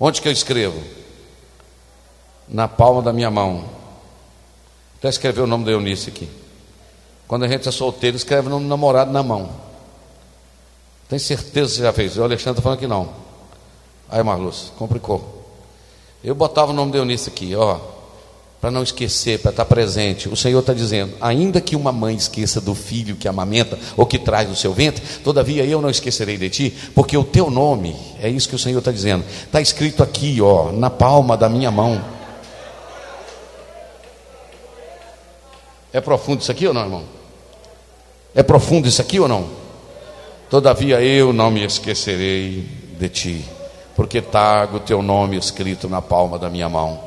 onde 0.00 0.20
que 0.20 0.26
eu 0.26 0.32
escrevo? 0.32 0.82
Na 2.48 2.66
palma 2.66 3.00
da 3.00 3.12
minha 3.12 3.30
mão. 3.30 3.64
Até 4.98 5.08
escrever 5.08 5.42
o 5.42 5.46
nome 5.46 5.64
da 5.64 5.70
Eunice 5.70 6.10
aqui. 6.10 6.28
Quando 7.28 7.44
a 7.44 7.48
gente 7.48 7.68
é 7.68 7.70
solteiro, 7.70 8.16
escreve 8.16 8.48
o 8.48 8.50
nome 8.50 8.64
do 8.64 8.68
namorado 8.68 9.12
na 9.12 9.22
mão. 9.22 9.50
Tem 11.08 11.20
certeza 11.20 11.68
que 11.68 11.76
você 11.76 11.82
já 11.82 11.92
fez? 11.92 12.18
O 12.18 12.24
Alexandre 12.24 12.58
está 12.58 12.62
falando 12.62 12.80
que 12.80 12.88
não. 12.88 13.25
Aí, 14.08 14.22
Marluz, 14.22 14.72
complicou. 14.78 15.36
Eu 16.22 16.34
botava 16.34 16.70
o 16.70 16.74
nome 16.74 16.92
de 16.92 16.98
Eunice 16.98 17.28
aqui, 17.28 17.54
ó, 17.54 17.78
para 18.60 18.70
não 18.70 18.82
esquecer, 18.82 19.40
para 19.40 19.50
estar 19.50 19.64
presente. 19.64 20.28
O 20.28 20.36
Senhor 20.36 20.60
está 20.60 20.72
dizendo: 20.72 21.14
ainda 21.20 21.60
que 21.60 21.76
uma 21.76 21.92
mãe 21.92 22.14
esqueça 22.14 22.60
do 22.60 22.74
filho 22.74 23.16
que 23.16 23.28
amamenta 23.28 23.78
ou 23.96 24.06
que 24.06 24.18
traz 24.18 24.50
o 24.50 24.56
seu 24.56 24.72
ventre, 24.72 25.02
todavia 25.22 25.64
eu 25.64 25.80
não 25.80 25.90
esquecerei 25.90 26.36
de 26.36 26.50
ti, 26.50 26.76
porque 26.94 27.16
o 27.16 27.24
teu 27.24 27.50
nome, 27.50 27.96
é 28.20 28.28
isso 28.28 28.48
que 28.48 28.54
o 28.54 28.58
Senhor 28.58 28.78
está 28.78 28.90
dizendo, 28.90 29.24
está 29.44 29.60
escrito 29.60 30.02
aqui, 30.02 30.40
ó, 30.40 30.72
na 30.72 30.90
palma 30.90 31.36
da 31.36 31.48
minha 31.48 31.70
mão. 31.70 32.02
É 35.92 36.00
profundo 36.00 36.42
isso 36.42 36.50
aqui 36.50 36.66
ou 36.66 36.74
não, 36.74 36.82
irmão? 36.82 37.04
É 38.34 38.42
profundo 38.42 38.86
isso 38.86 39.00
aqui 39.00 39.18
ou 39.18 39.26
não? 39.26 39.48
Todavia 40.50 41.00
eu 41.00 41.32
não 41.32 41.50
me 41.50 41.64
esquecerei 41.64 42.68
de 42.98 43.08
ti 43.08 43.55
porque 43.96 44.20
trago 44.20 44.76
o 44.76 44.80
teu 44.80 45.02
nome 45.02 45.38
escrito 45.38 45.88
na 45.88 46.02
palma 46.02 46.38
da 46.38 46.50
minha 46.50 46.68
mão. 46.68 47.00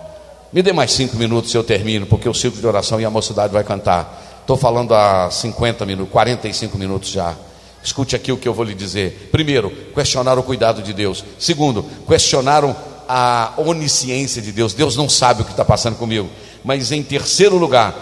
Me 0.52 0.64
dê 0.64 0.74
mais 0.74 0.92
cinco 0.92 1.16
minutos 1.16 1.54
e 1.54 1.58
eu 1.58 1.64
termino, 1.64 2.08
porque 2.08 2.28
o 2.28 2.34
ciclo 2.34 2.60
de 2.60 2.66
oração 2.66 3.00
e 3.00 3.06
a 3.06 3.10
mocidade 3.10 3.54
vai 3.54 3.64
cantar. 3.64 4.40
Estou 4.42 4.58
falando 4.58 4.96
há 4.96 5.30
50 5.30 5.86
minutos, 5.86 6.12
45 6.12 6.76
minutos 6.80 7.10
já. 7.10 7.36
Escute 7.84 8.16
aqui 8.16 8.32
o 8.32 8.38
que 8.38 8.48
eu 8.48 8.54
vou 8.54 8.66
lhe 8.66 8.74
dizer. 8.74 9.30
Primeiro, 9.32 9.70
questionaram 9.94 10.42
o 10.42 10.44
cuidado 10.44 10.82
de 10.82 10.92
Deus. 10.92 11.24
Segundo, 11.38 11.86
questionaram 12.08 12.76
a 13.08 13.54
onisciência 13.58 14.42
de 14.42 14.52
Deus. 14.52 14.74
Deus 14.74 14.98
não 14.98 15.08
sabe 15.08 15.44
o 15.44 15.46
que 15.46 15.52
está 15.52 15.64
passando 15.64 15.98
comigo. 15.98 16.28
Mas 16.64 16.92
em 16.92 17.04
terceiro 17.04 17.58
lugar, 17.58 17.96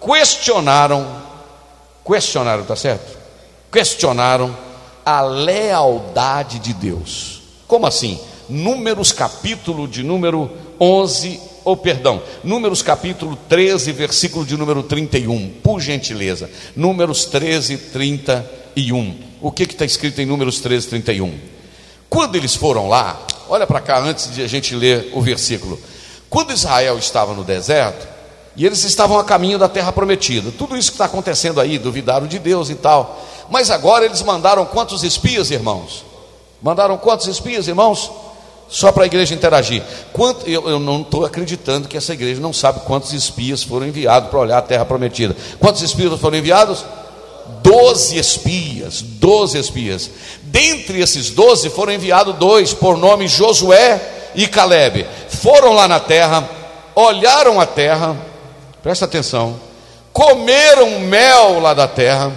questionaram, 0.00 1.06
questionaram, 2.06 2.62
está 2.62 2.76
certo? 2.76 3.18
Questionaram 3.70 4.56
a 5.04 5.20
lealdade 5.22 6.60
de 6.60 6.72
Deus. 6.72 7.39
Como 7.70 7.86
assim? 7.86 8.18
Números 8.48 9.12
capítulo 9.12 9.86
de 9.86 10.02
número 10.02 10.50
11, 10.80 11.40
ou 11.62 11.74
oh, 11.74 11.76
perdão, 11.76 12.20
Números 12.42 12.82
capítulo 12.82 13.38
13, 13.48 13.92
versículo 13.92 14.44
de 14.44 14.56
número 14.56 14.82
31, 14.82 15.50
por 15.62 15.80
gentileza. 15.80 16.50
Números 16.74 17.26
13, 17.26 17.76
31. 17.76 19.16
O 19.40 19.52
que 19.52 19.62
está 19.62 19.84
escrito 19.84 20.20
em 20.20 20.26
Números 20.26 20.58
13, 20.58 20.88
31? 20.88 21.32
Quando 22.08 22.34
eles 22.34 22.56
foram 22.56 22.88
lá, 22.88 23.24
olha 23.48 23.68
para 23.68 23.80
cá 23.80 24.00
antes 24.00 24.34
de 24.34 24.42
a 24.42 24.48
gente 24.48 24.74
ler 24.74 25.12
o 25.14 25.20
versículo. 25.20 25.78
Quando 26.28 26.52
Israel 26.52 26.98
estava 26.98 27.34
no 27.34 27.44
deserto, 27.44 28.08
e 28.56 28.66
eles 28.66 28.82
estavam 28.82 29.16
a 29.16 29.22
caminho 29.22 29.60
da 29.60 29.68
terra 29.68 29.92
prometida, 29.92 30.50
tudo 30.50 30.76
isso 30.76 30.90
que 30.90 30.96
está 30.96 31.04
acontecendo 31.04 31.60
aí, 31.60 31.78
duvidaram 31.78 32.26
de 32.26 32.40
Deus 32.40 32.68
e 32.68 32.74
tal, 32.74 33.24
mas 33.48 33.70
agora 33.70 34.04
eles 34.04 34.22
mandaram 34.22 34.66
quantos 34.66 35.04
espias, 35.04 35.52
irmãos? 35.52 36.09
Mandaram 36.62 36.98
quantos 36.98 37.26
espias, 37.26 37.68
irmãos? 37.68 38.10
Só 38.68 38.92
para 38.92 39.04
a 39.04 39.06
igreja 39.06 39.34
interagir. 39.34 39.82
Quanto, 40.12 40.48
eu, 40.48 40.68
eu 40.68 40.78
não 40.78 41.00
estou 41.00 41.24
acreditando 41.24 41.88
que 41.88 41.96
essa 41.96 42.12
igreja 42.12 42.40
não 42.40 42.52
sabe 42.52 42.80
quantos 42.80 43.12
espias 43.12 43.62
foram 43.62 43.86
enviados 43.86 44.28
para 44.28 44.38
olhar 44.38 44.58
a 44.58 44.62
terra 44.62 44.84
prometida. 44.84 45.34
Quantos 45.58 45.82
espias 45.82 46.20
foram 46.20 46.38
enviados? 46.38 46.84
Doze 47.62 48.16
espias, 48.16 49.02
doze 49.02 49.58
espias. 49.58 50.10
Dentre 50.42 51.00
esses 51.00 51.30
doze 51.30 51.68
foram 51.70 51.92
enviados 51.92 52.36
dois, 52.36 52.72
por 52.72 52.96
nome 52.96 53.26
Josué 53.26 54.00
e 54.34 54.46
Caleb. 54.46 55.04
Foram 55.28 55.72
lá 55.72 55.88
na 55.88 55.98
terra, 55.98 56.48
olharam 56.94 57.60
a 57.60 57.66
terra, 57.66 58.16
presta 58.82 59.04
atenção, 59.04 59.58
comeram 60.12 61.00
mel 61.00 61.58
lá 61.58 61.74
da 61.74 61.88
terra, 61.88 62.32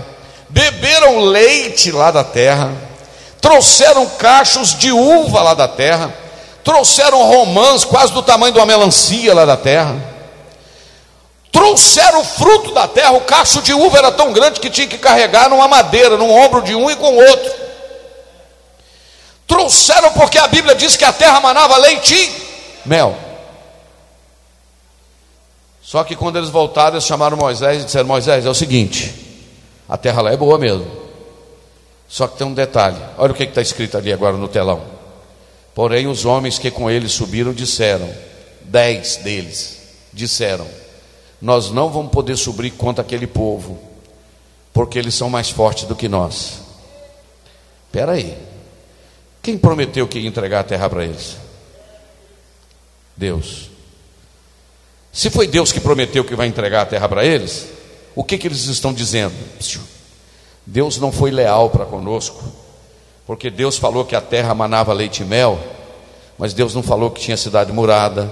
beberam 0.50 1.20
leite 1.20 1.92
lá 1.92 2.10
da 2.10 2.24
terra 2.24 2.72
trouxeram 3.44 4.08
cachos 4.08 4.74
de 4.74 4.90
uva 4.94 5.42
lá 5.42 5.54
da 5.54 5.68
terra, 5.68 6.16
trouxeram 6.64 7.22
romãs 7.24 7.84
quase 7.84 8.14
do 8.14 8.24
tamanho 8.24 8.54
de 8.54 8.60
uma 8.60 8.66
melancia 8.66 9.36
lá 9.36 9.44
da 9.44 9.58
terra, 9.58 9.98
trouxeram 11.52 12.22
o 12.22 12.24
fruto 12.24 12.74
da 12.74 12.88
terra, 12.88 13.12
o 13.12 13.20
cacho 13.20 13.62
de 13.62 13.74
uva 13.74 13.98
era 13.98 14.12
tão 14.14 14.32
grande 14.32 14.62
que 14.62 14.70
tinha 14.70 14.88
que 14.88 14.98
carregar 14.98 15.50
numa 15.50 15.68
madeira, 15.68 16.16
num 16.16 16.32
ombro 16.32 16.62
de 16.62 16.74
um 16.74 16.90
e 16.90 16.96
com 16.96 17.18
o 17.18 17.18
outro. 17.18 17.52
Trouxeram 19.46 20.14
porque 20.14 20.38
a 20.38 20.48
Bíblia 20.48 20.74
diz 20.74 20.96
que 20.96 21.04
a 21.04 21.12
terra 21.12 21.42
manava 21.42 21.76
leite 21.76 22.16
e 22.16 22.88
mel. 22.88 23.14
Só 25.82 26.02
que 26.06 26.16
quando 26.16 26.38
eles 26.38 26.50
voltaram, 26.50 26.94
eles 26.94 27.04
chamaram 27.04 27.36
Moisés 27.36 27.82
e 27.82 27.86
disseram: 27.86 28.08
Moisés, 28.08 28.46
é 28.46 28.50
o 28.50 28.56
seguinte, 28.56 29.14
a 29.88 29.98
terra 29.98 30.22
lá 30.22 30.32
é 30.32 30.38
boa 30.38 30.58
mesmo. 30.58 31.03
Só 32.14 32.28
que 32.28 32.38
tem 32.38 32.46
um 32.46 32.54
detalhe: 32.54 33.02
olha 33.18 33.32
o 33.32 33.36
que 33.36 33.42
está 33.42 33.60
escrito 33.60 33.98
ali 33.98 34.14
agora 34.14 34.38
no 34.38 34.48
telão. 34.48 34.84
Porém, 35.74 36.06
os 36.06 36.26
homens 36.26 36.60
que 36.60 36.70
com 36.70 36.88
ele 36.88 37.10
subiram 37.10 37.52
disseram, 37.52 38.08
dez 38.62 39.16
deles 39.16 39.80
disseram: 40.14 40.68
Nós 41.42 41.72
não 41.72 41.90
vamos 41.90 42.12
poder 42.12 42.38
subir 42.38 42.70
contra 42.70 43.04
aquele 43.04 43.26
povo, 43.26 43.82
porque 44.72 45.00
eles 45.00 45.16
são 45.16 45.28
mais 45.28 45.50
fortes 45.50 45.86
do 45.86 45.96
que 45.96 46.08
nós. 46.08 46.62
Espera 47.88 48.12
aí, 48.12 48.38
quem 49.42 49.58
prometeu 49.58 50.08
que 50.08 50.20
ia 50.20 50.30
entregar 50.30 50.60
a 50.60 50.64
terra 50.64 50.88
para 50.88 51.06
eles? 51.06 51.38
Deus. 53.18 53.72
Se 55.12 55.32
foi 55.32 55.48
Deus 55.48 55.72
que 55.72 55.80
prometeu 55.80 56.24
que 56.24 56.36
vai 56.36 56.46
entregar 56.46 56.84
a 56.84 56.86
terra 56.86 57.10
para 57.10 57.26
eles, 57.26 57.70
o 58.14 58.24
que, 58.24 58.38
que 58.38 58.46
eles 58.46 58.66
estão 58.66 58.94
dizendo? 58.94 59.34
Deus 60.66 60.98
não 60.98 61.12
foi 61.12 61.32
leal 61.32 61.70
para 61.70 61.86
conosco, 61.86 62.44
porque 63.26 63.50
Deus 63.50 63.78
falou 63.78 64.06
que 64.06 64.16
a 64.16 64.22
terra 64.22 64.54
manava 64.54 64.94
leite 64.94 65.24
e 65.24 65.26
mel, 65.26 65.60
mas 66.38 66.54
Deus 66.54 66.74
não 66.74 66.82
falou 66.82 67.12
que 67.12 67.22
tinha 67.22 67.38
cidade 67.38 67.72
murada, 67.72 68.32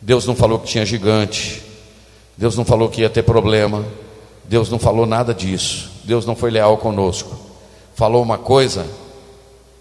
Deus 0.00 0.26
não 0.26 0.34
falou 0.34 0.58
que 0.58 0.66
tinha 0.66 0.86
gigante, 0.86 1.62
Deus 2.36 2.56
não 2.56 2.64
falou 2.64 2.88
que 2.88 3.02
ia 3.02 3.10
ter 3.10 3.22
problema, 3.22 3.84
Deus 4.44 4.70
não 4.70 4.78
falou 4.78 5.06
nada 5.06 5.34
disso, 5.34 5.90
Deus 6.04 6.24
não 6.24 6.36
foi 6.36 6.50
leal 6.50 6.78
conosco, 6.78 7.36
falou 7.94 8.22
uma 8.22 8.38
coisa, 8.38 8.86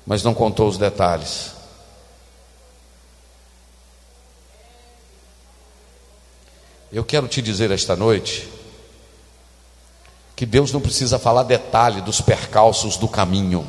mas 0.05 0.23
não 0.23 0.33
contou 0.33 0.67
os 0.67 0.77
detalhes. 0.77 1.53
Eu 6.91 7.03
quero 7.03 7.27
te 7.27 7.41
dizer 7.41 7.71
esta 7.71 7.95
noite, 7.95 8.47
que 10.35 10.45
Deus 10.45 10.71
não 10.73 10.81
precisa 10.81 11.17
falar 11.17 11.43
detalhe 11.43 12.01
dos 12.01 12.19
percalços 12.19 12.97
do 12.97 13.07
caminho, 13.07 13.65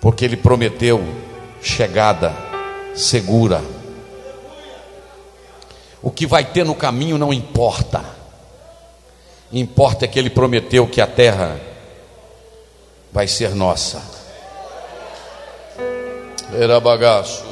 porque 0.00 0.24
Ele 0.24 0.36
prometeu 0.36 1.02
chegada 1.62 2.34
segura. 2.94 3.64
O 6.02 6.10
que 6.10 6.26
vai 6.26 6.44
ter 6.44 6.64
no 6.64 6.74
caminho 6.74 7.16
não 7.16 7.32
importa, 7.32 8.04
importa 9.50 10.04
é 10.04 10.08
que 10.08 10.18
Ele 10.18 10.30
prometeu 10.30 10.86
que 10.86 11.00
a 11.00 11.06
terra 11.06 11.58
vai 13.10 13.26
ser 13.26 13.54
nossa. 13.54 14.02
Era 16.52 16.78
bagaço. 16.78 17.44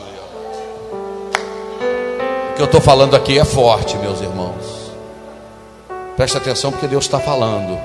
O 2.51 2.57
que 2.57 2.63
eu 2.63 2.67
estou 2.67 2.81
falando 2.81 3.17
aqui 3.17 3.39
é 3.39 3.45
forte, 3.45 3.97
meus 3.97 4.21
irmãos. 4.21 4.84
Preste 6.17 6.37
atenção 6.37 6.71
porque 6.71 6.87
Deus 6.87 7.05
está 7.05 7.19
falando. 7.19 7.79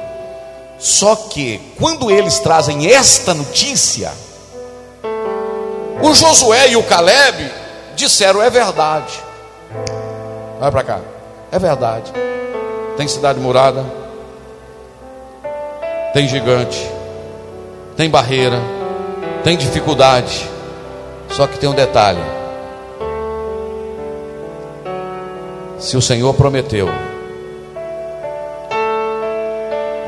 Só 0.78 1.16
que 1.16 1.60
quando 1.78 2.12
eles 2.12 2.40
trazem 2.40 2.92
esta 2.92 3.34
notícia, 3.34 4.12
o 6.02 6.14
Josué 6.14 6.70
e 6.70 6.76
o 6.78 6.84
Caleb 6.84 7.52
disseram: 7.96 8.42
é 8.42 8.50
verdade. 8.50 9.14
Vai 10.60 10.72
para 10.72 10.84
cá. 10.84 11.00
É 11.52 11.58
verdade. 11.58 12.14
Tem 12.96 13.08
cidade 13.08 13.40
murada, 13.40 13.84
tem 16.14 16.28
gigante, 16.28 16.90
tem 17.98 18.10
barreira, 18.10 18.60
tem 19.44 19.58
dificuldade. 19.58 20.48
Só 21.32 21.48
que 21.48 21.58
tem 21.58 21.68
um 21.68 21.74
detalhe: 21.74 22.22
se 25.80 25.98
o 25.98 26.02
Senhor 26.02 26.34
prometeu 26.36 27.09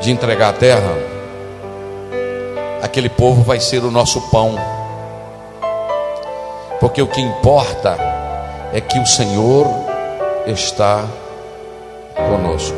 de 0.02 0.12
entregar 0.12 0.49
a 0.49 0.54
terra, 0.54 0.97
aquele 2.82 3.08
povo 3.08 3.43
vai 3.43 3.60
ser 3.60 3.84
o 3.84 3.91
nosso 3.91 4.20
pão, 4.30 4.56
porque 6.80 7.02
o 7.02 7.08
que 7.08 7.22
importa 7.22 7.97
é 8.74 8.82
que 8.82 8.99
o 8.99 9.06
Senhor 9.06 9.68
está 10.47 11.06
conosco. 12.16 12.78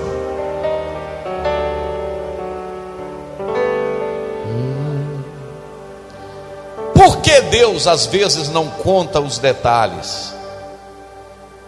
Por 6.93 7.17
que 7.21 7.41
Deus 7.41 7.87
às 7.87 8.05
vezes 8.05 8.49
não 8.49 8.67
conta 8.67 9.21
os 9.21 9.37
detalhes? 9.37 10.33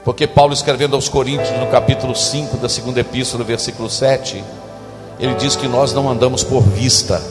Porque 0.03 0.27
Paulo 0.27 0.53
escrevendo 0.53 0.95
aos 0.95 1.09
Coríntios 1.09 1.49
no 1.57 1.67
capítulo 1.67 2.13
5 2.13 2.57
da 2.57 2.69
segunda 2.69 2.99
epístola, 2.99 3.43
versículo 3.43 3.89
7, 3.89 4.43
ele 5.19 5.35
diz 5.35 5.55
que 5.55 5.67
nós 5.67 5.93
não 5.93 6.09
andamos 6.09 6.43
por 6.43 6.61
vista, 6.61 7.21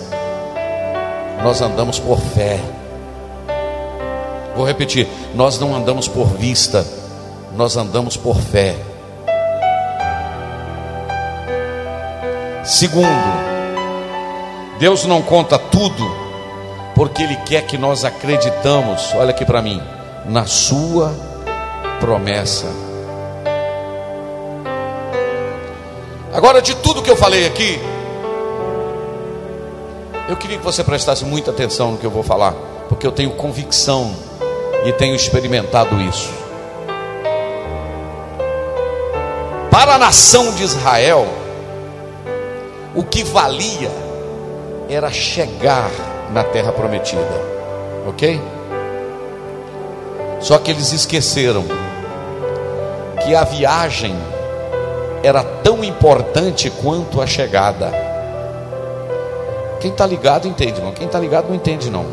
nós 1.43 1.61
andamos 1.61 1.99
por 1.99 2.19
fé. 2.19 2.59
Vou 4.57 4.67
repetir: 4.67 5.07
nós 5.35 5.59
não 5.59 5.75
andamos 5.75 6.09
por 6.09 6.27
vista, 6.27 6.87
nós 7.57 7.77
andamos 7.77 8.17
por 8.17 8.37
fé. 8.37 8.75
Segundo, 12.65 13.07
Deus 14.79 15.05
não 15.05 15.21
conta 15.21 15.59
tudo, 15.59 16.05
porque 16.95 17.23
Ele 17.23 17.37
quer 17.37 17.67
que 17.67 17.77
nós 17.77 18.05
acreditamos, 18.05 19.13
olha 19.15 19.31
aqui 19.31 19.45
para 19.45 19.61
mim, 19.61 19.83
na 20.25 20.47
Sua 20.47 21.15
promessa. 22.01 22.94
Agora, 26.35 26.61
de 26.61 26.75
tudo 26.75 27.01
que 27.01 27.09
eu 27.09 27.15
falei 27.17 27.47
aqui, 27.47 27.81
eu 30.29 30.37
queria 30.37 30.59
que 30.59 30.65
você 30.65 30.83
prestasse 30.83 31.25
muita 31.25 31.53
atenção 31.53 31.93
no 31.93 31.99
que 31.99 32.05
eu 32.05 32.11
vou 32.11 32.25
falar, 32.25 32.55
porque 32.89 33.07
eu 33.07 33.13
tenho 33.13 33.31
convicção 33.37 34.13
e 34.85 34.93
tenho 34.93 35.15
experimentado 35.15 35.95
isso. 36.03 36.29
Para 39.71 39.95
a 39.95 39.99
nação 39.99 40.53
de 40.55 40.65
Israel, 40.65 41.25
o 42.97 43.05
que 43.05 43.23
valia 43.23 43.93
era 44.89 45.13
chegar 45.13 45.89
na 46.33 46.43
terra 46.43 46.73
prometida, 46.73 47.41
ok? 48.09 48.43
Só 50.41 50.59
que 50.59 50.73
eles 50.73 50.93
esqueceram 50.93 51.65
que 53.25 53.37
a 53.37 53.45
viagem 53.45 54.34
era 55.25 55.43
tão 55.43 55.83
importante 55.83 56.69
quanto 56.69 57.21
a 57.23 57.27
chegada. 57.27 57.91
Quem 59.81 59.91
está 59.91 60.07
ligado 60.07 60.47
entende, 60.47 60.83
não? 60.83 60.93
Quem 60.93 61.07
está 61.07 61.19
ligado 61.19 61.49
não 61.49 61.55
entende, 61.55 61.91
não. 61.91 62.05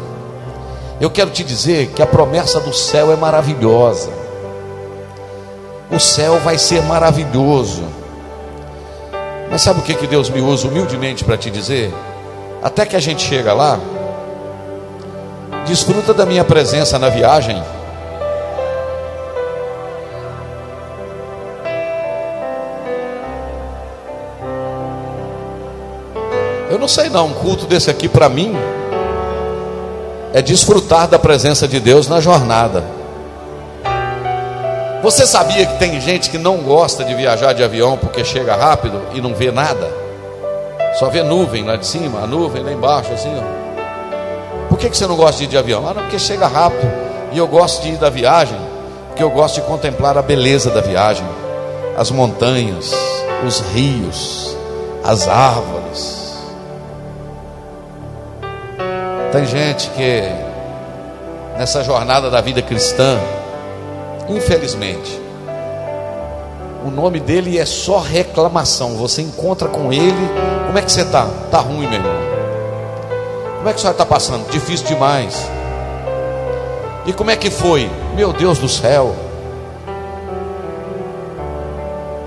Eu 0.99 1.09
quero 1.09 1.29
te 1.29 1.43
dizer 1.43 1.87
que 1.87 2.01
a 2.01 2.05
promessa 2.05 2.61
do 2.61 2.73
céu 2.73 3.11
é 3.11 3.17
maravilhosa. 3.17 4.09
O 5.91 5.99
céu 5.99 6.39
vai 6.39 6.57
ser 6.57 6.81
maravilhoso. 6.83 7.83
Mas 9.49 9.61
sabe 9.61 9.81
o 9.81 9.83
que, 9.83 9.93
que 9.93 10.07
Deus 10.07 10.29
me 10.29 10.39
usa 10.39 10.69
humildemente 10.69 11.25
para 11.25 11.35
te 11.35 11.51
dizer? 11.51 11.93
Até 12.63 12.85
que 12.85 12.95
a 12.95 12.99
gente 12.99 13.23
chega 13.23 13.51
lá, 13.51 13.77
desfruta 15.65 16.13
da 16.13 16.25
minha 16.25 16.45
presença 16.45 16.97
na 16.97 17.09
viagem. 17.09 17.61
Não 26.81 26.87
sei 26.87 27.11
não, 27.11 27.27
um 27.27 27.33
culto 27.33 27.67
desse 27.67 27.91
aqui 27.91 28.09
para 28.09 28.27
mim 28.27 28.55
é 30.33 30.41
desfrutar 30.41 31.07
da 31.07 31.19
presença 31.19 31.67
de 31.67 31.79
Deus 31.79 32.07
na 32.07 32.19
jornada. 32.19 32.83
Você 35.03 35.27
sabia 35.27 35.63
que 35.67 35.77
tem 35.77 36.01
gente 36.01 36.31
que 36.31 36.39
não 36.39 36.57
gosta 36.57 37.03
de 37.03 37.13
viajar 37.13 37.53
de 37.53 37.63
avião 37.63 37.99
porque 37.99 38.25
chega 38.25 38.55
rápido 38.55 38.99
e 39.13 39.21
não 39.21 39.35
vê 39.35 39.51
nada? 39.51 39.87
Só 40.97 41.07
vê 41.07 41.21
nuvem 41.21 41.63
lá 41.63 41.75
de 41.75 41.85
cima, 41.85 42.23
a 42.23 42.25
nuvem 42.25 42.63
lá 42.63 42.71
embaixo, 42.71 43.13
assim, 43.13 43.31
ó. 43.37 44.67
Por 44.67 44.79
que, 44.79 44.89
que 44.89 44.97
você 44.97 45.05
não 45.05 45.15
gosta 45.15 45.37
de 45.37 45.43
ir 45.43 45.47
de 45.49 45.57
avião? 45.59 45.87
Ah, 45.87 45.93
não, 45.93 46.01
porque 46.01 46.17
chega 46.17 46.47
rápido. 46.47 46.91
E 47.31 47.37
eu 47.37 47.47
gosto 47.47 47.83
de 47.83 47.89
ir 47.89 47.97
da 47.97 48.09
viagem, 48.09 48.57
porque 49.07 49.21
eu 49.21 49.29
gosto 49.29 49.55
de 49.55 49.61
contemplar 49.67 50.17
a 50.17 50.21
beleza 50.23 50.71
da 50.71 50.81
viagem, 50.81 51.27
as 51.95 52.09
montanhas, 52.09 52.91
os 53.45 53.59
rios, 53.71 54.57
as 55.03 55.27
árvores. 55.27 56.20
Tem 59.31 59.45
gente 59.45 59.89
que 59.91 60.23
nessa 61.57 61.83
jornada 61.83 62.29
da 62.29 62.41
vida 62.41 62.61
cristã 62.61 63.19
Infelizmente, 64.29 65.19
o 66.85 66.89
nome 66.89 67.19
dele 67.19 67.57
é 67.57 67.65
só 67.65 67.99
reclamação. 67.99 68.95
Você 68.95 69.21
encontra 69.21 69.67
com 69.67 69.91
ele, 69.91 70.29
como 70.67 70.77
é 70.77 70.81
que 70.81 70.91
você 70.91 71.01
está? 71.01 71.27
Está 71.45 71.59
ruim, 71.59 71.87
meu 71.87 71.99
irmão. 71.99 72.11
Como 73.57 73.69
é 73.69 73.73
que 73.73 73.81
você 73.81 73.89
está 73.89 74.05
passando? 74.05 74.49
Difícil 74.49 74.87
demais. 74.87 75.49
E 77.05 77.13
como 77.13 77.29
é 77.29 77.35
que 77.35 77.49
foi? 77.49 77.89
Meu 78.15 78.31
Deus 78.31 78.57
do 78.57 78.69
céu. 78.69 79.13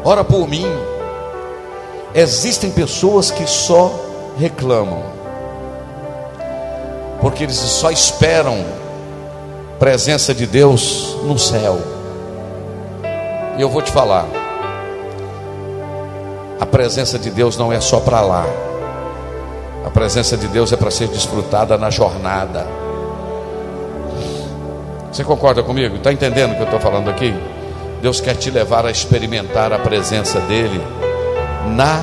Ora 0.05 0.23
por 0.23 0.47
mim. 0.47 0.67
Existem 2.15 2.71
pessoas 2.71 3.31
que 3.31 3.47
só 3.47 3.93
reclamam. 4.39 5.14
Porque 7.25 7.45
eles 7.45 7.57
só 7.57 7.91
esperam 7.91 8.63
presença 9.79 10.35
de 10.35 10.47
Deus 10.47 11.17
no 11.23 11.39
céu. 11.39 11.79
E 13.57 13.63
eu 13.63 13.71
vou 13.71 13.81
te 13.81 13.91
falar: 13.91 14.27
a 16.61 16.67
presença 16.67 17.19
de 17.19 17.31
Deus 17.31 17.57
não 17.57 17.73
é 17.73 17.81
só 17.81 17.99
para 17.99 18.21
lá, 18.21 18.45
a 19.87 19.89
presença 19.89 20.37
de 20.37 20.47
Deus 20.49 20.71
é 20.71 20.77
para 20.77 20.91
ser 20.91 21.09
desfrutada 21.09 21.79
na 21.79 21.89
jornada. 21.89 22.67
Você 25.11 25.25
concorda 25.25 25.63
comigo? 25.63 25.97
Está 25.97 26.13
entendendo 26.13 26.53
o 26.53 26.57
que 26.57 26.61
eu 26.61 26.67
estou 26.67 26.81
falando 26.81 27.09
aqui? 27.09 27.35
Deus 28.03 28.21
quer 28.21 28.35
te 28.35 28.51
levar 28.51 28.85
a 28.85 28.91
experimentar 28.91 29.73
a 29.73 29.79
presença 29.79 30.41
dEle 30.41 30.79
na 31.75 32.03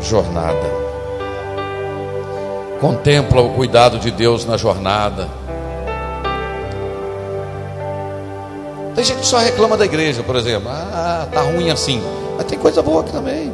jornada. 0.00 0.91
Contempla 2.82 3.40
o 3.40 3.54
cuidado 3.54 3.98
de 3.98 4.10
Deus 4.10 4.44
na 4.44 4.58
jornada 4.58 5.28
Tem 8.94 9.04
gente 9.04 9.20
que 9.20 9.26
só 9.26 9.38
reclama 9.38 9.76
da 9.76 9.84
igreja, 9.84 10.22
por 10.22 10.36
exemplo. 10.36 10.68
Ah, 10.70 11.26
tá 11.32 11.40
ruim 11.40 11.70
assim. 11.70 12.02
Mas 12.36 12.46
tem 12.46 12.58
coisa 12.58 12.82
boa 12.82 13.00
aqui 13.00 13.10
também. 13.10 13.52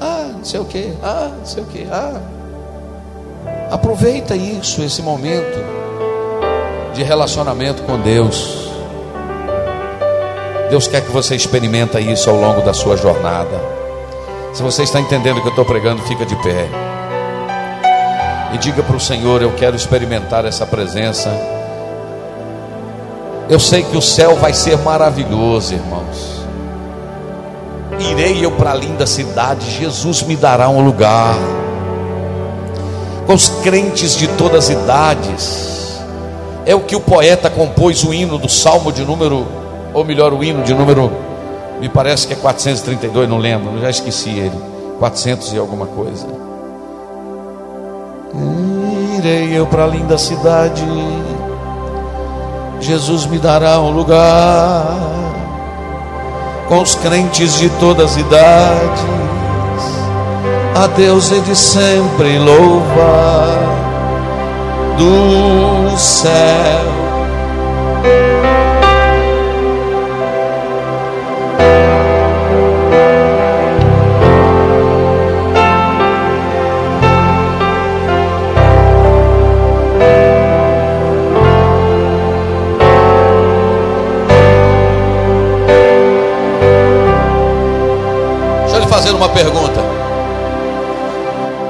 Ah, 0.00 0.30
não 0.36 0.44
sei 0.44 0.60
o 0.60 0.64
que. 0.64 0.92
Ah, 1.02 1.30
não 1.36 1.46
sei 1.46 1.62
o 1.62 1.66
que. 1.66 1.88
Ah. 1.90 2.20
Aproveita 3.70 4.36
isso, 4.36 4.82
esse 4.82 5.00
momento 5.00 5.58
de 6.92 7.02
relacionamento 7.02 7.82
com 7.84 7.98
Deus. 7.98 8.68
Deus 10.68 10.86
quer 10.86 11.00
que 11.00 11.10
você 11.10 11.34
experimente 11.34 11.98
isso 11.98 12.28
ao 12.28 12.36
longo 12.36 12.60
da 12.60 12.74
sua 12.74 12.96
jornada. 12.96 13.60
Se 14.52 14.62
você 14.62 14.82
está 14.82 15.00
entendendo 15.00 15.38
o 15.38 15.40
que 15.40 15.48
eu 15.48 15.50
estou 15.50 15.64
pregando, 15.64 16.02
fica 16.02 16.26
de 16.26 16.36
pé. 16.36 16.68
E 18.54 18.58
diga 18.58 18.82
para 18.82 18.96
o 18.96 19.00
Senhor: 19.00 19.42
Eu 19.42 19.52
quero 19.52 19.76
experimentar 19.76 20.46
essa 20.46 20.64
presença 20.64 21.28
eu 23.48 23.60
sei 23.60 23.82
que 23.82 23.96
o 23.96 24.00
céu 24.00 24.36
vai 24.36 24.54
ser 24.54 24.78
maravilhoso, 24.78 25.74
irmãos. 25.74 26.42
Irei 27.98 28.44
eu 28.44 28.52
para 28.52 28.72
a 28.72 28.74
linda 28.74 29.06
cidade, 29.06 29.70
Jesus 29.70 30.22
me 30.22 30.34
dará 30.34 30.68
um 30.68 30.82
lugar. 30.84 31.36
com 33.26 33.32
os 33.32 33.48
crentes 33.62 34.16
de 34.16 34.28
todas 34.28 34.64
as 34.64 34.70
idades. 34.70 36.00
É 36.66 36.74
o 36.74 36.80
que 36.80 36.94
o 36.94 37.00
poeta 37.00 37.48
compôs 37.48 38.04
o 38.04 38.12
hino 38.12 38.36
do 38.36 38.50
Salmo 38.50 38.92
de 38.92 39.02
número, 39.02 39.46
ou 39.94 40.04
melhor, 40.04 40.32
o 40.32 40.44
hino 40.44 40.62
de 40.62 40.74
número, 40.74 41.10
me 41.80 41.88
parece 41.88 42.26
que 42.26 42.34
é 42.34 42.36
432, 42.36 43.28
não 43.28 43.38
lembro, 43.38 43.80
já 43.80 43.88
esqueci 43.88 44.30
ele. 44.30 44.58
400 44.98 45.52
e 45.52 45.58
alguma 45.58 45.86
coisa. 45.86 46.26
Irei 49.24 49.58
eu 49.58 49.66
para 49.66 49.84
a 49.84 49.86
linda 49.86 50.18
cidade, 50.18 50.84
Jesus 52.78 53.24
me 53.24 53.38
dará 53.38 53.80
um 53.80 53.90
lugar 53.90 54.84
com 56.68 56.82
os 56.82 56.94
crentes 56.96 57.58
de 57.58 57.70
todas 57.80 58.10
as 58.10 58.16
idades 58.18 59.02
a 60.74 60.86
Deus 60.88 61.32
e 61.32 61.40
de 61.40 61.56
sempre 61.56 62.38
louvar 62.38 63.48
do 64.98 65.96
céu. 65.96 66.93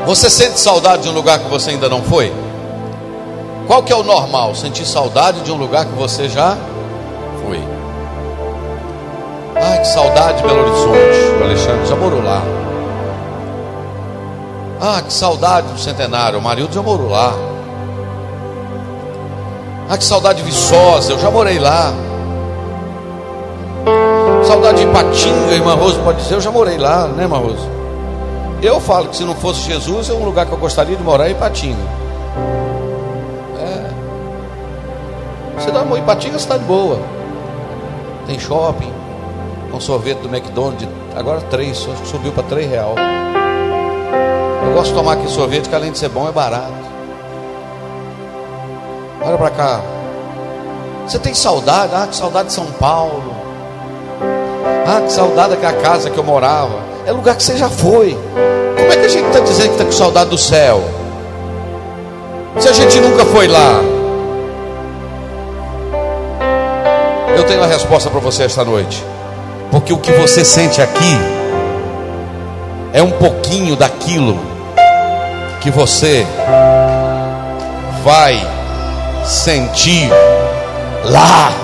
Você 0.07 0.29
sente 0.29 0.61
saudade 0.61 1.05
de 1.05 1.09
um 1.09 1.13
lugar 1.13 1.39
que 1.39 1.49
você 1.49 1.71
ainda 1.71 1.89
não 1.89 2.03
foi? 2.03 2.33
Qual 3.67 3.83
que 3.83 3.93
é 3.93 3.97
o 3.97 4.03
normal? 4.03 4.55
Sentir 4.55 4.85
saudade 4.85 5.41
de 5.41 5.51
um 5.51 5.57
lugar 5.57 5.87
que 5.87 5.95
você 5.95 6.29
já 6.29 6.57
foi. 7.43 7.59
Ai, 9.57 9.79
que 9.79 9.87
saudade 9.87 10.37
de 10.37 10.43
Belo 10.47 10.61
Horizonte. 10.61 11.41
O 11.41 11.45
Alexandre 11.45 11.87
já 11.87 11.97
morou 11.97 12.23
lá. 12.23 12.43
Ah, 14.81 15.01
que 15.01 15.13
saudade 15.13 15.69
do 15.69 15.79
Centenário. 15.79 16.39
O 16.39 16.43
Marildo 16.43 16.75
já 16.75 16.83
morou 16.83 17.09
lá. 17.09 17.33
Ah, 19.89 19.97
que 19.97 20.05
saudade 20.05 20.43
de 20.43 20.45
Viçosa. 20.45 21.13
Eu 21.13 21.19
já 21.19 21.31
morei 21.31 21.59
lá. 21.59 21.93
Saudade 24.47 24.79
de 24.79 24.85
Ipatinga, 24.85 25.55
irmã 25.55 25.75
Rose 25.75 25.99
pode 26.01 26.23
dizer. 26.23 26.35
Eu 26.35 26.41
já 26.43 26.51
morei 26.51 26.77
lá, 26.77 27.07
né, 27.07 27.23
irmã 27.23 27.39
Rose? 27.39 27.84
Eu 28.65 28.81
falo 28.81 29.09
que 29.11 29.17
se 29.19 29.25
não 29.25 29.35
fosse 29.35 29.61
Jesus, 29.61 30.09
é 30.09 30.15
um 30.15 30.25
lugar 30.25 30.47
que 30.47 30.53
eu 30.53 30.57
gostaria 30.57 30.97
de 30.97 31.03
morar 31.03 31.29
em 31.29 31.33
Ipatinga. 31.33 31.83
É. 33.61 33.91
Você 35.61 35.71
dá 35.71 35.83
uma 35.83 35.99
Ipatinga, 35.99 36.37
está 36.37 36.57
de 36.57 36.65
boa. 36.65 36.99
Tem 38.27 38.39
shopping, 38.39 38.91
um 39.71 39.79
sorvete 39.79 40.21
do 40.21 40.35
McDonald's, 40.35 40.89
agora 41.15 41.43
três, 41.43 41.87
subiu 42.07 42.33
para 42.33 42.45
três 42.45 42.71
real. 42.71 42.95
Eu 44.67 44.73
gosto 44.73 44.93
de 44.93 44.95
tomar 44.95 45.13
aquele 45.13 45.29
sorvete 45.29 45.69
que 45.69 45.75
além 45.75 45.93
de 45.93 45.99
ser 45.99 46.09
bom 46.09 46.27
é 46.27 46.33
barato. 46.33 46.73
Olha 49.21 49.37
para 49.37 49.51
cá. 49.51 49.83
Você 51.07 51.19
tem 51.19 51.35
saudade? 51.35 51.93
Ah, 51.95 52.07
que 52.07 52.17
saudade 52.17 52.49
de 52.49 52.55
São 52.55 52.65
Paulo. 52.73 53.44
Ah, 54.87 55.01
que 55.01 55.13
saudade 55.13 55.51
daquela 55.51 55.73
casa 55.81 56.11
que 56.11 56.19
eu 56.19 56.25
morava 56.25 56.79
é 57.07 57.13
lugar 57.13 57.37
que 57.37 57.43
você 57.43 57.57
já 57.57 57.69
foi. 57.69 58.19
Como 58.77 58.93
é 58.93 58.97
que 58.97 59.07
a 59.07 59.09
gente 59.09 59.27
está 59.27 59.41
dizendo 59.41 59.67
que 59.69 59.73
está 59.73 59.85
com 59.85 59.93
saudade 59.93 60.31
do 60.31 60.39
céu? 60.39 60.83
Se 62.59 62.69
a 62.69 62.73
gente 62.73 63.01
nunca 63.01 63.25
foi 63.25 63.49
lá. 63.49 63.81
Eu 67.37 67.45
tenho 67.45 67.63
a 67.63 67.67
resposta 67.67 68.11
para 68.11 68.21
você 68.21 68.45
esta 68.45 68.65
noite. 68.65 69.03
Porque 69.71 69.93
o 69.93 69.99
que 69.99 70.13
você 70.13 70.45
sente 70.45 70.81
aqui 70.81 71.19
é 72.93 73.03
um 73.03 73.11
pouquinho 73.11 73.75
daquilo 73.75 74.39
que 75.61 75.71
você 75.71 76.27
vai 78.05 78.41
sentir 79.25 80.11
lá. 81.05 81.64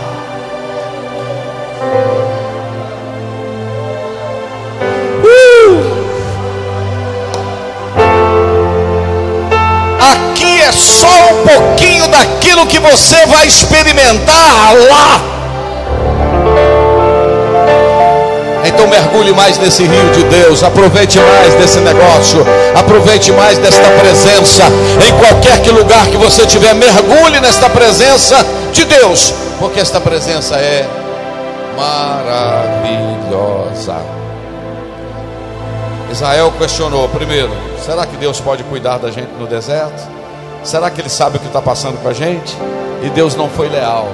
Um 11.32 11.46
pouquinho 11.46 12.06
daquilo 12.08 12.66
que 12.66 12.78
você 12.78 13.26
vai 13.26 13.46
experimentar 13.46 14.74
lá. 14.88 15.20
Então 18.64 18.86
mergulhe 18.86 19.32
mais 19.32 19.58
nesse 19.58 19.82
rio 19.84 20.10
de 20.12 20.22
Deus, 20.24 20.62
aproveite 20.62 21.18
mais 21.18 21.54
desse 21.54 21.80
negócio, 21.80 22.46
aproveite 22.74 23.32
mais 23.32 23.58
desta 23.58 23.88
presença. 24.00 24.62
Em 25.06 25.12
qualquer 25.18 25.60
que 25.62 25.70
lugar 25.70 26.06
que 26.06 26.16
você 26.16 26.42
estiver, 26.42 26.74
mergulhe 26.74 27.40
nesta 27.40 27.68
presença 27.68 28.46
de 28.72 28.84
Deus, 28.84 29.34
porque 29.58 29.80
esta 29.80 30.00
presença 30.00 30.56
é 30.56 30.86
maravilhosa. 31.76 33.00
Israel 36.10 36.52
questionou 36.58 37.08
primeiro: 37.08 37.50
será 37.84 38.06
que 38.06 38.16
Deus 38.16 38.40
pode 38.40 38.62
cuidar 38.64 38.98
da 38.98 39.10
gente 39.10 39.30
no 39.38 39.46
deserto? 39.46 40.19
Será 40.62 40.90
que 40.90 41.00
ele 41.00 41.08
sabe 41.08 41.36
o 41.36 41.40
que 41.40 41.46
está 41.46 41.62
passando 41.62 42.00
com 42.02 42.08
a 42.08 42.12
gente? 42.12 42.56
E 43.02 43.10
Deus 43.10 43.34
não 43.34 43.48
foi 43.48 43.68
leal. 43.68 44.08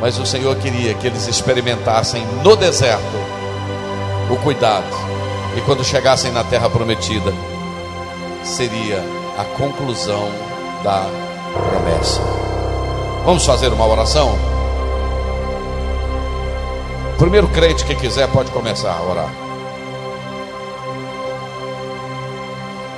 Mas 0.00 0.18
o 0.18 0.26
Senhor 0.26 0.54
queria 0.56 0.94
que 0.94 1.06
eles 1.06 1.28
experimentassem 1.28 2.24
no 2.42 2.56
deserto 2.56 3.16
o 4.30 4.36
cuidado. 4.36 4.84
E 5.56 5.60
quando 5.60 5.84
chegassem 5.84 6.32
na 6.32 6.42
terra 6.42 6.68
prometida, 6.68 7.32
seria 8.42 9.02
a 9.38 9.44
conclusão 9.56 10.28
da 10.82 11.06
promessa. 11.52 12.20
Vamos 13.24 13.46
fazer 13.46 13.68
uma 13.68 13.86
oração? 13.86 14.36
O 17.14 17.16
primeiro 17.16 17.48
crente 17.48 17.84
que 17.84 17.94
quiser 17.94 18.28
pode 18.28 18.50
começar 18.50 18.92
a 18.92 19.02
orar. 19.02 19.43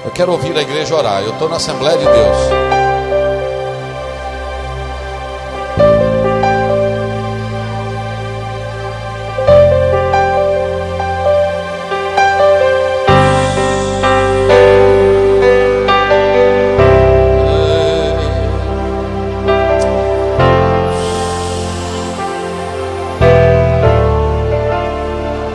Eu 0.07 0.13
quero 0.13 0.31
ouvir 0.31 0.57
a 0.57 0.63
igreja 0.63 0.95
orar. 0.95 1.21
Eu 1.21 1.33
estou 1.33 1.49
na 1.49 1.57
Assembleia 1.57 1.99
de 1.99 2.05
Deus. 2.05 2.37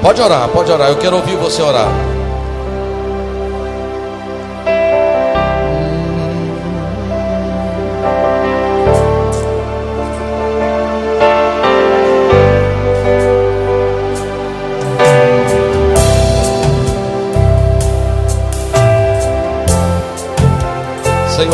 Pode 0.02 0.22
orar, 0.22 0.50
pode 0.50 0.72
orar. 0.74 0.90
Eu 0.90 0.98
quero 0.98 1.16
ouvir 1.16 1.38
você 1.38 1.62
orar. 1.62 2.21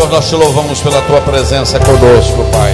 Nós 0.10 0.30
te 0.30 0.36
louvamos 0.36 0.80
pela 0.82 1.01
tua 1.01 1.20
presença 1.22 1.78
conosco, 1.80 2.43
Pai. 2.51 2.74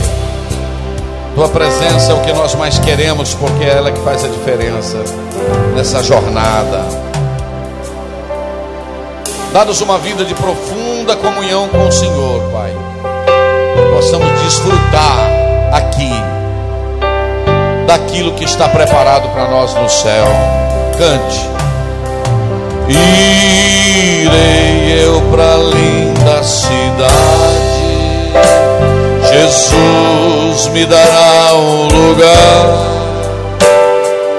Tua 1.33 1.49
presença 1.49 2.11
é 2.11 2.15
o 2.15 2.21
que 2.21 2.31
nós 2.31 2.53
mais 2.53 2.77
queremos, 2.77 3.33
porque 3.33 3.63
é 3.63 3.69
ela 3.77 3.91
que 3.91 3.99
faz 4.01 4.23
a 4.23 4.27
diferença 4.27 4.97
nessa 5.75 6.03
jornada. 6.03 6.85
Dá-nos 9.51 9.81
uma 9.81 9.97
vida 9.97 10.23
de 10.23 10.35
profunda 10.35 11.15
comunhão 11.15 11.67
com 11.69 11.87
o 11.87 11.91
Senhor, 11.91 12.41
Pai. 12.51 12.71
Possamos 13.93 14.27
desfrutar 14.41 15.27
aqui 15.73 16.11
daquilo 17.87 18.33
que 18.33 18.43
está 18.43 18.69
preparado 18.69 19.27
para 19.29 19.49
nós 19.49 19.73
no 19.73 19.89
céu. 19.89 20.27
Cante. 20.97 21.49
Irei 24.19 25.03
eu 25.03 25.19
para 25.31 25.57
linda 25.57 26.43
cidade. 26.43 26.82
Jesus 29.31 30.67
me 30.67 30.85
dará 30.85 31.53
um 31.55 31.87
lugar 31.87 32.93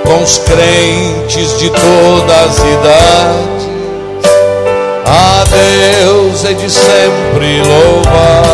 com 0.06 0.22
os 0.22 0.38
crentes 0.38 1.58
de 1.58 1.70
todas 1.70 2.46
as 2.46 2.58
idades. 2.58 3.64
A 5.06 5.44
Deus 5.44 6.44
é 6.44 6.52
de 6.52 6.70
sempre 6.70 7.62
louvar. 7.62 8.44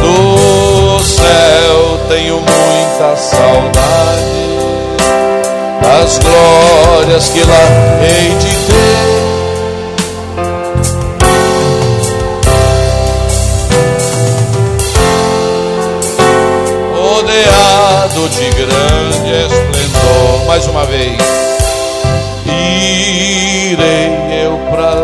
Do 0.00 0.98
céu 1.04 1.98
tenho 2.08 2.34
muita 2.34 3.16
saudade 3.16 4.32
das 5.80 6.18
glórias 6.18 7.28
que 7.28 7.40
lá 7.40 8.02
hei 8.02 8.34
de 8.38 8.54
ter. 8.66 9.31
De 18.42 18.50
grande 18.56 19.30
esplendor, 19.46 20.46
mais 20.48 20.66
uma 20.66 20.84
vez, 20.84 21.16
irei 22.44 24.44
eu 24.44 24.58
para 24.68 25.01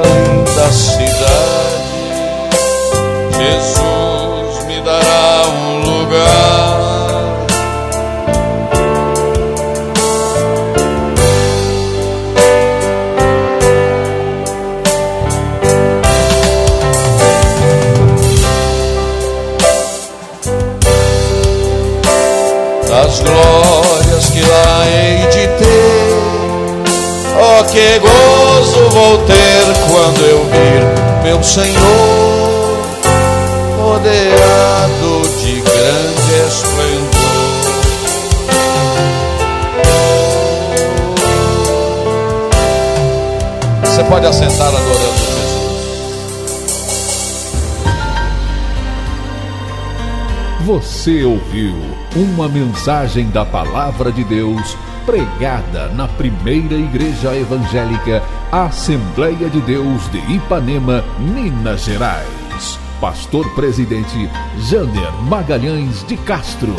que 27.79 27.99
gozo 28.01 28.91
vou 28.91 29.19
ter 29.19 29.63
quando 29.89 30.21
eu 30.25 30.45
vir 30.47 30.83
meu 31.23 31.41
Senhor, 31.45 32.83
rodeado 33.81 35.23
de 35.41 35.61
grande 35.61 36.33
esplendor. 36.49 37.29
Você 43.85 44.03
pode 44.05 44.27
assentar 44.27 44.69
adorando 44.69 45.19
Jesus. 45.29 45.49
Você 50.67 51.25
ouviu 51.25 51.77
uma 52.17 52.49
mensagem 52.49 53.31
da 53.31 53.45
Palavra 53.45 54.11
de 54.11 54.25
Deus 54.25 54.77
pregada 55.09 55.89
na 55.95 56.07
primeira 56.07 56.75
igreja 56.75 57.35
evangélica 57.35 58.23
Assembleia 58.53 59.49
de 59.49 59.59
Deus 59.63 60.07
de 60.13 60.19
Ipanema, 60.35 61.03
Minas 61.19 61.85
Gerais. 61.85 62.79
Pastor 63.01 63.49
Presidente 63.55 64.31
Jander 64.59 65.11
Magalhães 65.23 66.07
de 66.07 66.15
Castro. 66.19 66.75